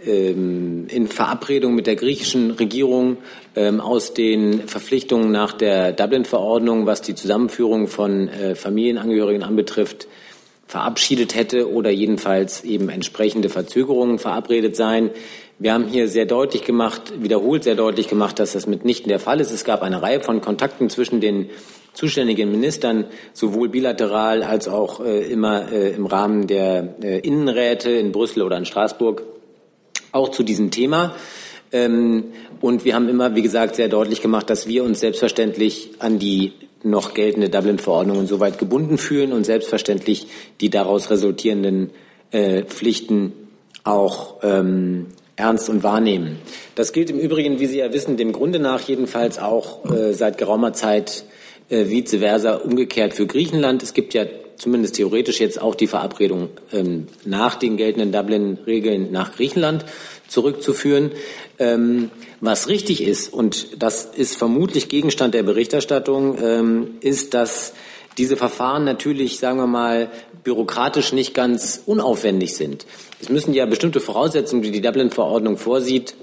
in 0.05 1.09
Verabredung 1.09 1.75
mit 1.75 1.87
der 1.87 1.97
griechischen 1.97 2.51
Regierung 2.51 3.17
ähm, 3.55 3.81
aus 3.81 4.13
den 4.13 4.69
Verpflichtungen 4.69 5.33
nach 5.33 5.53
der 5.55 5.93
Dublin-Verordnung, 5.93 6.85
was 6.87 7.01
die 7.01 7.15
Zusammenführung 7.15 7.89
von 7.89 8.29
äh, 8.29 8.55
Familienangehörigen 8.55 9.43
anbetrifft, 9.43 10.07
verabschiedet 10.67 11.35
hätte 11.35 11.73
oder 11.73 11.91
jedenfalls 11.91 12.63
eben 12.65 12.89
entsprechende 12.91 13.49
Verzögerungen 13.49 14.19
verabredet 14.19 14.77
seien. 14.77 15.11
Wir 15.59 15.73
haben 15.73 15.87
hier 15.87 16.09
sehr 16.09 16.27
deutlich 16.27 16.65
gemacht, 16.65 17.15
wiederholt 17.19 17.65
sehr 17.65 17.77
deutlich 17.77 18.09
gemacht, 18.09 18.39
dass 18.39 18.53
das 18.53 18.67
mitnichten 18.67 19.09
der 19.09 19.21
Fall 19.21 19.41
ist. 19.41 19.51
Es 19.51 19.65
gab 19.65 19.81
eine 19.83 20.03
Reihe 20.03 20.21
von 20.21 20.43
Kontakten 20.43 20.91
zwischen 20.91 21.21
den 21.23 21.49
zuständigen 21.95 22.51
Ministern, 22.51 23.07
sowohl 23.33 23.71
bilateral 23.71 24.43
als 24.43 24.69
auch 24.69 25.01
äh, 25.01 25.23
immer 25.33 25.73
äh, 25.73 25.93
im 25.93 26.05
Rahmen 26.05 26.47
der 26.47 27.25
Innenräte 27.25 27.91
in 27.91 28.13
Brüssel 28.13 28.43
oder 28.43 28.59
in 28.59 28.67
Straßburg 28.67 29.23
auch 30.17 30.31
zu 30.31 30.43
diesem 30.43 30.71
Thema. 30.71 31.15
Ähm, 31.73 32.25
und 32.61 32.85
wir 32.85 32.95
haben 32.95 33.09
immer, 33.09 33.35
wie 33.35 33.43
gesagt, 33.43 33.77
sehr 33.77 33.89
deutlich 33.89 34.23
gemacht, 34.23 34.51
dass 34.51 34.67
wir 34.67 34.83
uns 34.85 35.01
selbstverständlich 35.01 35.91
an 35.99 36.19
die 36.19 36.53
noch 36.83 37.15
geltende 37.15 37.49
Dublin-Verordnung 37.49 38.21
insoweit 38.21 38.59
gebunden 38.59 38.99
fühlen 38.99 39.33
und 39.33 39.45
selbstverständlich 39.45 40.27
die 40.61 40.71
daraus 40.71 41.11
resultierenden 41.11 41.91
äh, 42.31 42.63
Pflichten 42.63 43.33
auch 43.85 44.37
ähm, 44.43 45.07
ernst 45.37 45.69
und 45.69 45.83
wahrnehmen. 45.83 46.39
Das 46.75 46.93
gilt 46.93 47.11
im 47.11 47.19
Übrigen, 47.19 47.61
wie 47.61 47.67
Sie 47.67 47.79
ja 47.79 47.93
wissen, 47.93 48.17
dem 48.17 48.33
Grunde 48.33 48.59
nach 48.59 48.81
jedenfalls 48.83 49.39
auch 49.39 49.85
äh, 49.91 50.13
seit 50.13 50.39
geraumer 50.39 50.73
Zeit 50.73 51.25
äh, 51.69 51.89
vice 51.89 52.17
versa 52.17 52.55
umgekehrt 52.55 53.15
für 53.15 53.27
Griechenland. 53.27 53.83
Es 53.83 53.93
gibt 53.93 54.15
ja 54.15 54.25
zumindest 54.57 54.97
theoretisch 54.97 55.41
jetzt 55.41 55.61
auch 55.61 55.75
die 55.75 55.87
Verabredung 55.87 56.49
ähm, 56.73 57.07
nach 57.25 57.57
den 57.57 57.77
geltenden 57.77 58.13
Dublin-Regeln 58.13 59.13
nach 59.13 59.35
Griechenland 59.35 59.85
zurückzuführen. 60.29 61.13
Ähm, 61.59 62.11
was 62.41 62.69
richtig 62.69 63.03
ist, 63.03 63.33
und 63.33 63.83
das 63.83 64.05
ist 64.05 64.37
vermutlich 64.37 64.89
Gegenstand 64.89 65.35
der 65.35 65.43
Berichterstattung, 65.43 66.39
ähm, 66.43 66.91
ist, 67.01 67.35
dass 67.35 67.73
diese 68.19 68.37
Verfahren 68.37 68.85
natürlich, 68.85 69.39
sagen 69.39 69.59
wir 69.59 69.67
mal, 69.67 70.11
bürokratisch 70.43 71.13
nicht 71.13 71.35
ganz 71.35 71.83
unaufwendig 71.85 72.55
sind. 72.55 72.87
Es 73.21 73.29
müssen 73.29 73.53
ja 73.53 73.67
bestimmte 73.67 74.01
Voraussetzungen, 74.01 74.63
die 74.63 74.71
die 74.71 74.81
Dublin-Verordnung 74.81 75.59
vorsieht, 75.59 76.15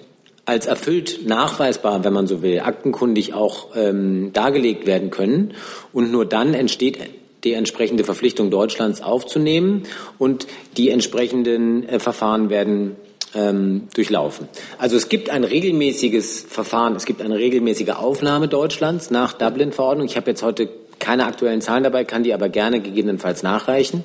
als 0.45 0.65
erfüllt 0.65 1.25
nachweisbar, 1.25 2.03
wenn 2.03 2.13
man 2.13 2.27
so 2.27 2.41
will, 2.41 2.59
aktenkundig 2.59 3.33
auch 3.33 3.75
ähm, 3.75 4.31
dargelegt 4.33 4.85
werden 4.85 5.09
können. 5.09 5.53
Und 5.93 6.11
nur 6.11 6.25
dann 6.25 6.53
entsteht 6.53 6.97
die 7.43 7.53
entsprechende 7.53 8.03
Verpflichtung 8.03 8.51
Deutschlands 8.51 9.01
aufzunehmen 9.01 9.83
und 10.17 10.47
die 10.77 10.89
entsprechenden 10.89 11.87
äh, 11.87 11.99
Verfahren 11.99 12.49
werden 12.49 12.95
ähm, 13.35 13.87
durchlaufen. 13.93 14.47
Also 14.77 14.95
es 14.95 15.09
gibt 15.09 15.29
ein 15.29 15.43
regelmäßiges 15.43 16.45
Verfahren, 16.47 16.95
es 16.95 17.05
gibt 17.05 17.21
eine 17.21 17.37
regelmäßige 17.37 17.89
Aufnahme 17.91 18.47
Deutschlands 18.47 19.11
nach 19.11 19.33
Dublin-Verordnung. 19.33 20.05
Ich 20.05 20.17
habe 20.17 20.29
jetzt 20.29 20.43
heute 20.43 20.69
keine 20.99 21.25
aktuellen 21.25 21.61
Zahlen 21.61 21.83
dabei, 21.83 22.05
kann 22.05 22.23
die 22.23 22.33
aber 22.33 22.47
gerne 22.49 22.79
gegebenenfalls 22.79 23.43
nachreichen. 23.43 24.03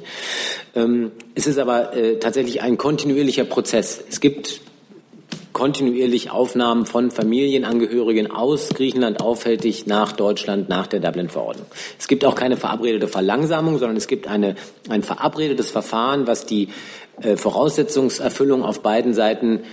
Ähm, 0.75 1.13
es 1.35 1.47
ist 1.47 1.59
aber 1.59 1.95
äh, 1.95 2.19
tatsächlich 2.19 2.63
ein 2.63 2.77
kontinuierlicher 2.77 3.45
Prozess. 3.45 4.03
Es 4.09 4.21
gibt 4.21 4.61
kontinuierlich 5.59 6.31
Aufnahmen 6.31 6.87
von 6.87 7.11
Familienangehörigen 7.11 8.31
aus 8.31 8.69
Griechenland 8.69 9.21
auffällig 9.21 9.87
nach 9.87 10.13
Deutschland 10.13 10.69
nach 10.69 10.87
der 10.87 11.01
Dublin-Verordnung. 11.01 11.67
Es 11.99 12.07
gibt 12.07 12.25
auch 12.25 12.37
keine 12.37 12.57
verabredete 12.57 13.09
Verlangsamung, 13.09 13.79
sondern 13.79 13.97
es 13.97 14.07
gibt 14.07 14.29
eine, 14.29 14.55
ein 14.89 15.03
verabredetes 15.03 15.73
Verfahren, 15.73 16.29
was 16.29 16.47
die 16.47 16.69
äh, 17.23 17.37
Voraussetzungserfüllung 17.37 18.63
auf 18.63 18.83
beiden 18.83 19.15
Seiten 19.15 19.65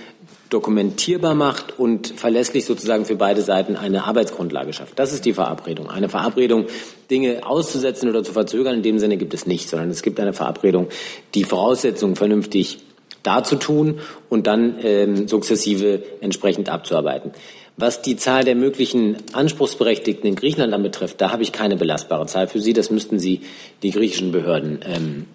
dokumentierbar 0.50 1.36
macht 1.36 1.78
und 1.78 2.08
verlässlich 2.08 2.64
sozusagen 2.64 3.04
für 3.04 3.14
beide 3.14 3.42
Seiten 3.42 3.76
eine 3.76 4.06
Arbeitsgrundlage 4.06 4.72
schafft. 4.72 4.98
Das 4.98 5.12
ist 5.12 5.24
die 5.24 5.34
Verabredung. 5.34 5.88
Eine 5.88 6.08
Verabredung, 6.08 6.66
Dinge 7.12 7.46
auszusetzen 7.46 8.08
oder 8.08 8.24
zu 8.24 8.32
verzögern, 8.32 8.74
in 8.74 8.82
dem 8.82 8.98
Sinne 8.98 9.18
gibt 9.18 9.34
es 9.34 9.46
nicht, 9.46 9.68
sondern 9.68 9.90
es 9.90 10.02
gibt 10.02 10.18
eine 10.18 10.32
Verabredung, 10.32 10.88
die 11.36 11.44
Voraussetzungen 11.44 12.16
vernünftig 12.16 12.78
darzutun 13.26 14.00
und 14.28 14.46
dann 14.46 14.76
ähm, 14.82 15.28
sukzessive 15.28 16.02
entsprechend 16.20 16.68
abzuarbeiten. 16.68 17.32
Was 17.78 18.00
die 18.00 18.16
Zahl 18.16 18.44
der 18.44 18.54
möglichen 18.54 19.16
Anspruchsberechtigten 19.34 20.26
in 20.26 20.34
Griechenland 20.34 20.72
anbetrifft, 20.72 21.20
da 21.20 21.30
habe 21.30 21.42
ich 21.42 21.52
keine 21.52 21.76
belastbare 21.76 22.26
Zahl 22.26 22.46
für 22.48 22.60
Sie. 22.60 22.72
Das 22.72 22.90
müssten 22.90 23.18
Sie 23.18 23.42
die 23.82 23.90
griechischen 23.90 24.32
Behörden 24.32 24.80
ähm, 24.86 25.26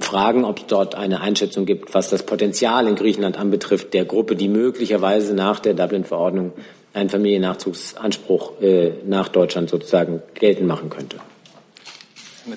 fragen, 0.00 0.44
ob 0.44 0.58
es 0.58 0.66
dort 0.66 0.94
eine 0.94 1.20
Einschätzung 1.20 1.66
gibt, 1.66 1.92
was 1.92 2.08
das 2.08 2.22
Potenzial 2.24 2.86
in 2.86 2.94
Griechenland 2.94 3.36
anbetrifft, 3.36 3.94
der 3.94 4.04
Gruppe, 4.04 4.36
die 4.36 4.48
möglicherweise 4.48 5.34
nach 5.34 5.58
der 5.58 5.74
Dublin-Verordnung 5.74 6.52
einen 6.94 7.10
Familiennachzugsanspruch 7.10 8.60
äh, 8.60 8.92
nach 9.06 9.28
Deutschland 9.28 9.70
sozusagen 9.70 10.22
geltend 10.34 10.66
machen 10.66 10.88
könnte. 10.88 11.16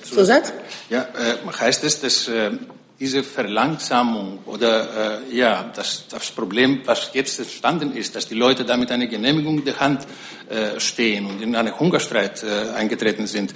Zusatz? 0.02 0.52
Ja, 0.90 1.02
äh, 1.02 1.52
heißt 1.52 1.84
es, 1.84 2.00
dass 2.00 2.28
äh, 2.28 2.52
diese 3.00 3.24
Verlangsamung 3.24 4.38
oder 4.46 5.22
äh, 5.30 5.36
ja, 5.36 5.72
das, 5.74 6.06
das 6.08 6.30
Problem, 6.30 6.82
was 6.84 7.10
jetzt 7.12 7.38
entstanden 7.40 7.96
ist, 7.96 8.14
dass 8.14 8.28
die 8.28 8.36
Leute 8.36 8.64
damit 8.64 8.92
eine 8.92 9.08
Genehmigung 9.08 9.58
in 9.58 9.64
der 9.64 9.80
Hand 9.80 10.06
äh, 10.48 10.78
stehen 10.78 11.26
und 11.26 11.42
in 11.42 11.56
einen 11.56 11.78
Hungerstreit 11.78 12.44
äh, 12.44 12.70
eingetreten 12.72 13.26
sind, 13.26 13.52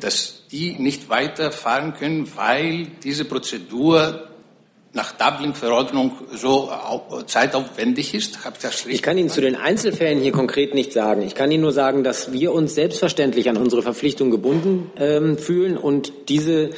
dass 0.00 0.46
die 0.50 0.72
nicht 0.78 1.08
weiterfahren 1.08 1.94
können, 1.94 2.28
weil 2.34 2.88
diese 3.02 3.24
Prozedur 3.24 4.28
nach 4.94 5.12
Dublin-Verordnung 5.12 6.12
so 6.34 6.70
zeitaufwendig 7.26 8.12
ist? 8.12 8.44
Hab 8.44 8.56
ich, 8.56 8.62
das 8.62 8.84
ich 8.84 9.00
kann 9.00 9.16
Ihnen 9.16 9.30
zu 9.30 9.40
den 9.40 9.56
Einzelfällen 9.56 10.20
hier 10.20 10.32
konkret 10.32 10.74
nicht 10.74 10.92
sagen. 10.92 11.22
Ich 11.22 11.34
kann 11.34 11.50
Ihnen 11.50 11.62
nur 11.62 11.72
sagen, 11.72 12.04
dass 12.04 12.32
wir 12.32 12.52
uns 12.52 12.74
selbstverständlich 12.74 13.48
an 13.48 13.56
unsere 13.56 13.82
Verpflichtung 13.82 14.30
gebunden 14.30 14.90
ähm, 14.98 15.38
fühlen 15.38 15.78
und 15.78 16.12
diese 16.28 16.70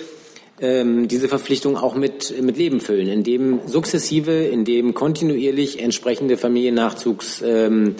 ähm, 0.60 1.08
diese 1.08 1.28
Verpflichtung 1.28 1.76
auch 1.76 1.94
mit, 1.94 2.40
mit 2.42 2.56
Leben 2.56 2.80
füllen, 2.80 3.08
indem 3.08 3.60
sukzessive, 3.66 4.32
indem 4.32 4.94
kontinuierlich 4.94 5.82
entsprechende 5.82 6.36
Familiennachzugs 6.36 7.42
ähm, 7.42 7.96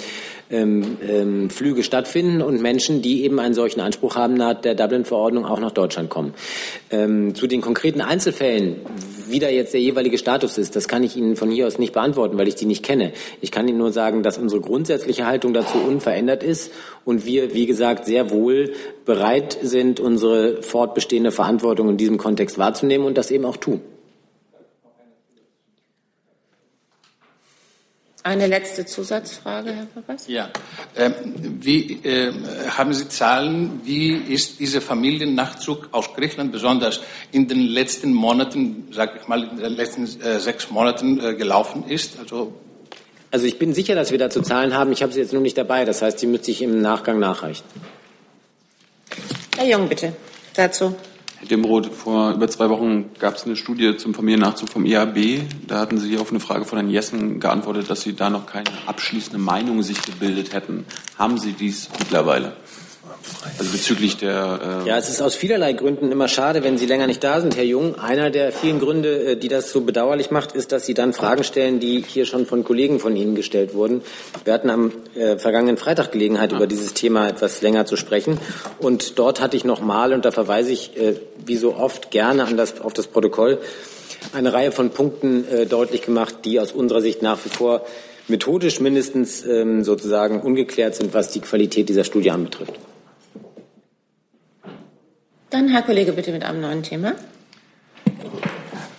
ähm, 0.51 0.99
ähm, 1.03 1.83
stattfinden 1.83 2.43
und 2.43 2.61
Menschen, 2.61 3.03
die 3.03 3.25
eben 3.25 3.41
einen 3.41 3.55
solchen 3.55 3.81
Anspruch 3.81 4.15
haben, 4.15 4.35
nach 4.35 4.61
der 4.61 4.75
Dublin-Verordnung 4.75 5.47
auch 5.47 5.59
nach 5.59 5.73
Deutschland 5.73 6.11
kommen. 6.11 6.35
Ähm, 6.91 7.35
zu 7.35 7.47
den 7.47 7.61
konkreten 7.61 8.01
Einzelfällen, 8.01 8.77
wie 9.29 9.39
da 9.39 9.49
jetzt 9.49 9.75
der 9.75 9.81
jeweilige 9.81 10.19
Status 10.19 10.59
ist, 10.59 10.77
das 10.77 10.89
kann 10.89 11.03
ich 11.03 11.17
Ihnen 11.17 11.37
von 11.37 11.51
hier 11.51 11.67
aus 11.67 11.79
nicht 11.79 11.93
beantworten, 11.93 12.39
weil 12.39 12.49
ich 12.49 12.55
die 12.55 12.67
nicht 12.67 12.83
kenne. 12.83 13.13
Ich 13.41 13.51
kann 13.51 13.69
Ihnen 13.69 13.79
nur 13.79 13.93
sagen, 13.93 14.23
dass 14.23 14.39
unsere 14.39 14.61
grundsätzliche 14.61 15.27
Haltung 15.27 15.55
dazu 15.55 15.79
unverändert 15.79 16.43
ist 16.43 16.73
und 17.05 17.27
wir, 17.27 17.55
wie 17.55 17.67
gesagt, 17.67 18.07
sehr 18.07 18.31
wohl 18.31 18.73
bereit 19.05 19.59
sind, 19.63 20.01
unsere 20.01 20.63
fortbestehende 20.63 21.31
Verantwortung 21.31 21.89
in 21.89 21.97
diesem 21.97 22.19
Kontext 22.19 22.59
wahrzunehmen 22.59 23.07
und 23.07 23.19
das 23.19 23.31
eben 23.31 23.45
auch 23.45 23.57
tun. 23.57 23.81
Eine 28.27 28.47
letzte 28.47 28.87
Zusatzfrage, 28.87 29.75
Herr 29.75 29.85
Papas? 29.85 30.27
Ja. 30.29 30.49
Ähm, 30.97 31.13
wie 31.61 32.01
äh, 32.05 32.33
haben 32.71 32.95
Sie 32.95 33.07
Zahlen? 33.07 33.83
Wie 33.85 34.15
ist 34.17 34.61
dieser 34.61 34.81
Familiennachzug 34.81 35.91
aus 35.93 36.15
Griechenland 36.15 36.51
besonders 36.51 37.03
in 37.33 37.49
den 37.49 37.61
letzten 37.61 38.15
Monaten, 38.15 38.89
sag 38.93 39.21
ich 39.21 39.29
mal, 39.29 39.43
in 39.43 39.59
den 39.59 39.75
letzten 39.75 40.05
äh, 40.23 40.41
sechs 40.41 40.71
Monaten 40.71 41.21
äh, 41.21 41.35
gelaufen 41.35 41.85
ist? 41.87 42.19
Also 42.19 42.55
also 43.31 43.45
ich 43.47 43.59
bin 43.59 43.75
sicher, 43.75 43.95
dass 43.95 44.11
wir 44.11 44.19
dazu 44.19 44.41
Zahlen 44.41 44.75
haben. 44.75 44.93
Ich 44.93 45.03
habe 45.03 45.13
sie 45.13 45.21
jetzt 45.21 45.35
nur 45.35 45.43
nicht 45.43 45.59
dabei. 45.59 45.85
Das 45.85 46.01
heißt, 46.01 46.23
die 46.23 46.27
müsste 46.27 46.51
ich 46.51 46.63
im 46.63 46.81
Nachgang 46.81 47.19
nachreichen. 47.19 47.65
Herr 49.57 49.67
Jung, 49.67 49.89
bitte 49.89 50.15
dazu. 50.55 50.95
Herr 51.45 51.59
Demroth, 51.59 51.93
vor 51.93 52.33
über 52.33 52.49
zwei 52.49 52.71
Wochen 52.71 53.11
gab 53.19 53.37
es 53.37 53.45
eine 53.45 53.55
Studie 53.55 53.99
zum 53.99 54.15
Familiennachzug 54.15 54.71
vom 54.71 54.87
IAB. 54.87 55.43
Da 55.67 55.79
hatten 55.79 55.99
Sie 55.99 56.17
auf 56.17 56.31
eine 56.31 56.41
Frage 56.41 56.65
von 56.65 56.79
Herrn 56.79 56.89
Jessen 56.89 57.39
geantwortet, 57.39 57.91
dass 57.91 58.01
Sie 58.01 58.17
da 58.17 58.31
noch 58.31 58.47
keine 58.47 58.71
abschließende 58.87 59.37
Meinung 59.37 59.83
sich 59.83 60.01
gebildet 60.01 60.55
hätten. 60.55 60.87
Haben 61.19 61.37
Sie 61.37 61.53
dies 61.53 61.91
mittlerweile? 61.99 62.57
Also 63.59 63.73
bezüglich 63.73 64.17
der. 64.17 64.83
Äh 64.85 64.89
ja, 64.89 64.99
es 64.99 65.09
ist 65.09 65.23
aus 65.23 65.35
vielerlei 65.35 65.73
Gründen 65.73 66.13
immer 66.13 66.29
schade, 66.29 66.63
wenn 66.65 66.79
Sie 66.79 66.87
länger 66.87 67.07
nicht 67.07 67.23
da 67.23 67.41
sind, 67.41 67.57
Herr 67.57 67.65
Jung. 67.65 67.99
Einer 67.99 68.31
der 68.31 68.53
vielen 68.53 68.81
Gründe, 68.81 69.33
äh, 69.33 69.37
die 69.37 69.49
das 69.49 69.71
so 69.71 69.81
bedauerlich 69.81 70.31
macht, 70.31 70.53
ist, 70.53 70.73
dass 70.73 70.87
Sie 70.87 70.95
dann 70.95 71.13
Fragen 71.13 71.45
stellen, 71.45 71.81
die 71.81 72.05
hier 72.07 72.27
schon 72.27 72.47
von 72.47 72.65
Kollegen 72.65 73.01
von 73.01 73.17
Ihnen 73.17 73.35
gestellt 73.35 73.75
wurden. 73.75 74.03
Wir 74.45 74.53
hatten 74.53 74.71
am 74.71 74.93
äh, 75.15 75.39
vergangenen 75.39 75.77
Freitag 75.77 76.13
Gelegenheit, 76.13 76.53
über 76.53 76.67
dieses 76.67 76.95
Thema 76.95 77.29
etwas 77.29 77.63
länger 77.63 77.87
zu 77.87 77.97
sprechen. 77.97 78.39
Und 78.79 79.19
dort 79.19 79.41
hatte 79.41 79.57
ich 79.57 79.65
nochmal, 79.65 80.13
und 80.13 80.25
da 80.25 80.31
verweise 80.31 80.73
ich 80.73 80.97
äh, 80.97 81.15
wie 81.45 81.57
so 81.57 81.77
oft 81.77 82.11
gerne 82.11 82.45
an 82.45 82.57
das, 82.57 82.81
auf 82.81 82.93
das 82.93 83.07
Protokoll, 83.07 83.59
eine 84.33 84.53
Reihe 84.53 84.73
von 84.73 84.91
Punkten 84.91 85.47
äh, 85.49 85.67
deutlich 85.67 86.03
gemacht, 86.03 86.37
die 86.45 86.59
aus 86.61 86.73
unserer 86.73 87.01
Sicht 87.01 87.23
nach 87.23 87.39
wie 87.45 87.51
vor 87.51 87.85
methodisch 88.29 88.81
mindestens 88.81 89.45
ähm, 89.45 89.85
sozusagen 89.85 90.41
ungeklärt 90.41 90.95
sind, 90.95 91.15
was 91.15 91.31
die 91.31 91.41
Qualität 91.41 91.89
dieser 91.89 92.05
Studie 92.05 92.31
anbetrifft. 92.31 92.75
Dann 95.55 95.69
Herr 95.69 95.83
Kollege 95.83 96.11
bitte 96.11 96.33
mit 96.33 96.43
einem 96.43 96.63
neuen 96.63 96.83
Thema. 96.83 97.13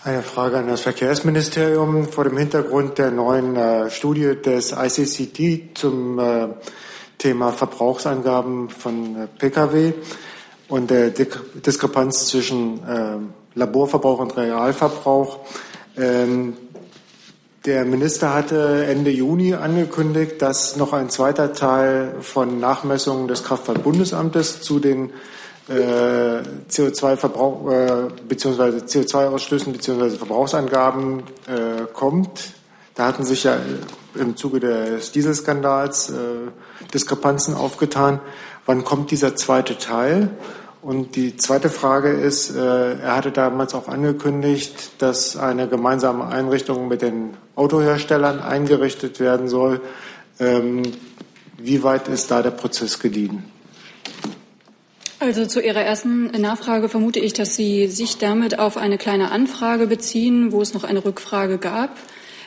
Eine 0.06 0.22
Frage 0.22 0.58
an 0.58 0.70
das 0.70 0.80
Verkehrsministerium 0.80 2.08
vor 2.08 2.24
dem 2.24 2.38
Hintergrund 2.38 2.98
der 2.98 3.12
neuen 3.12 3.58
äh, 3.58 3.90
Studie 3.90 4.38
des 4.42 4.72
ICCT 4.72 5.78
zum 5.78 6.18
äh, 6.18 6.48
Thema 7.18 7.52
Verbrauchsangaben 7.52 8.70
von 8.70 9.24
äh, 9.24 9.28
Pkw 9.38 9.92
und 10.70 10.92
der 10.92 11.10
Diskrepanz 11.10 12.28
zwischen 12.28 12.78
äh, 12.88 13.18
Laborverbrauch 13.56 14.20
und 14.20 14.38
Realverbrauch. 14.38 15.40
Ähm, 15.98 16.54
der 17.66 17.84
Minister 17.84 18.34
hatte 18.34 18.86
Ende 18.86 19.12
Juni 19.12 19.56
angekündigt, 19.56 20.42
dass 20.42 20.78
noch 20.78 20.94
ein 20.94 21.10
zweiter 21.10 21.52
Teil 21.52 22.16
von 22.22 22.62
Nachmessungen 22.62 23.28
des 23.28 23.44
Kraftfahrtbundesamtes 23.44 24.62
zu 24.62 24.80
den 24.80 25.10
äh, 25.68 26.42
CO2-Verbrauch 26.70 27.72
äh, 27.72 28.08
bzw. 28.28 28.86
CO2-Ausstößen 28.86 29.72
bzw. 29.74 30.12
Verbrauchsangaben 30.12 31.24
äh, 31.48 31.86
kommt. 31.94 32.54
Da 32.96 33.08
hatten 33.08 33.24
sich 33.24 33.44
ja 33.44 33.58
im 34.14 34.38
Zuge 34.38 34.60
des 34.60 35.12
Dieselskandals 35.12 36.10
äh, 36.10 36.14
Diskrepanzen 36.94 37.54
aufgetan. 37.56 38.20
Wann 38.66 38.84
kommt 38.84 39.12
dieser 39.12 39.36
zweite 39.36 39.78
Teil? 39.78 40.30
Und 40.82 41.16
die 41.16 41.36
zweite 41.36 41.70
Frage 41.70 42.12
ist, 42.12 42.56
äh, 42.56 43.00
er 43.00 43.16
hatte 43.16 43.32
damals 43.32 43.74
auch 43.74 43.88
angekündigt, 43.88 45.02
dass 45.02 45.36
eine 45.36 45.68
gemeinsame 45.68 46.28
Einrichtung 46.28 46.88
mit 46.88 47.02
den 47.02 47.32
Autoherstellern 47.56 48.40
eingerichtet 48.40 49.20
werden 49.20 49.48
soll. 49.48 49.82
Ähm, 50.40 50.84
wie 51.58 51.82
weit 51.84 52.08
ist 52.08 52.30
da 52.30 52.44
der 52.44 52.52
Prozess 52.52 53.00
gediehen? 53.00 53.55
Also 55.20 55.46
zu 55.46 55.62
Ihrer 55.62 55.82
ersten 55.82 56.26
Nachfrage 56.28 56.90
vermute 56.90 57.20
ich, 57.20 57.34
dass 57.34 57.56
Sie 57.56 57.88
sich 57.88 58.18
damit 58.18 58.60
auf 58.60 58.76
eine 58.76 58.98
kleine 58.98 59.32
Anfrage 59.32 59.88
beziehen, 59.88 60.52
wo 60.52 60.62
es 60.62 60.74
noch 60.74 60.84
eine 60.84 61.06
Rückfrage 61.06 61.58
gab. 61.58 61.98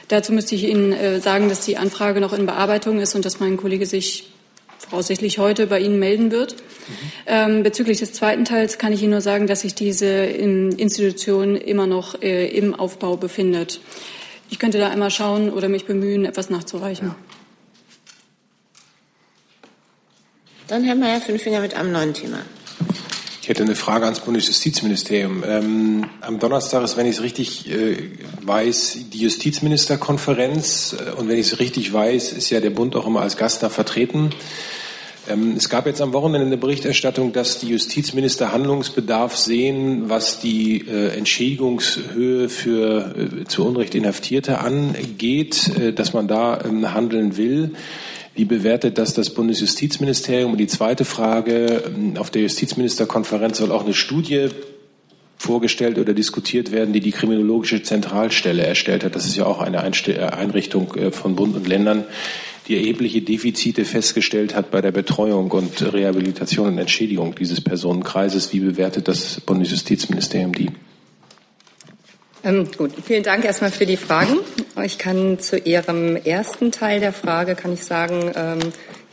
Dazu 0.08 0.32
müsste 0.32 0.54
ich 0.54 0.64
Ihnen 0.64 0.92
äh, 0.92 1.20
sagen, 1.20 1.48
dass 1.48 1.64
die 1.64 1.78
Anfrage 1.78 2.20
noch 2.20 2.32
in 2.32 2.46
Bearbeitung 2.46 3.00
ist 3.00 3.14
und 3.14 3.24
dass 3.24 3.40
mein 3.40 3.56
Kollege 3.56 3.86
sich 3.86 4.30
voraussichtlich 4.78 5.38
heute 5.38 5.66
bei 5.66 5.80
Ihnen 5.80 5.98
melden 5.98 6.30
wird. 6.30 6.54
Mhm. 6.54 6.94
Ähm, 7.26 7.62
bezüglich 7.62 7.98
des 7.98 8.12
zweiten 8.12 8.44
Teils 8.44 8.78
kann 8.78 8.92
ich 8.92 9.02
Ihnen 9.02 9.12
nur 9.12 9.20
sagen, 9.22 9.46
dass 9.46 9.62
sich 9.62 9.74
diese 9.74 10.06
Institution 10.06 11.56
immer 11.56 11.86
noch 11.86 12.20
äh, 12.22 12.48
im 12.48 12.74
Aufbau 12.74 13.16
befindet. 13.16 13.80
Ich 14.50 14.58
könnte 14.58 14.78
da 14.78 14.88
einmal 14.88 15.10
schauen 15.10 15.50
oder 15.50 15.68
mich 15.68 15.84
bemühen, 15.84 16.24
etwas 16.24 16.48
nachzureichen. 16.48 17.08
Ja. 17.08 17.16
Dann 20.68 20.84
Herr 20.84 20.94
Mayer, 20.94 21.20
fünf 21.20 21.42
Finger 21.42 21.60
mit 21.60 21.74
einem 21.74 21.92
neuen 21.92 22.14
Thema. 22.14 22.38
Ich 23.48 23.50
hätte 23.50 23.62
eine 23.62 23.76
Frage 23.76 24.04
ans 24.04 24.20
Bundesjustizministerium. 24.20 25.42
Ähm, 25.42 26.04
am 26.20 26.38
Donnerstag 26.38 26.84
ist, 26.84 26.98
wenn 26.98 27.06
ich 27.06 27.16
es 27.16 27.22
richtig 27.22 27.70
äh, 27.70 27.96
weiß, 28.42 28.98
die 29.10 29.20
Justizministerkonferenz. 29.20 30.94
Und 31.16 31.30
wenn 31.30 31.38
ich 31.38 31.46
es 31.46 31.58
richtig 31.58 31.90
weiß, 31.90 32.32
ist 32.32 32.50
ja 32.50 32.60
der 32.60 32.68
Bund 32.68 32.94
auch 32.94 33.06
immer 33.06 33.22
als 33.22 33.38
Gast 33.38 33.62
da 33.62 33.70
vertreten. 33.70 34.34
Ähm, 35.30 35.54
es 35.56 35.70
gab 35.70 35.86
jetzt 35.86 36.02
am 36.02 36.12
Wochenende 36.12 36.46
eine 36.46 36.58
Berichterstattung, 36.58 37.32
dass 37.32 37.58
die 37.58 37.68
Justizminister 37.68 38.52
Handlungsbedarf 38.52 39.34
sehen, 39.34 40.10
was 40.10 40.40
die 40.40 40.86
äh, 40.86 41.16
Entschädigungshöhe 41.16 42.50
für 42.50 43.14
äh, 43.16 43.44
zu 43.44 43.66
Unrecht 43.66 43.94
Inhaftierte 43.94 44.58
angeht, 44.58 45.70
äh, 45.78 45.94
dass 45.94 46.12
man 46.12 46.28
da 46.28 46.60
ähm, 46.66 46.92
handeln 46.92 47.38
will. 47.38 47.70
Wie 48.38 48.44
bewertet 48.44 48.98
das 48.98 49.14
das 49.14 49.30
Bundesjustizministerium? 49.30 50.52
Und 50.52 50.58
die 50.58 50.68
zweite 50.68 51.04
Frage, 51.04 51.82
ähm, 51.88 52.16
auf 52.16 52.30
der 52.30 52.42
Justizministerkonferenz 52.42 53.58
soll 53.58 53.72
auch 53.72 53.82
eine 53.82 53.94
Studie 53.94 54.50
vorgestellt 55.38 55.98
oder 55.98 56.14
diskutiert 56.14 56.70
werden, 56.70 56.92
die 56.92 57.00
die 57.00 57.10
Kriminologische 57.10 57.82
Zentralstelle 57.82 58.64
erstellt 58.64 59.02
hat. 59.02 59.16
Das 59.16 59.26
ist 59.26 59.36
ja 59.36 59.44
auch 59.44 59.58
eine 59.58 59.78
äh, 59.78 60.18
Einrichtung 60.20 60.94
äh, 60.94 61.10
von 61.10 61.34
Bund 61.34 61.56
und 61.56 61.66
Ländern, 61.66 62.04
die 62.68 62.76
erhebliche 62.76 63.22
Defizite 63.22 63.84
festgestellt 63.84 64.54
hat 64.54 64.70
bei 64.70 64.80
der 64.82 64.92
Betreuung 64.92 65.50
und 65.50 65.92
Rehabilitation 65.92 66.68
und 66.68 66.78
Entschädigung 66.78 67.34
dieses 67.34 67.60
Personenkreises. 67.60 68.52
Wie 68.52 68.60
bewertet 68.60 69.08
das 69.08 69.40
Bundesjustizministerium 69.40 70.54
die? 70.54 70.70
Ähm, 72.44 72.68
gut, 72.76 72.92
vielen 73.04 73.24
Dank 73.24 73.44
erstmal 73.44 73.72
für 73.72 73.86
die 73.86 73.96
Fragen. 73.96 74.38
Ich 74.84 74.98
kann 74.98 75.40
zu 75.40 75.58
Ihrem 75.58 76.16
ersten 76.16 76.70
Teil 76.70 77.00
der 77.00 77.12
Frage 77.12 77.56
kann 77.56 77.72
ich 77.72 77.84
sagen, 77.84 78.30
ähm, 78.34 78.58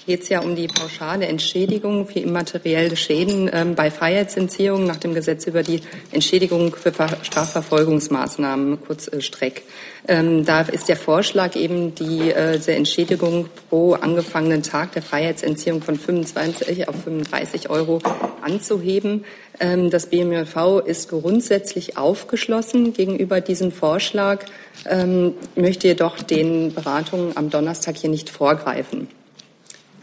geht 0.05 0.23
es 0.23 0.29
ja 0.29 0.41
um 0.41 0.55
die 0.55 0.67
pauschale 0.67 1.25
Entschädigung 1.25 2.07
für 2.07 2.19
immaterielle 2.19 2.95
Schäden 2.95 3.49
ähm, 3.51 3.75
bei 3.75 3.89
Freiheitsentziehung 3.89 4.85
nach 4.85 4.97
dem 4.97 5.13
Gesetz 5.13 5.47
über 5.47 5.63
die 5.63 5.81
Entschädigung 6.11 6.75
für 6.75 6.93
Strafverfolgungsmaßnahmen, 7.23 8.81
kurz 8.81 9.07
äh, 9.07 9.21
Streck. 9.21 9.63
Ähm, 10.07 10.45
da 10.45 10.61
ist 10.61 10.87
der 10.87 10.97
Vorschlag 10.97 11.55
eben, 11.55 11.95
die 11.95 12.29
äh, 12.29 12.59
Entschädigung 12.67 13.49
pro 13.69 13.93
angefangenen 13.93 14.61
Tag 14.61 14.91
der 14.91 15.01
Freiheitsentziehung 15.01 15.81
von 15.81 15.97
25 15.97 16.87
auf 16.87 16.95
35 17.03 17.69
Euro 17.71 17.99
anzuheben. 18.41 19.25
Ähm, 19.59 19.89
das 19.89 20.07
BMJV 20.07 20.83
ist 20.85 21.09
grundsätzlich 21.09 21.97
aufgeschlossen 21.97 22.93
gegenüber 22.93 23.41
diesem 23.41 23.71
Vorschlag, 23.71 24.45
ähm, 24.87 25.33
möchte 25.55 25.87
jedoch 25.87 26.21
den 26.21 26.73
Beratungen 26.75 27.35
am 27.35 27.49
Donnerstag 27.49 27.97
hier 27.97 28.11
nicht 28.11 28.29
vorgreifen. 28.29 29.07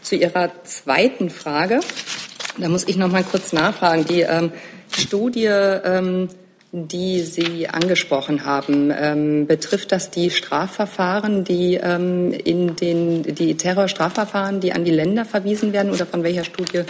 Zu 0.03 0.15
Ihrer 0.17 0.51
zweiten 0.65 1.29
Frage, 1.29 1.79
da 2.57 2.69
muss 2.69 2.87
ich 2.87 2.97
noch 2.97 3.11
mal 3.11 3.23
kurz 3.23 3.53
nachfragen. 3.53 4.05
Die 4.05 4.21
ähm, 4.21 4.51
Studie, 4.91 5.45
ähm, 5.45 6.27
die 6.73 7.21
Sie 7.21 7.69
angesprochen 7.69 8.45
haben, 8.45 8.91
ähm, 8.95 9.47
betrifft 9.47 9.91
das 9.91 10.11
die 10.11 10.29
Strafverfahren, 10.29 11.43
die 11.43 11.75
ähm, 11.75 12.33
in 12.33 12.75
den 12.75 13.23
die 13.23 13.55
Terrorstrafverfahren, 13.55 14.59
die 14.59 14.73
an 14.73 14.83
die 14.83 14.91
Länder 14.91 15.23
verwiesen 15.23 15.71
werden, 15.71 15.91
oder 15.91 16.05
von 16.05 16.23
welcher 16.23 16.43
Studie 16.43 16.81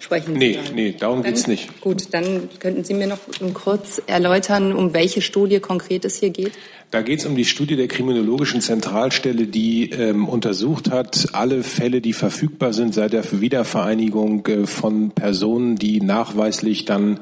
sprechen 0.00 0.34
Sie? 0.34 0.38
Nee, 0.38 0.58
nee, 0.74 0.96
darum 0.98 1.22
geht 1.22 1.34
es 1.34 1.46
nicht. 1.46 1.80
Gut, 1.80 2.14
dann 2.14 2.48
könnten 2.58 2.84
Sie 2.84 2.94
mir 2.94 3.06
noch 3.06 3.18
kurz 3.52 4.00
erläutern, 4.06 4.72
um 4.72 4.94
welche 4.94 5.20
Studie 5.20 5.60
konkret 5.60 6.04
es 6.04 6.20
hier 6.20 6.30
geht? 6.30 6.52
Da 6.92 7.00
geht 7.00 7.20
es 7.20 7.24
um 7.24 7.34
die 7.34 7.46
Studie 7.46 7.76
der 7.76 7.88
Kriminologischen 7.88 8.60
Zentralstelle, 8.60 9.46
die 9.46 9.88
ähm, 9.92 10.28
untersucht 10.28 10.90
hat, 10.90 11.28
alle 11.32 11.62
Fälle, 11.62 12.02
die 12.02 12.12
verfügbar 12.12 12.74
sind 12.74 12.92
seit 12.92 13.14
der 13.14 13.24
Wiedervereinigung 13.40 14.46
äh, 14.46 14.66
von 14.66 15.10
Personen, 15.10 15.76
die 15.76 16.02
nachweislich 16.02 16.84
dann 16.84 17.18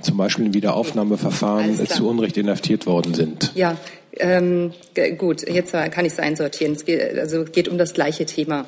zum 0.00 0.16
Beispiel 0.16 0.46
im 0.46 0.54
Wiederaufnahmeverfahren 0.54 1.86
zu 1.86 2.08
Unrecht 2.08 2.36
inhaftiert 2.36 2.86
worden 2.86 3.14
sind. 3.14 3.52
Ja, 3.54 3.76
ähm, 4.18 4.72
gut, 5.18 5.48
jetzt 5.48 5.72
kann 5.72 6.04
ich 6.04 6.12
es 6.12 6.18
einsortieren. 6.18 6.74
Es 6.74 6.84
geht, 6.84 7.18
also 7.18 7.44
geht 7.44 7.68
um 7.68 7.78
das 7.78 7.94
gleiche 7.94 8.26
Thema. 8.26 8.66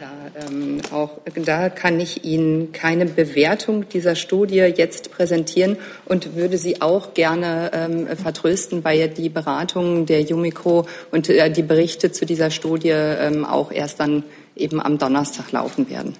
Da, 0.00 0.46
ähm, 0.46 0.80
auch, 0.92 1.20
da 1.44 1.68
kann 1.68 2.00
ich 2.00 2.24
Ihnen 2.24 2.72
keine 2.72 3.06
Bewertung 3.06 3.88
dieser 3.88 4.14
Studie 4.14 4.56
jetzt 4.58 5.10
präsentieren 5.10 5.76
und 6.04 6.36
würde 6.36 6.58
Sie 6.58 6.80
auch 6.80 7.14
gerne 7.14 7.70
ähm, 7.72 8.06
vertrösten, 8.16 8.84
weil 8.84 9.08
die 9.08 9.28
Beratungen 9.28 10.06
der 10.06 10.22
Jumiko 10.22 10.86
und 11.10 11.28
äh, 11.28 11.50
die 11.50 11.62
Berichte 11.62 12.12
zu 12.12 12.26
dieser 12.26 12.50
Studie 12.50 12.90
ähm, 12.90 13.44
auch 13.44 13.72
erst 13.72 14.00
dann 14.00 14.24
eben 14.56 14.80
am 14.80 14.98
Donnerstag 14.98 15.52
laufen 15.52 15.88
werden. 15.90 16.16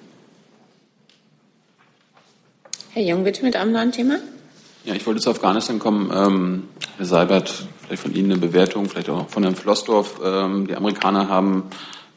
Herr 2.91 3.03
Jung, 3.03 3.23
bitte 3.23 3.43
mit 3.43 3.55
einem 3.55 3.71
neuen 3.71 3.91
Thema. 3.91 4.19
Ja, 4.85 4.95
ich 4.95 5.05
wollte 5.05 5.19
zu 5.19 5.29
Afghanistan 5.29 5.77
kommen. 5.77 6.09
Ähm, 6.13 6.63
Herr 6.95 7.05
Seibert, 7.05 7.67
vielleicht 7.81 8.01
von 8.01 8.15
Ihnen 8.15 8.31
eine 8.31 8.39
Bewertung, 8.39 8.87
vielleicht 8.87 9.09
auch 9.09 9.27
von 9.27 9.43
Herrn 9.43 9.55
Flossdorf. 9.55 10.21
Ähm, 10.23 10.67
die 10.67 10.75
Amerikaner 10.75 11.27
haben 11.27 11.63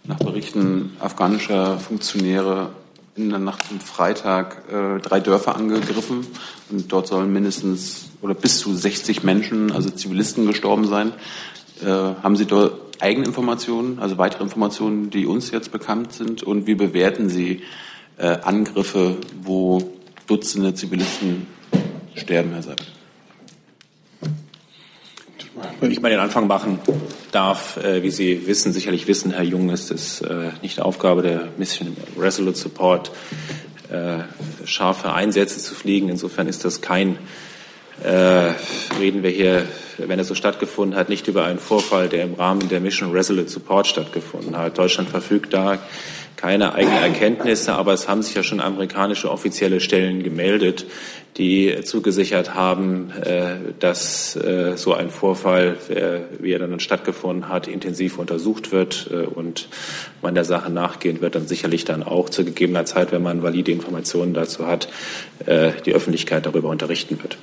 nach 0.05 0.19
Berichten 0.19 0.97
afghanischer 1.01 1.79
Funktionäre 1.81 2.71
in 3.17 3.31
der 3.31 3.41
Nacht 3.41 3.65
zum 3.67 3.81
Freitag 3.81 4.63
äh, 4.71 5.01
drei 5.01 5.19
Dörfer 5.19 5.57
angegriffen 5.57 6.25
und 6.71 6.91
dort 6.93 7.09
sollen 7.09 7.33
mindestens 7.33 8.11
oder 8.21 8.35
bis 8.35 8.61
zu 8.61 8.73
60 8.73 9.25
Menschen, 9.25 9.73
also 9.73 9.91
Zivilisten, 9.91 10.47
gestorben 10.47 10.87
sein. 10.87 11.13
Äh, 11.83 11.87
haben 11.87 12.37
Sie 12.37 12.47
dort 12.47 12.75
eigene 13.03 13.27
Informationen, 13.27 13.99
also 13.99 14.19
weitere 14.19 14.45
Informationen, 14.45 15.11
die 15.11 15.27
uns 15.27 15.51
jetzt 15.51 15.73
bekannt 15.73 16.13
sind? 16.13 16.45
Und 16.45 16.69
wie 16.69 16.77
bewerten 16.77 17.29
Sie 17.29 17.63
äh, 18.19 18.39
Angriffe, 18.43 19.17
wo 19.43 19.83
Dutzende 20.29 20.75
Zivilisten 20.75 21.49
sterben, 22.15 22.53
Herr 22.53 22.63
Seibert? 22.63 22.93
Wenn 25.81 25.91
ich 25.91 26.01
mal 26.01 26.11
den 26.11 26.21
Anfang 26.21 26.47
machen 26.47 26.79
darf, 27.31 27.77
äh, 27.77 28.03
wie 28.03 28.11
Sie 28.11 28.47
wissen, 28.47 28.73
sicherlich 28.73 29.07
wissen, 29.07 29.33
Herr 29.33 29.43
Jung, 29.43 29.71
ist 29.71 29.91
es 29.91 30.21
äh, 30.21 30.51
nicht 30.63 30.81
Aufgabe 30.81 31.23
der 31.23 31.49
Mission 31.59 31.97
Resolute 32.19 32.59
Support, 32.59 33.11
äh, 33.91 34.21
scharfe 34.65 35.13
Einsätze 35.13 35.59
zu 35.59 35.75
fliegen. 35.75 36.09
Insofern 36.09 36.47
ist 36.47 36.65
das 36.65 36.81
kein, 36.81 37.19
äh, 38.03 38.53
reden 38.99 39.23
wir 39.23 39.31
hier, 39.31 39.67
wenn 39.99 40.19
es 40.19 40.29
so 40.29 40.35
stattgefunden 40.35 40.99
hat, 40.99 41.09
nicht 41.09 41.29
über 41.29 41.45
einen 41.45 41.59
Vorfall, 41.59 42.09
der 42.09 42.25
im 42.25 42.35
Rahmen 42.35 42.69
der 42.69 42.81
Mission 42.81 43.11
Resolute 43.13 43.51
Support 43.51 43.87
stattgefunden 43.87 44.57
hat. 44.57 44.79
Deutschland 44.79 45.11
verfügt 45.11 45.53
da 45.53 45.79
keine 46.43 46.75
eigenen 46.75 46.99
Erkenntnisse, 46.99 47.75
aber 47.75 47.93
es 47.93 48.09
haben 48.09 48.21
sich 48.21 48.35
ja 48.35 48.43
schon 48.43 48.61
amerikanische 48.61 49.31
offizielle 49.31 49.79
Stellen 49.79 50.25
gemeldet, 50.25 50.87
die 51.37 51.83
zugesichert 51.85 52.57
haben, 52.57 53.13
äh, 53.25 53.55
dass 53.79 54.35
äh, 54.35 54.77
so 54.77 54.93
ein 54.93 55.11
Vorfall, 55.11 55.77
wie 56.41 56.53
er 56.53 56.59
dann 56.59 56.81
stattgefunden 56.81 57.49
hat, 57.49 57.69
intensiv 57.69 58.19
untersucht 58.19 58.73
wird 58.73 59.09
äh, 59.13 59.19
und 59.19 59.69
man 60.21 60.35
der 60.35 60.45
Sache 60.45 60.73
nachgehen 60.73 61.21
wird, 61.21 61.37
dann 61.37 61.47
sicherlich 61.47 61.85
dann 61.85 62.03
auch 62.03 62.29
zu 62.29 62.45
gegebener 62.45 62.87
Zeit, 62.87 63.13
wenn 63.13 63.23
man 63.23 63.45
valide 63.45 63.71
Informationen 63.71 64.35
dazu 64.35 64.67
hat, 64.67 64.89
die 65.47 65.95
Öffentlichkeit 65.95 66.47
darüber 66.47 66.69
unterrichten 66.69 67.21
wird. 67.23 67.37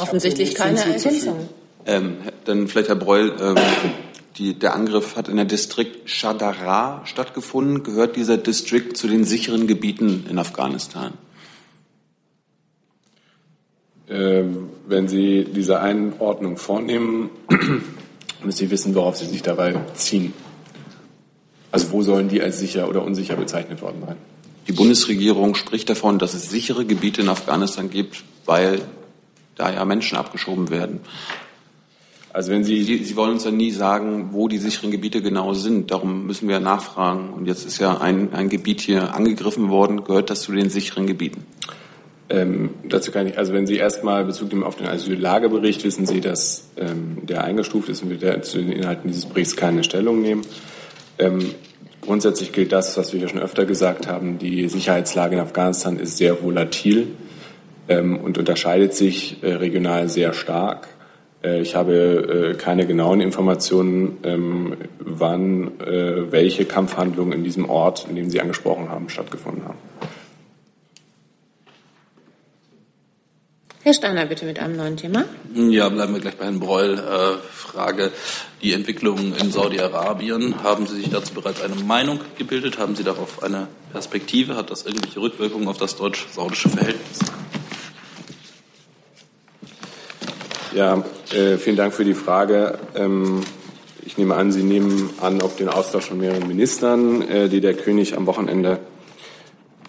Offensichtlich 0.00 0.54
keine 0.54 0.80
Ergänzung. 0.80 1.48
Ähm, 1.86 2.18
dann 2.44 2.68
vielleicht 2.68 2.88
Herr 2.88 2.96
Breul, 2.96 3.34
ähm, 3.40 3.56
die, 4.36 4.54
der 4.54 4.74
Angriff 4.74 5.16
hat 5.16 5.28
in 5.28 5.36
der 5.36 5.44
Distrikt 5.44 6.08
Shadara 6.08 7.02
stattgefunden. 7.04 7.82
Gehört 7.82 8.16
dieser 8.16 8.36
Distrikt 8.36 8.96
zu 8.96 9.08
den 9.08 9.24
sicheren 9.24 9.66
Gebieten 9.66 10.26
in 10.28 10.38
Afghanistan? 10.38 11.14
Ähm, 14.08 14.68
wenn 14.86 15.08
Sie 15.08 15.44
diese 15.44 15.80
Einordnung 15.80 16.56
vornehmen, 16.56 17.30
müssen 18.44 18.58
Sie 18.58 18.70
wissen, 18.70 18.94
worauf 18.94 19.16
Sie 19.16 19.26
sich 19.26 19.42
dabei 19.42 19.74
ziehen. 19.94 20.32
Also 21.70 21.92
wo 21.92 22.02
sollen 22.02 22.28
die 22.28 22.42
als 22.42 22.58
sicher 22.58 22.88
oder 22.88 23.04
unsicher 23.04 23.36
bezeichnet 23.36 23.80
worden 23.82 24.02
sein? 24.04 24.16
Die 24.66 24.72
Bundesregierung 24.72 25.54
spricht 25.54 25.88
davon, 25.90 26.18
dass 26.18 26.34
es 26.34 26.50
sichere 26.50 26.84
Gebiete 26.84 27.22
in 27.22 27.28
Afghanistan 27.28 27.90
gibt, 27.90 28.24
weil 28.46 28.80
da 29.60 29.72
ja 29.72 29.84
Menschen 29.84 30.16
abgeschoben 30.16 30.70
werden. 30.70 31.00
Also 32.32 32.52
wenn 32.52 32.62
Sie, 32.62 32.82
Sie 32.82 33.16
wollen 33.16 33.32
uns 33.32 33.44
ja 33.44 33.50
nie 33.50 33.72
sagen, 33.72 34.30
wo 34.32 34.46
die 34.46 34.58
sicheren 34.58 34.90
Gebiete 34.90 35.20
genau 35.20 35.52
sind. 35.52 35.90
Darum 35.90 36.26
müssen 36.26 36.48
wir 36.48 36.60
nachfragen. 36.60 37.30
Und 37.30 37.46
jetzt 37.46 37.66
ist 37.66 37.78
ja 37.78 37.98
ein, 37.98 38.32
ein 38.32 38.48
Gebiet 38.48 38.80
hier 38.80 39.14
angegriffen 39.14 39.68
worden. 39.68 40.04
Gehört 40.04 40.30
das 40.30 40.42
zu 40.42 40.52
den 40.52 40.70
sicheren 40.70 41.06
Gebieten? 41.06 41.44
Ähm, 42.28 42.70
dazu 42.88 43.10
kann 43.10 43.26
ich, 43.26 43.36
also 43.36 43.52
wenn 43.52 43.66
Sie 43.66 43.76
erstmal 43.76 44.24
Bezug 44.24 44.50
nehmen 44.50 44.62
auf 44.62 44.76
den 44.76 44.86
Asyllagebericht, 44.86 45.82
wissen 45.82 46.06
Sie, 46.06 46.20
dass 46.20 46.68
ähm, 46.76 47.18
der 47.26 47.42
eingestuft 47.42 47.88
ist 47.88 48.04
und 48.04 48.10
wir 48.10 48.42
zu 48.42 48.58
den 48.58 48.70
Inhalten 48.70 49.08
dieses 49.08 49.26
Berichts 49.26 49.56
keine 49.56 49.82
Stellung 49.82 50.22
nehmen. 50.22 50.42
Ähm, 51.18 51.40
grundsätzlich 52.00 52.52
gilt 52.52 52.70
das, 52.70 52.96
was 52.96 53.12
wir 53.12 53.18
hier 53.18 53.28
schon 53.28 53.40
öfter 53.40 53.64
gesagt 53.64 54.06
haben, 54.06 54.38
die 54.38 54.68
Sicherheitslage 54.68 55.34
in 55.34 55.42
Afghanistan 55.42 55.98
ist 55.98 56.18
sehr 56.18 56.40
volatil 56.40 57.08
und 57.98 58.38
unterscheidet 58.38 58.94
sich 58.94 59.42
äh, 59.42 59.54
regional 59.54 60.08
sehr 60.08 60.32
stark. 60.32 60.88
Äh, 61.42 61.60
ich 61.60 61.74
habe 61.74 62.52
äh, 62.52 62.54
keine 62.56 62.86
genauen 62.86 63.20
Informationen, 63.20 64.18
ähm, 64.22 64.76
wann 64.98 65.80
äh, 65.80 66.30
welche 66.30 66.64
Kampfhandlungen 66.64 67.32
in 67.32 67.44
diesem 67.44 67.68
Ort, 67.68 68.06
in 68.08 68.16
dem 68.16 68.30
Sie 68.30 68.40
angesprochen 68.40 68.88
haben, 68.88 69.08
stattgefunden 69.08 69.64
haben. 69.64 69.78
Herr 73.82 73.94
Steiner, 73.94 74.26
bitte 74.26 74.44
mit 74.44 74.58
einem 74.58 74.76
neuen 74.76 74.98
Thema. 74.98 75.24
Ja, 75.54 75.88
bleiben 75.88 76.12
wir 76.12 76.20
gleich 76.20 76.36
bei 76.36 76.44
Herrn 76.44 76.60
Breul. 76.60 76.98
Äh, 76.98 77.38
Frage, 77.50 78.12
die 78.62 78.74
Entwicklungen 78.74 79.34
in 79.34 79.50
Saudi-Arabien. 79.50 80.62
Haben 80.62 80.86
Sie 80.86 80.96
sich 80.96 81.08
dazu 81.08 81.32
bereits 81.32 81.62
eine 81.62 81.76
Meinung 81.76 82.20
gebildet? 82.36 82.78
Haben 82.78 82.94
Sie 82.94 83.04
darauf 83.04 83.42
eine 83.42 83.68
Perspektive? 83.92 84.56
Hat 84.56 84.70
das 84.70 84.84
irgendwelche 84.84 85.20
Rückwirkungen 85.20 85.66
auf 85.66 85.78
das 85.78 85.96
deutsch-saudische 85.96 86.68
Verhältnis? 86.68 87.20
Ja, 90.72 91.02
äh, 91.34 91.56
vielen 91.56 91.74
Dank 91.74 91.92
für 91.92 92.04
die 92.04 92.14
Frage. 92.14 92.78
Ähm, 92.94 93.40
ich 94.06 94.18
nehme 94.18 94.36
an, 94.36 94.52
Sie 94.52 94.62
nehmen 94.62 95.10
an 95.20 95.42
auf 95.42 95.56
den 95.56 95.68
Austausch 95.68 96.06
von 96.06 96.18
mehreren 96.18 96.46
Ministern, 96.46 97.22
äh, 97.22 97.48
die 97.48 97.60
der 97.60 97.74
König 97.74 98.16
am 98.16 98.26
Wochenende 98.26 98.78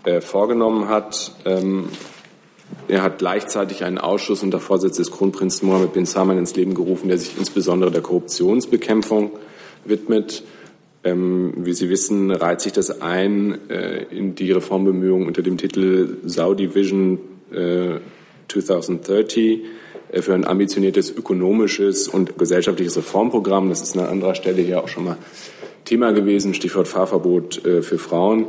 äh, 0.06 0.22
vorgenommen 0.22 0.90
hat. 0.90 1.34
Ähm, 1.46 1.90
er 2.88 3.04
hat 3.04 3.20
gleichzeitig 3.20 3.84
einen 3.84 4.00
Ausschuss 4.00 4.42
unter 4.42 4.60
Vorsitz 4.60 4.98
des 4.98 5.12
Kronprinzen 5.12 5.68
Mohammed 5.68 5.94
bin 5.94 6.08
Salman 6.08 6.40
ins 6.40 6.56
Leben 6.56 6.74
gerufen, 6.74 7.10
der 7.10 7.20
sich 7.20 7.38
insbesondere 7.38 7.92
der 7.92 8.02
Korruptionsbekämpfung 8.02 9.34
widmet. 9.86 10.44
Ähm, 11.04 11.54
wie 11.58 11.74
Sie 11.74 11.92
wissen, 11.92 12.32
reiht 12.32 12.62
sich 12.62 12.74
das 12.74 13.02
ein 13.04 13.70
äh, 13.70 14.06
in 14.06 14.34
die 14.34 14.52
Reformbemühungen 14.52 15.28
unter 15.28 15.44
dem 15.44 15.58
Titel 15.58 16.18
Saudi 16.26 16.74
Vision 16.74 17.20
äh, 17.52 18.00
2030 18.48 19.46
äh, 19.46 19.60
für 20.20 20.34
ein 20.34 20.46
ambitioniertes 20.46 21.10
ökonomisches 21.16 22.08
und 22.08 22.38
gesellschaftliches 22.38 22.98
Reformprogramm. 22.98 23.70
Das 23.70 23.82
ist 23.82 23.98
an 23.98 24.06
anderer 24.06 24.36
Stelle 24.36 24.62
hier 24.62 24.84
auch 24.84 24.88
schon 24.90 25.06
mal 25.06 25.18
Thema 25.86 26.12
gewesen, 26.12 26.54
Stichwort 26.54 26.88
Fahrverbot 26.88 27.66
äh, 27.66 27.82
für 27.82 27.98
Frauen. 27.98 28.48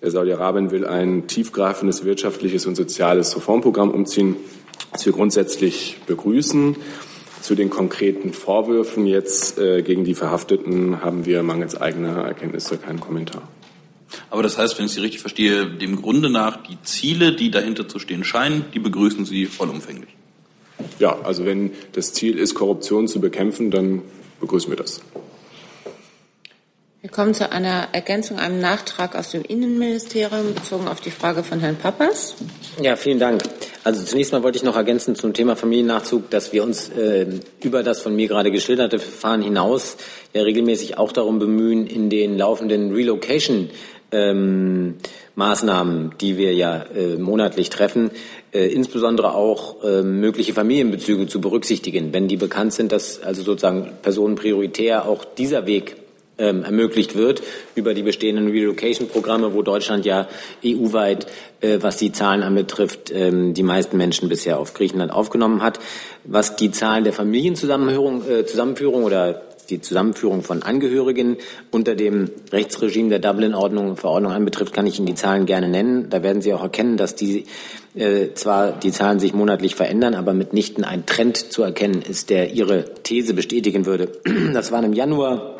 Äh, 0.00 0.10
Saudi-Arabien 0.10 0.70
will 0.70 0.86
ein 0.86 1.26
tiefgreifendes 1.26 2.04
wirtschaftliches 2.04 2.66
und 2.66 2.74
soziales 2.74 3.36
Reformprogramm 3.36 3.90
umziehen, 3.90 4.36
das 4.92 5.04
wir 5.06 5.12
grundsätzlich 5.12 5.98
begrüßen. 6.06 6.76
Zu 7.42 7.54
den 7.54 7.70
konkreten 7.70 8.32
Vorwürfen 8.32 9.06
jetzt 9.06 9.58
äh, 9.58 9.82
gegen 9.82 10.04
die 10.04 10.14
Verhafteten 10.14 11.02
haben 11.02 11.24
wir 11.24 11.42
mangels 11.42 11.80
eigener 11.80 12.24
Erkenntnisse 12.24 12.76
keinen 12.76 13.00
Kommentar. 13.00 13.42
Aber 14.28 14.42
das 14.42 14.58
heißt, 14.58 14.78
wenn 14.78 14.86
ich 14.86 14.92
Sie 14.92 15.00
richtig 15.00 15.20
verstehe, 15.20 15.66
dem 15.66 15.96
Grunde 15.96 16.30
nach 16.30 16.62
die 16.62 16.76
Ziele, 16.82 17.32
die 17.32 17.50
dahinter 17.50 17.88
zu 17.88 17.98
stehen 17.98 18.24
scheinen, 18.24 18.64
die 18.74 18.78
begrüßen 18.78 19.24
Sie 19.24 19.46
vollumfänglich. 19.46 20.19
Ja, 21.00 21.18
also 21.22 21.44
wenn 21.46 21.72
das 21.92 22.12
Ziel 22.12 22.38
ist, 22.38 22.54
Korruption 22.54 23.08
zu 23.08 23.20
bekämpfen, 23.20 23.70
dann 23.70 24.02
begrüßen 24.40 24.70
wir 24.70 24.76
das. 24.76 25.00
Wir 27.00 27.08
kommen 27.08 27.32
zu 27.32 27.50
einer 27.50 27.88
Ergänzung, 27.92 28.38
einem 28.38 28.60
Nachtrag 28.60 29.16
aus 29.16 29.30
dem 29.30 29.42
Innenministerium 29.42 30.52
bezogen 30.54 30.86
auf 30.86 31.00
die 31.00 31.10
Frage 31.10 31.42
von 31.42 31.58
Herrn 31.58 31.76
Pappas. 31.76 32.34
Ja, 32.82 32.94
vielen 32.96 33.18
Dank. 33.18 33.42
Also 33.84 34.04
zunächst 34.04 34.32
mal 34.32 34.42
wollte 34.42 34.58
ich 34.58 34.64
noch 34.64 34.76
ergänzen 34.76 35.14
zum 35.14 35.32
Thema 35.32 35.56
Familiennachzug, 35.56 36.28
dass 36.28 36.52
wir 36.52 36.62
uns 36.62 36.90
äh, 36.90 37.26
über 37.62 37.82
das 37.82 38.02
von 38.02 38.14
mir 38.14 38.28
gerade 38.28 38.50
geschilderte 38.50 38.98
Verfahren 38.98 39.40
hinaus 39.40 39.96
ja 40.34 40.42
regelmäßig 40.42 40.98
auch 40.98 41.12
darum 41.12 41.38
bemühen, 41.38 41.86
in 41.86 42.10
den 42.10 42.36
laufenden 42.36 42.92
Relocation 42.92 43.70
ähm, 44.12 44.96
Maßnahmen, 45.40 46.12
die 46.20 46.36
wir 46.36 46.52
ja 46.52 46.84
äh, 46.94 47.16
monatlich 47.16 47.70
treffen, 47.70 48.10
äh, 48.52 48.66
insbesondere 48.66 49.34
auch 49.34 49.82
äh, 49.82 50.02
mögliche 50.02 50.52
Familienbezüge 50.52 51.26
zu 51.26 51.40
berücksichtigen, 51.40 52.12
wenn 52.12 52.28
die 52.28 52.36
bekannt 52.36 52.74
sind, 52.74 52.92
dass 52.92 53.22
also 53.22 53.42
sozusagen 53.42 53.90
Personen 54.02 54.34
prioritär 54.34 55.08
auch 55.08 55.24
dieser 55.24 55.66
Weg 55.66 55.96
ähm, 56.36 56.62
ermöglicht 56.64 57.16
wird 57.16 57.42
über 57.74 57.94
die 57.94 58.02
bestehenden 58.02 58.48
Relocation-Programme, 58.48 59.54
wo 59.54 59.62
Deutschland 59.62 60.04
ja 60.04 60.28
EU-weit, 60.64 61.26
äh, 61.60 61.78
was 61.80 61.96
die 61.96 62.12
Zahlen 62.12 62.42
anbetrifft, 62.42 63.10
ähm, 63.10 63.54
die 63.54 63.62
meisten 63.62 63.96
Menschen 63.96 64.28
bisher 64.28 64.58
auf 64.58 64.74
Griechenland 64.74 65.12
aufgenommen 65.12 65.62
hat. 65.62 65.78
Was 66.24 66.56
die 66.56 66.70
Zahlen 66.70 67.04
der 67.04 67.12
Familienzusammenführung 67.12 68.28
äh, 68.28 68.44
Zusammenführung 68.46 69.04
oder 69.04 69.42
die 69.70 69.80
Zusammenführung 69.80 70.42
von 70.42 70.62
Angehörigen 70.62 71.36
unter 71.70 71.94
dem 71.94 72.30
Rechtsregime 72.52 73.08
der 73.08 73.18
Dublin-Ordnung 73.18 73.96
Verordnung 73.96 74.32
anbetrifft, 74.32 74.72
kann 74.72 74.86
ich 74.86 74.98
Ihnen 74.98 75.06
die 75.06 75.14
Zahlen 75.14 75.46
gerne 75.46 75.68
nennen. 75.68 76.10
Da 76.10 76.22
werden 76.22 76.42
Sie 76.42 76.52
auch 76.52 76.62
erkennen, 76.62 76.96
dass 76.96 77.14
die 77.14 77.46
äh, 77.94 78.34
zwar 78.34 78.72
die 78.72 78.92
Zahlen 78.92 79.18
sich 79.18 79.34
monatlich 79.34 79.74
verändern, 79.74 80.14
aber 80.14 80.32
mitnichten 80.32 80.84
ein 80.84 81.06
Trend 81.06 81.36
zu 81.36 81.62
erkennen 81.62 82.02
ist, 82.02 82.30
der 82.30 82.52
Ihre 82.52 82.84
These 83.02 83.34
bestätigen 83.34 83.86
würde. 83.86 84.08
Das 84.52 84.72
waren 84.72 84.84
im 84.84 84.92
Januar 84.92 85.56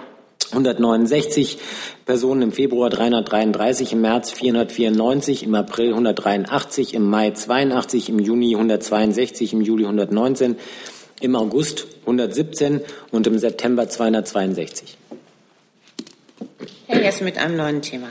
169 0.53 1.59
Personen, 2.07 2.43
im 2.43 2.53
Februar 2.53 2.91
333, 2.91 3.93
im 3.93 4.01
März 4.01 4.33
494, 4.33 5.45
im 5.45 5.55
April 5.55 5.91
183, 5.91 6.95
im 6.95 7.09
Mai 7.09 7.31
82, 7.31 8.09
im 8.09 8.19
Juni 8.19 8.55
162, 8.55 9.53
im 9.53 9.61
Juli 9.61 9.85
119, 9.85 10.57
im 11.21 11.37
August 11.37 11.87
117 12.03 12.81
und 13.11 13.27
im 13.27 13.39
September 13.39 13.89
262. 13.89 14.97
Herr 16.87 17.03
Jess 17.03 17.21
mit 17.21 17.39
einem 17.39 17.57
neuen 17.57 17.83
Thema. 17.83 18.09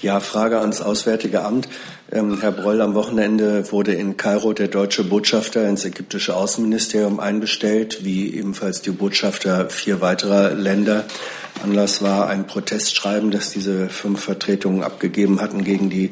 Ja, 0.00 0.18
Frage 0.18 0.58
ans 0.58 0.80
Auswärtige 0.80 1.42
Amt. 1.44 1.68
Ähm, 2.10 2.40
Herr 2.40 2.52
Broll, 2.52 2.80
am 2.80 2.94
Wochenende 2.94 3.70
wurde 3.70 3.94
in 3.94 4.16
Kairo 4.16 4.52
der 4.52 4.68
deutsche 4.68 5.04
Botschafter 5.04 5.68
ins 5.68 5.84
ägyptische 5.84 6.36
Außenministerium 6.36 7.20
einbestellt, 7.20 8.04
wie 8.04 8.34
ebenfalls 8.34 8.82
die 8.82 8.90
Botschafter 8.90 9.70
vier 9.70 10.00
weiterer 10.00 10.54
Länder. 10.54 11.04
Anlass 11.62 12.02
war 12.02 12.28
ein 12.28 12.46
Protestschreiben, 12.46 13.30
das 13.30 13.50
diese 13.50 13.88
fünf 13.88 14.24
Vertretungen 14.24 14.82
abgegeben 14.82 15.40
hatten 15.40 15.62
gegen 15.62 15.88
die 15.88 16.10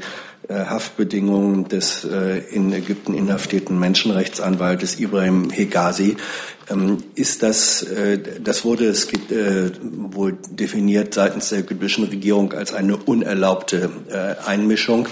Haftbedingungen 0.55 1.69
des 1.69 2.05
äh, 2.05 2.39
in 2.51 2.73
Ägypten 2.73 3.15
inhaftierten 3.15 3.79
Menschenrechtsanwaltes 3.79 4.99
Ibrahim 4.99 5.51
Hegazi. 5.51 6.17
Ähm, 6.69 6.99
ist 7.15 7.43
das, 7.43 7.83
äh, 7.83 8.19
das 8.43 8.65
wurde 8.65 8.87
es 8.87 9.09
wohl 9.83 10.39
definiert 10.51 11.15
seitens 11.15 11.51
der 11.51 11.61
ägyptischen 11.61 12.05
Regierung 12.05 12.53
als 12.53 12.75
eine 12.75 12.97
unerlaubte 12.97 13.91
Einmischung. 14.45 15.07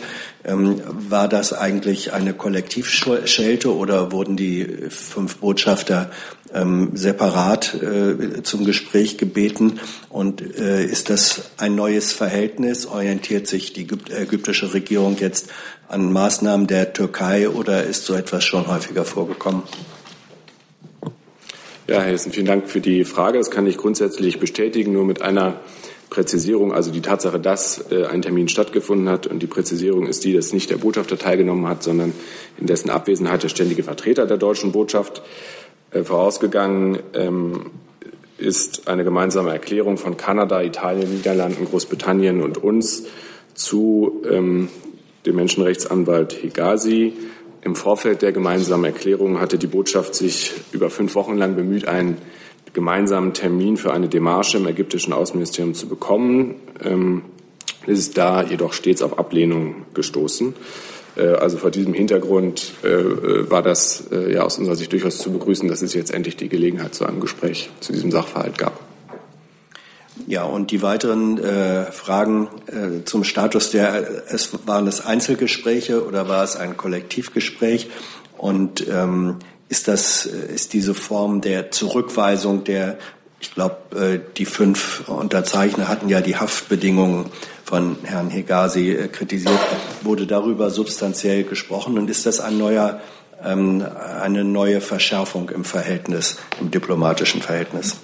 Ähm, 0.45 0.81
war 0.87 1.29
das 1.29 1.53
eigentlich 1.53 2.13
eine 2.13 2.33
Kollektivschelte 2.33 3.75
oder 3.75 4.13
wurden 4.13 4.37
die 4.37 4.65
fünf 4.89 5.37
Botschafter 5.39 6.11
ähm, 6.55 6.93
separat 6.95 7.75
äh, 7.75 8.43
zum 8.43 8.65
Gespräch 8.65 9.19
gebeten? 9.19 9.81
Und 10.09 10.41
äh, 10.41 10.85
ist 10.85 11.11
das 11.11 11.51
ein 11.57 11.75
neues 11.75 12.13
Verhältnis? 12.13 12.87
Orientiert 12.87 13.47
sich 13.47 13.73
die 13.73 13.87
ägyptische 14.11 14.73
Regierung 14.73 15.17
jetzt 15.19 15.49
an 15.89 16.13
Maßnahmen 16.13 16.67
der 16.67 16.93
Türkei 16.93 17.49
oder 17.49 17.85
ist 17.85 18.05
so 18.05 18.15
etwas 18.15 18.45
schon 18.45 18.67
häufiger 18.69 19.05
vorgekommen? 19.05 19.63
Ja, 21.89 22.03
Herr 22.03 22.13
Hessen, 22.13 22.33
vielen 22.33 22.47
Dank 22.47 22.69
für 22.69 22.83
die 22.83 23.05
Frage. 23.05 23.39
Das 23.39 23.51
kann 23.51 23.67
ich 23.67 23.79
grundsätzlich 23.79 24.39
bestätigen, 24.39 24.93
nur 24.93 25.07
mit 25.07 25.23
einer 25.23 25.61
Präzisierung, 26.11 26.73
also 26.73 26.91
die 26.91 27.03
Tatsache, 27.03 27.39
dass 27.39 27.91
äh, 27.91 28.07
ein 28.07 28.23
Termin 28.23 28.49
stattgefunden 28.49 29.09
hat 29.09 29.27
und 29.27 29.41
die 29.41 29.47
Präzisierung 29.47 30.07
ist 30.07 30.25
die, 30.25 30.33
dass 30.33 30.53
nicht 30.53 30.71
der 30.71 30.79
Botschafter 30.79 31.19
teilgenommen 31.19 31.67
hat, 31.67 31.83
sondern 31.83 32.13
in 32.59 32.67
dessen 32.67 32.91
Abwesenheit 32.91 33.43
der 33.43 33.49
ständige 33.49 33.83
Vertreter 33.83 34.27
der 34.27 34.39
deutschen 34.39 34.73
Botschaft. 34.73 35.23
Äh, 35.91 36.05
vorausgegangen 36.05 36.99
ähm, 37.15 37.71
ist 38.39 38.89
eine 38.89 39.05
gemeinsame 39.05 39.51
Erklärung 39.51 39.99
von 39.99 40.17
Kanada, 40.17 40.63
Italien, 40.63 41.13
Niederlanden, 41.13 41.65
Großbritannien 41.65 42.43
und 42.43 42.63
uns 42.63 43.05
zu 43.55 44.23
ähm, 44.31 44.69
dem 45.27 45.37
Menschenrechtsanwalt 45.37 46.43
Hegazi. 46.43 47.13
Im 47.63 47.75
Vorfeld 47.75 48.23
der 48.23 48.33
gemeinsamen 48.33 48.85
Erklärung 48.85 49.41
hatte 49.41 49.59
die 49.59 49.67
Botschaft 49.67 50.15
sich 50.15 50.53
über 50.73 50.91
fünf 50.91 51.15
Wochen 51.17 51.37
lang 51.37 51.57
bemüht, 51.57 51.89
einen 51.89 52.19
gemeinsamen 52.73 53.33
Termin 53.33 53.77
für 53.77 53.93
eine 53.93 54.09
Demarche 54.09 54.59
im 54.59 54.67
ägyptischen 54.67 55.13
Außenministerium 55.13 55.75
zu 55.75 55.89
bekommen. 55.89 56.57
Ähm, 56.83 57.23
ist 57.87 58.19
da 58.19 58.43
jedoch 58.43 58.73
stets 58.73 59.03
auf 59.03 59.19
Ablehnung 59.19 59.87
gestoßen. 59.95 60.55
Äh, 61.17 61.29
also 61.29 61.59
vor 61.59 61.71
diesem 61.71 61.95
Hintergrund 61.95 62.73
äh, 62.85 62.89
äh, 62.89 63.51
war 63.51 63.63
das 63.63 64.05
ja 64.11 64.43
aus 64.43 64.59
unserer 64.59 64.77
Sicht 64.77 64.93
durchaus 64.93 65.19
zu 65.19 65.33
begrüßen, 65.33 65.69
dass 65.69 65.83
es 65.83 65.95
jetzt 65.95 66.13
endlich 66.13 66.37
die 66.37 66.49
Gelegenheit 66.49 66.95
zu 66.95 67.05
einem 67.05 67.21
Gespräch 67.21 67.71
zu 67.81 67.93
diesem 67.93 68.11
Sachverhalt 68.11 68.59
gab. 68.59 68.81
Ja, 70.27 70.45
und 70.45 70.73
die 70.73 70.83
weiteren 70.83 71.39
äh, 71.39 71.91
Fragen 71.93 72.49
äh, 72.67 73.05
zum 73.05 73.25
Status 73.25 73.71
der, 73.71 74.25
es 74.29 74.51
waren 74.67 74.87
es 74.87 75.05
Einzelgespräche 75.05 76.05
oder 76.05 76.29
war 76.29 76.43
es 76.45 76.57
ein 76.57 76.77
Kollektivgespräch? 76.77 77.89
Und 78.37 78.87
ähm, 78.89 79.37
ist 79.69 79.89
das, 79.89 80.27
ist 80.27 80.73
diese 80.73 80.95
Form 80.95 81.41
der 81.41 81.71
Zurückweisung 81.71 82.65
der, 82.65 82.99
ich 83.41 83.55
glaube, 83.55 84.21
die 84.37 84.47
fünf 84.47 85.09
Unterzeichner 85.09 85.89
hatten 85.89 86.09
ja 86.09 86.21
die 86.21 86.37
Haftbedingungen 86.37 87.27
von 87.69 87.99
Herrn 88.03 88.31
Hegazi 88.31 88.93
äh, 88.93 89.09
kritisiert, 89.09 89.61
wurde 90.03 90.27
darüber 90.27 90.71
substanziell 90.71 91.45
gesprochen. 91.45 91.99
Und 91.99 92.09
ist 92.09 92.25
das 92.25 92.41
ein 92.41 92.57
neuer, 92.57 93.01
ähm, 93.45 93.85
eine 94.23 94.43
neue 94.43 94.81
Verschärfung 94.81 95.51
im 95.51 95.65
Verhältnis, 95.65 96.39
im 96.61 96.71
diplomatischen 96.71 97.43
Verhältnis? 97.43 97.97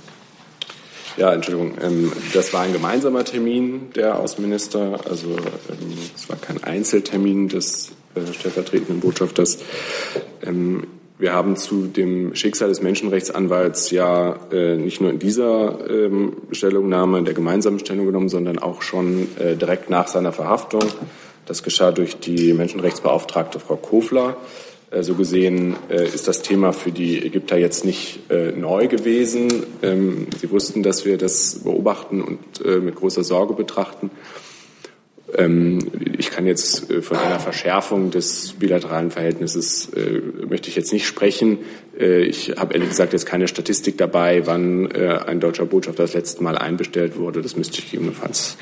Ja, 1.16 1.32
Entschuldigung. 1.32 1.78
Ähm, 1.80 2.12
das 2.34 2.52
war 2.52 2.60
ein 2.60 2.74
gemeinsamer 2.74 3.24
Termin 3.24 3.90
der 3.96 4.18
Außenminister. 4.18 5.00
Also 5.08 5.28
ähm, 5.30 5.96
es 6.14 6.28
war 6.28 6.36
kein 6.36 6.62
Einzeltermin 6.62 7.48
des 7.48 7.92
äh, 8.14 8.32
stellvertretenden 8.34 9.00
Botschafters. 9.00 9.58
Wir 11.16 11.32
haben 11.32 11.56
zu 11.56 11.86
dem 11.86 12.34
Schicksal 12.34 12.70
des 12.70 12.82
Menschenrechtsanwalts 12.82 13.92
ja 13.92 14.36
äh, 14.50 14.76
nicht 14.76 15.00
nur 15.00 15.10
in 15.10 15.20
dieser 15.20 15.88
ähm, 15.88 16.38
Stellungnahme, 16.50 17.22
der 17.22 17.34
gemeinsamen 17.34 17.78
Stellung 17.78 18.06
genommen, 18.06 18.28
sondern 18.28 18.58
auch 18.58 18.82
schon 18.82 19.28
äh, 19.38 19.54
direkt 19.54 19.90
nach 19.90 20.08
seiner 20.08 20.32
Verhaftung. 20.32 20.82
Das 21.46 21.62
geschah 21.62 21.92
durch 21.92 22.18
die 22.18 22.52
Menschenrechtsbeauftragte 22.52 23.60
Frau 23.60 23.76
Kofler. 23.76 24.36
Äh, 24.90 25.04
so 25.04 25.14
gesehen 25.14 25.76
äh, 25.88 26.04
ist 26.04 26.26
das 26.26 26.42
Thema 26.42 26.72
für 26.72 26.90
die 26.90 27.24
Ägypter 27.24 27.58
jetzt 27.58 27.84
nicht 27.84 28.28
äh, 28.28 28.50
neu 28.50 28.88
gewesen. 28.88 29.66
Ähm, 29.82 30.26
sie 30.40 30.50
wussten, 30.50 30.82
dass 30.82 31.04
wir 31.04 31.16
das 31.16 31.60
beobachten 31.62 32.22
und 32.22 32.40
äh, 32.64 32.80
mit 32.80 32.96
großer 32.96 33.22
Sorge 33.22 33.54
betrachten. 33.54 34.10
Ähm, 35.36 35.78
ich 36.16 36.30
kann 36.30 36.46
jetzt 36.46 36.90
äh, 36.90 37.02
von 37.02 37.16
einer 37.16 37.40
Verschärfung 37.40 38.10
des 38.10 38.54
bilateralen 38.54 39.10
Verhältnisses 39.10 39.88
äh, 39.94 40.20
möchte 40.46 40.68
ich 40.68 40.76
jetzt 40.76 40.92
nicht 40.92 41.06
sprechen. 41.06 41.58
Äh, 41.98 42.22
ich 42.22 42.54
habe 42.56 42.74
ehrlich 42.74 42.88
gesagt 42.88 43.12
jetzt 43.12 43.26
keine 43.26 43.48
Statistik 43.48 43.98
dabei, 43.98 44.46
wann 44.46 44.92
ein 44.92 45.40
deutscher 45.40 45.66
Botschafter 45.66 46.02
das 46.02 46.14
letzte 46.14 46.42
Mal 46.42 46.56
einbestellt 46.56 47.16
wurde. 47.16 47.42
Das 47.42 47.56
müsste 47.56 47.78
ich 47.78 47.90
gegebenenfalls 47.90 48.56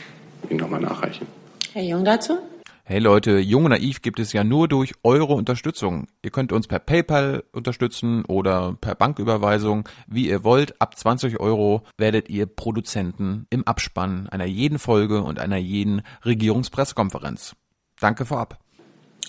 Ihnen 0.50 0.60
nochmal 0.60 0.80
nachreichen. 0.80 1.26
Herr 1.72 1.82
Jung 1.82 2.04
dazu? 2.04 2.38
Hey 2.84 2.98
Leute, 2.98 3.38
Jung 3.38 3.66
und 3.66 3.70
Naiv 3.70 4.02
gibt 4.02 4.18
es 4.18 4.32
ja 4.32 4.42
nur 4.42 4.66
durch 4.66 4.94
eure 5.04 5.34
Unterstützung. 5.34 6.08
Ihr 6.20 6.32
könnt 6.32 6.50
uns 6.50 6.66
per 6.66 6.80
PayPal 6.80 7.44
unterstützen 7.52 8.24
oder 8.24 8.76
per 8.80 8.96
Banküberweisung, 8.96 9.88
wie 10.08 10.28
ihr 10.28 10.42
wollt. 10.42 10.80
Ab 10.80 10.98
20 10.98 11.38
Euro 11.38 11.84
werdet 11.96 12.28
ihr 12.28 12.46
Produzenten 12.46 13.46
im 13.50 13.64
Abspann 13.68 14.28
einer 14.28 14.46
jeden 14.46 14.80
Folge 14.80 15.22
und 15.22 15.38
einer 15.38 15.58
jeden 15.58 16.02
Regierungspressekonferenz. 16.24 17.54
Danke 18.00 18.26
vorab. 18.26 18.58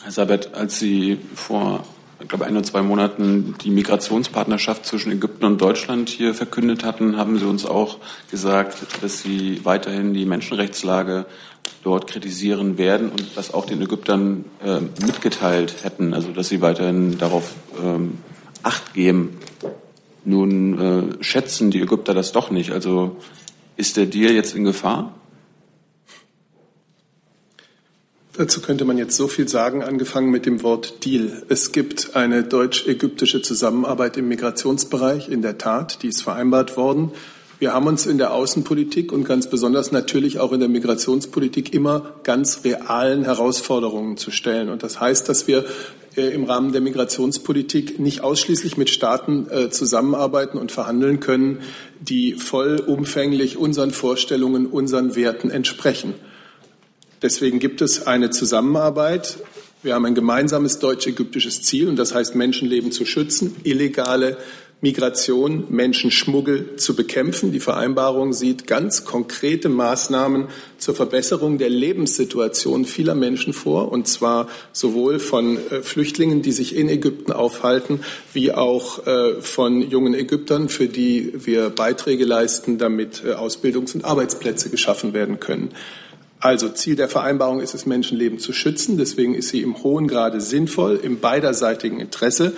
Herr 0.02 0.12
Sabet, 0.12 0.56
als 0.56 0.80
Sie 0.80 1.20
vor 1.36 1.84
ich 2.24 2.30
glaube, 2.30 2.46
ein 2.46 2.56
oder 2.56 2.64
zwei 2.64 2.82
Monaten 2.82 3.56
die 3.62 3.70
Migrationspartnerschaft 3.70 4.86
zwischen 4.86 5.12
Ägypten 5.12 5.46
und 5.46 5.62
Deutschland 5.62 6.10
hier 6.10 6.34
verkündet 6.34 6.86
hatten, 6.86 7.18
haben 7.18 7.38
Sie 7.38 7.46
uns 7.46 7.66
auch 7.66 7.98
gesagt, 8.32 8.78
dass 9.02 9.20
Sie 9.20 9.64
weiterhin 9.66 10.14
die 10.14 10.26
Menschenrechtslage 10.26 11.26
dort 11.84 12.08
kritisieren 12.08 12.78
werden 12.78 13.10
und 13.10 13.36
das 13.36 13.54
auch 13.54 13.66
den 13.66 13.82
Ägyptern 13.82 14.46
äh, 14.64 14.80
mitgeteilt 15.06 15.84
hätten, 15.84 16.14
also 16.14 16.32
dass 16.32 16.50
sie 16.50 16.62
weiterhin 16.62 17.18
darauf 17.18 17.54
ähm, 17.82 18.18
Acht 18.64 18.94
geben. 18.94 19.40
Nun 20.24 20.80
äh, 21.20 21.24
schätzen 21.24 21.70
die 21.70 21.82
Ägypter 21.82 22.14
das 22.14 22.32
doch 22.32 22.50
nicht. 22.50 22.72
Also 22.72 23.18
ist 23.76 23.98
der 23.98 24.06
Deal 24.06 24.32
jetzt 24.32 24.56
in 24.56 24.64
Gefahr? 24.64 25.14
Dazu 28.36 28.62
könnte 28.62 28.84
man 28.84 28.98
jetzt 28.98 29.16
so 29.16 29.28
viel 29.28 29.48
sagen, 29.48 29.84
angefangen 29.84 30.32
mit 30.32 30.48
dem 30.48 30.64
Wort 30.64 31.06
Deal. 31.06 31.44
Es 31.50 31.72
gibt 31.72 32.16
eine 32.16 32.44
deutsch-ägyptische 32.44 33.44
Zusammenarbeit 33.44 34.18
im 34.18 34.28
Migrationsbereich, 34.28 35.30
in 35.30 35.44
der 35.44 35.60
Tat, 35.60 36.02
die 36.02 36.08
ist 36.08 36.24
vereinbart 36.24 36.76
worden. 36.76 37.12
Wir 37.60 37.74
haben 37.74 37.88
uns 37.88 38.06
in 38.06 38.18
der 38.18 38.34
Außenpolitik 38.34 39.12
und 39.12 39.26
ganz 39.26 39.50
besonders 39.50 39.92
natürlich 39.92 40.40
auch 40.40 40.52
in 40.52 40.60
der 40.60 40.70
Migrationspolitik 40.70 41.74
immer 41.74 42.14
ganz 42.24 42.64
realen 42.64 43.24
Herausforderungen 43.24 44.18
zu 44.18 44.32
stellen. 44.32 44.70
Und 44.70 44.84
das 44.84 45.00
heißt, 45.00 45.30
dass 45.30 45.48
wir 45.48 45.66
äh, 46.16 46.28
im 46.34 46.44
Rahmen 46.44 46.72
der 46.74 46.82
Migrationspolitik 46.82 48.00
nicht 48.00 48.22
ausschließlich 48.22 48.78
mit 48.78 48.90
Staaten 48.90 49.48
äh, 49.50 49.70
zusammenarbeiten 49.70 50.58
und 50.58 50.72
verhandeln 50.72 51.20
können, 51.20 51.60
die 52.02 52.34
vollumfänglich 52.34 53.58
unseren 53.58 53.92
Vorstellungen, 53.92 54.66
unseren 54.66 55.16
Werten 55.16 55.50
entsprechen. 55.50 56.16
Deswegen 57.22 57.60
gibt 57.60 57.82
es 57.82 58.06
eine 58.06 58.32
Zusammenarbeit. 58.32 59.38
Wir 59.82 59.96
haben 59.96 60.06
ein 60.06 60.16
gemeinsames 60.16 60.80
deutsch-ägyptisches 60.80 61.62
Ziel, 61.62 61.88
und 61.88 61.98
das 61.98 62.14
heißt, 62.14 62.36
Menschenleben 62.36 62.92
zu 62.92 63.06
schützen, 63.06 63.56
illegale 63.64 64.38
Migration, 64.84 65.64
Menschenschmuggel 65.70 66.76
zu 66.76 66.94
bekämpfen. 66.94 67.54
Die 67.54 67.62
Vereinbarung 67.62 68.34
sieht 68.34 68.68
ganz 68.68 69.06
konkrete 69.06 69.70
Maßnahmen 69.70 70.50
zur 70.78 70.94
Verbesserung 70.94 71.58
der 71.58 71.70
Lebenssituation 71.70 72.84
vieler 72.84 73.16
Menschen 73.16 73.54
vor, 73.54 73.94
und 73.94 74.10
zwar 74.10 74.50
sowohl 74.74 75.20
von 75.20 75.56
äh, 75.56 75.82
Flüchtlingen, 75.82 76.42
die 76.42 76.52
sich 76.52 76.76
in 76.76 76.90
Ägypten 76.90 77.32
aufhalten, 77.32 78.02
wie 78.34 78.52
auch 78.52 79.08
äh, 79.08 79.42
von 79.42 79.82
jungen 79.90 80.14
Ägyptern, 80.14 80.68
für 80.68 80.90
die 80.90 81.32
wir 81.34 81.70
Beiträge 81.70 82.26
leisten, 82.26 82.78
damit 82.78 83.24
äh, 83.26 83.36
Ausbildungs- 83.36 83.96
und 83.96 84.04
Arbeitsplätze 84.04 84.70
geschaffen 84.70 85.14
werden 85.14 85.40
können. 85.40 85.70
Also 86.44 86.68
Ziel 86.68 86.98
der 86.98 87.08
Vereinbarung 87.08 87.62
ist 87.62 87.74
es, 87.74 87.86
Menschenleben 87.86 88.38
zu 88.38 88.52
schützen. 88.52 88.98
Deswegen 88.98 89.34
ist 89.34 89.48
sie 89.48 89.62
im 89.62 89.82
hohen 89.82 90.10
Grade 90.10 90.42
sinnvoll, 90.42 91.00
im 91.02 91.22
beiderseitigen 91.22 92.02
Interesse. 92.02 92.52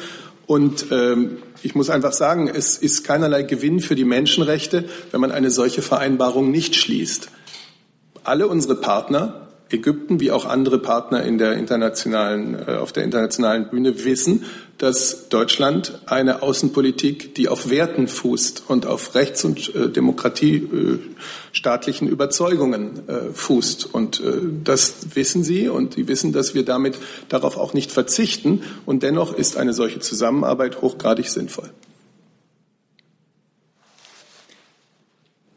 Und 0.48 0.88
ähm, 0.92 1.38
ich 1.64 1.76
muss 1.76 1.90
einfach 1.90 2.14
sagen, 2.14 2.48
es 2.48 2.78
ist 2.78 3.04
keinerlei 3.04 3.44
Gewinn 3.44 3.80
für 3.80 3.96
die 3.96 4.06
Menschenrechte, 4.06 4.86
wenn 5.12 5.22
man 5.22 5.32
eine 5.32 5.50
solche 5.50 5.82
Vereinbarung 5.82 6.52
nicht 6.52 6.76
schließt. 6.76 7.30
Alle 8.24 8.48
unsere 8.48 8.76
Partner 8.76 9.45
Ägypten 9.76 10.20
wie 10.20 10.32
auch 10.32 10.46
andere 10.46 10.80
Partner 10.80 11.24
in 11.24 11.38
der 11.38 11.54
internationalen, 11.54 12.58
äh, 12.68 12.78
auf 12.78 12.92
der 12.92 13.04
internationalen 13.04 13.70
Bühne 13.70 14.04
wissen, 14.04 14.46
dass 14.78 15.30
Deutschland 15.30 16.00
eine 16.08 16.42
Außenpolitik, 16.42 17.36
die 17.36 17.48
auf 17.48 17.70
Werten 17.70 18.08
fußt 18.08 18.64
und 18.68 18.86
auf 18.86 19.16
Rechts- 19.16 19.46
und 19.46 19.74
äh, 19.76 19.90
demokratiestaatlichen 19.90 22.08
Überzeugungen 22.08 23.08
äh, 23.08 23.32
fußt. 23.34 23.94
Und 23.94 24.24
das 24.64 24.94
wissen 25.14 25.44
Sie 25.44 25.68
und 25.70 25.94
Sie 25.94 26.08
wissen, 26.08 26.34
dass 26.34 26.56
wir 26.56 26.66
damit 26.66 26.98
darauf 27.30 27.58
auch 27.58 27.74
nicht 27.74 27.92
verzichten. 27.92 28.64
Und 28.86 29.04
dennoch 29.04 29.36
ist 29.36 29.58
eine 29.58 29.74
solche 29.74 30.00
Zusammenarbeit 30.00 30.82
hochgradig 30.82 31.30
sinnvoll. 31.30 31.70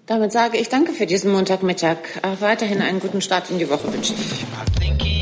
Damit 0.08 0.32
sage 0.32 0.56
ich 0.56 0.70
danke 0.70 0.92
für 0.92 1.04
diesen 1.04 1.30
Montagmittag. 1.30 1.98
Weiterhin 2.40 2.80
einen 2.80 2.98
guten 2.98 3.20
Start 3.20 3.50
in 3.50 3.58
die 3.58 3.68
Woche 3.68 3.92
wünsche 3.92 4.14
ich. 4.14 5.17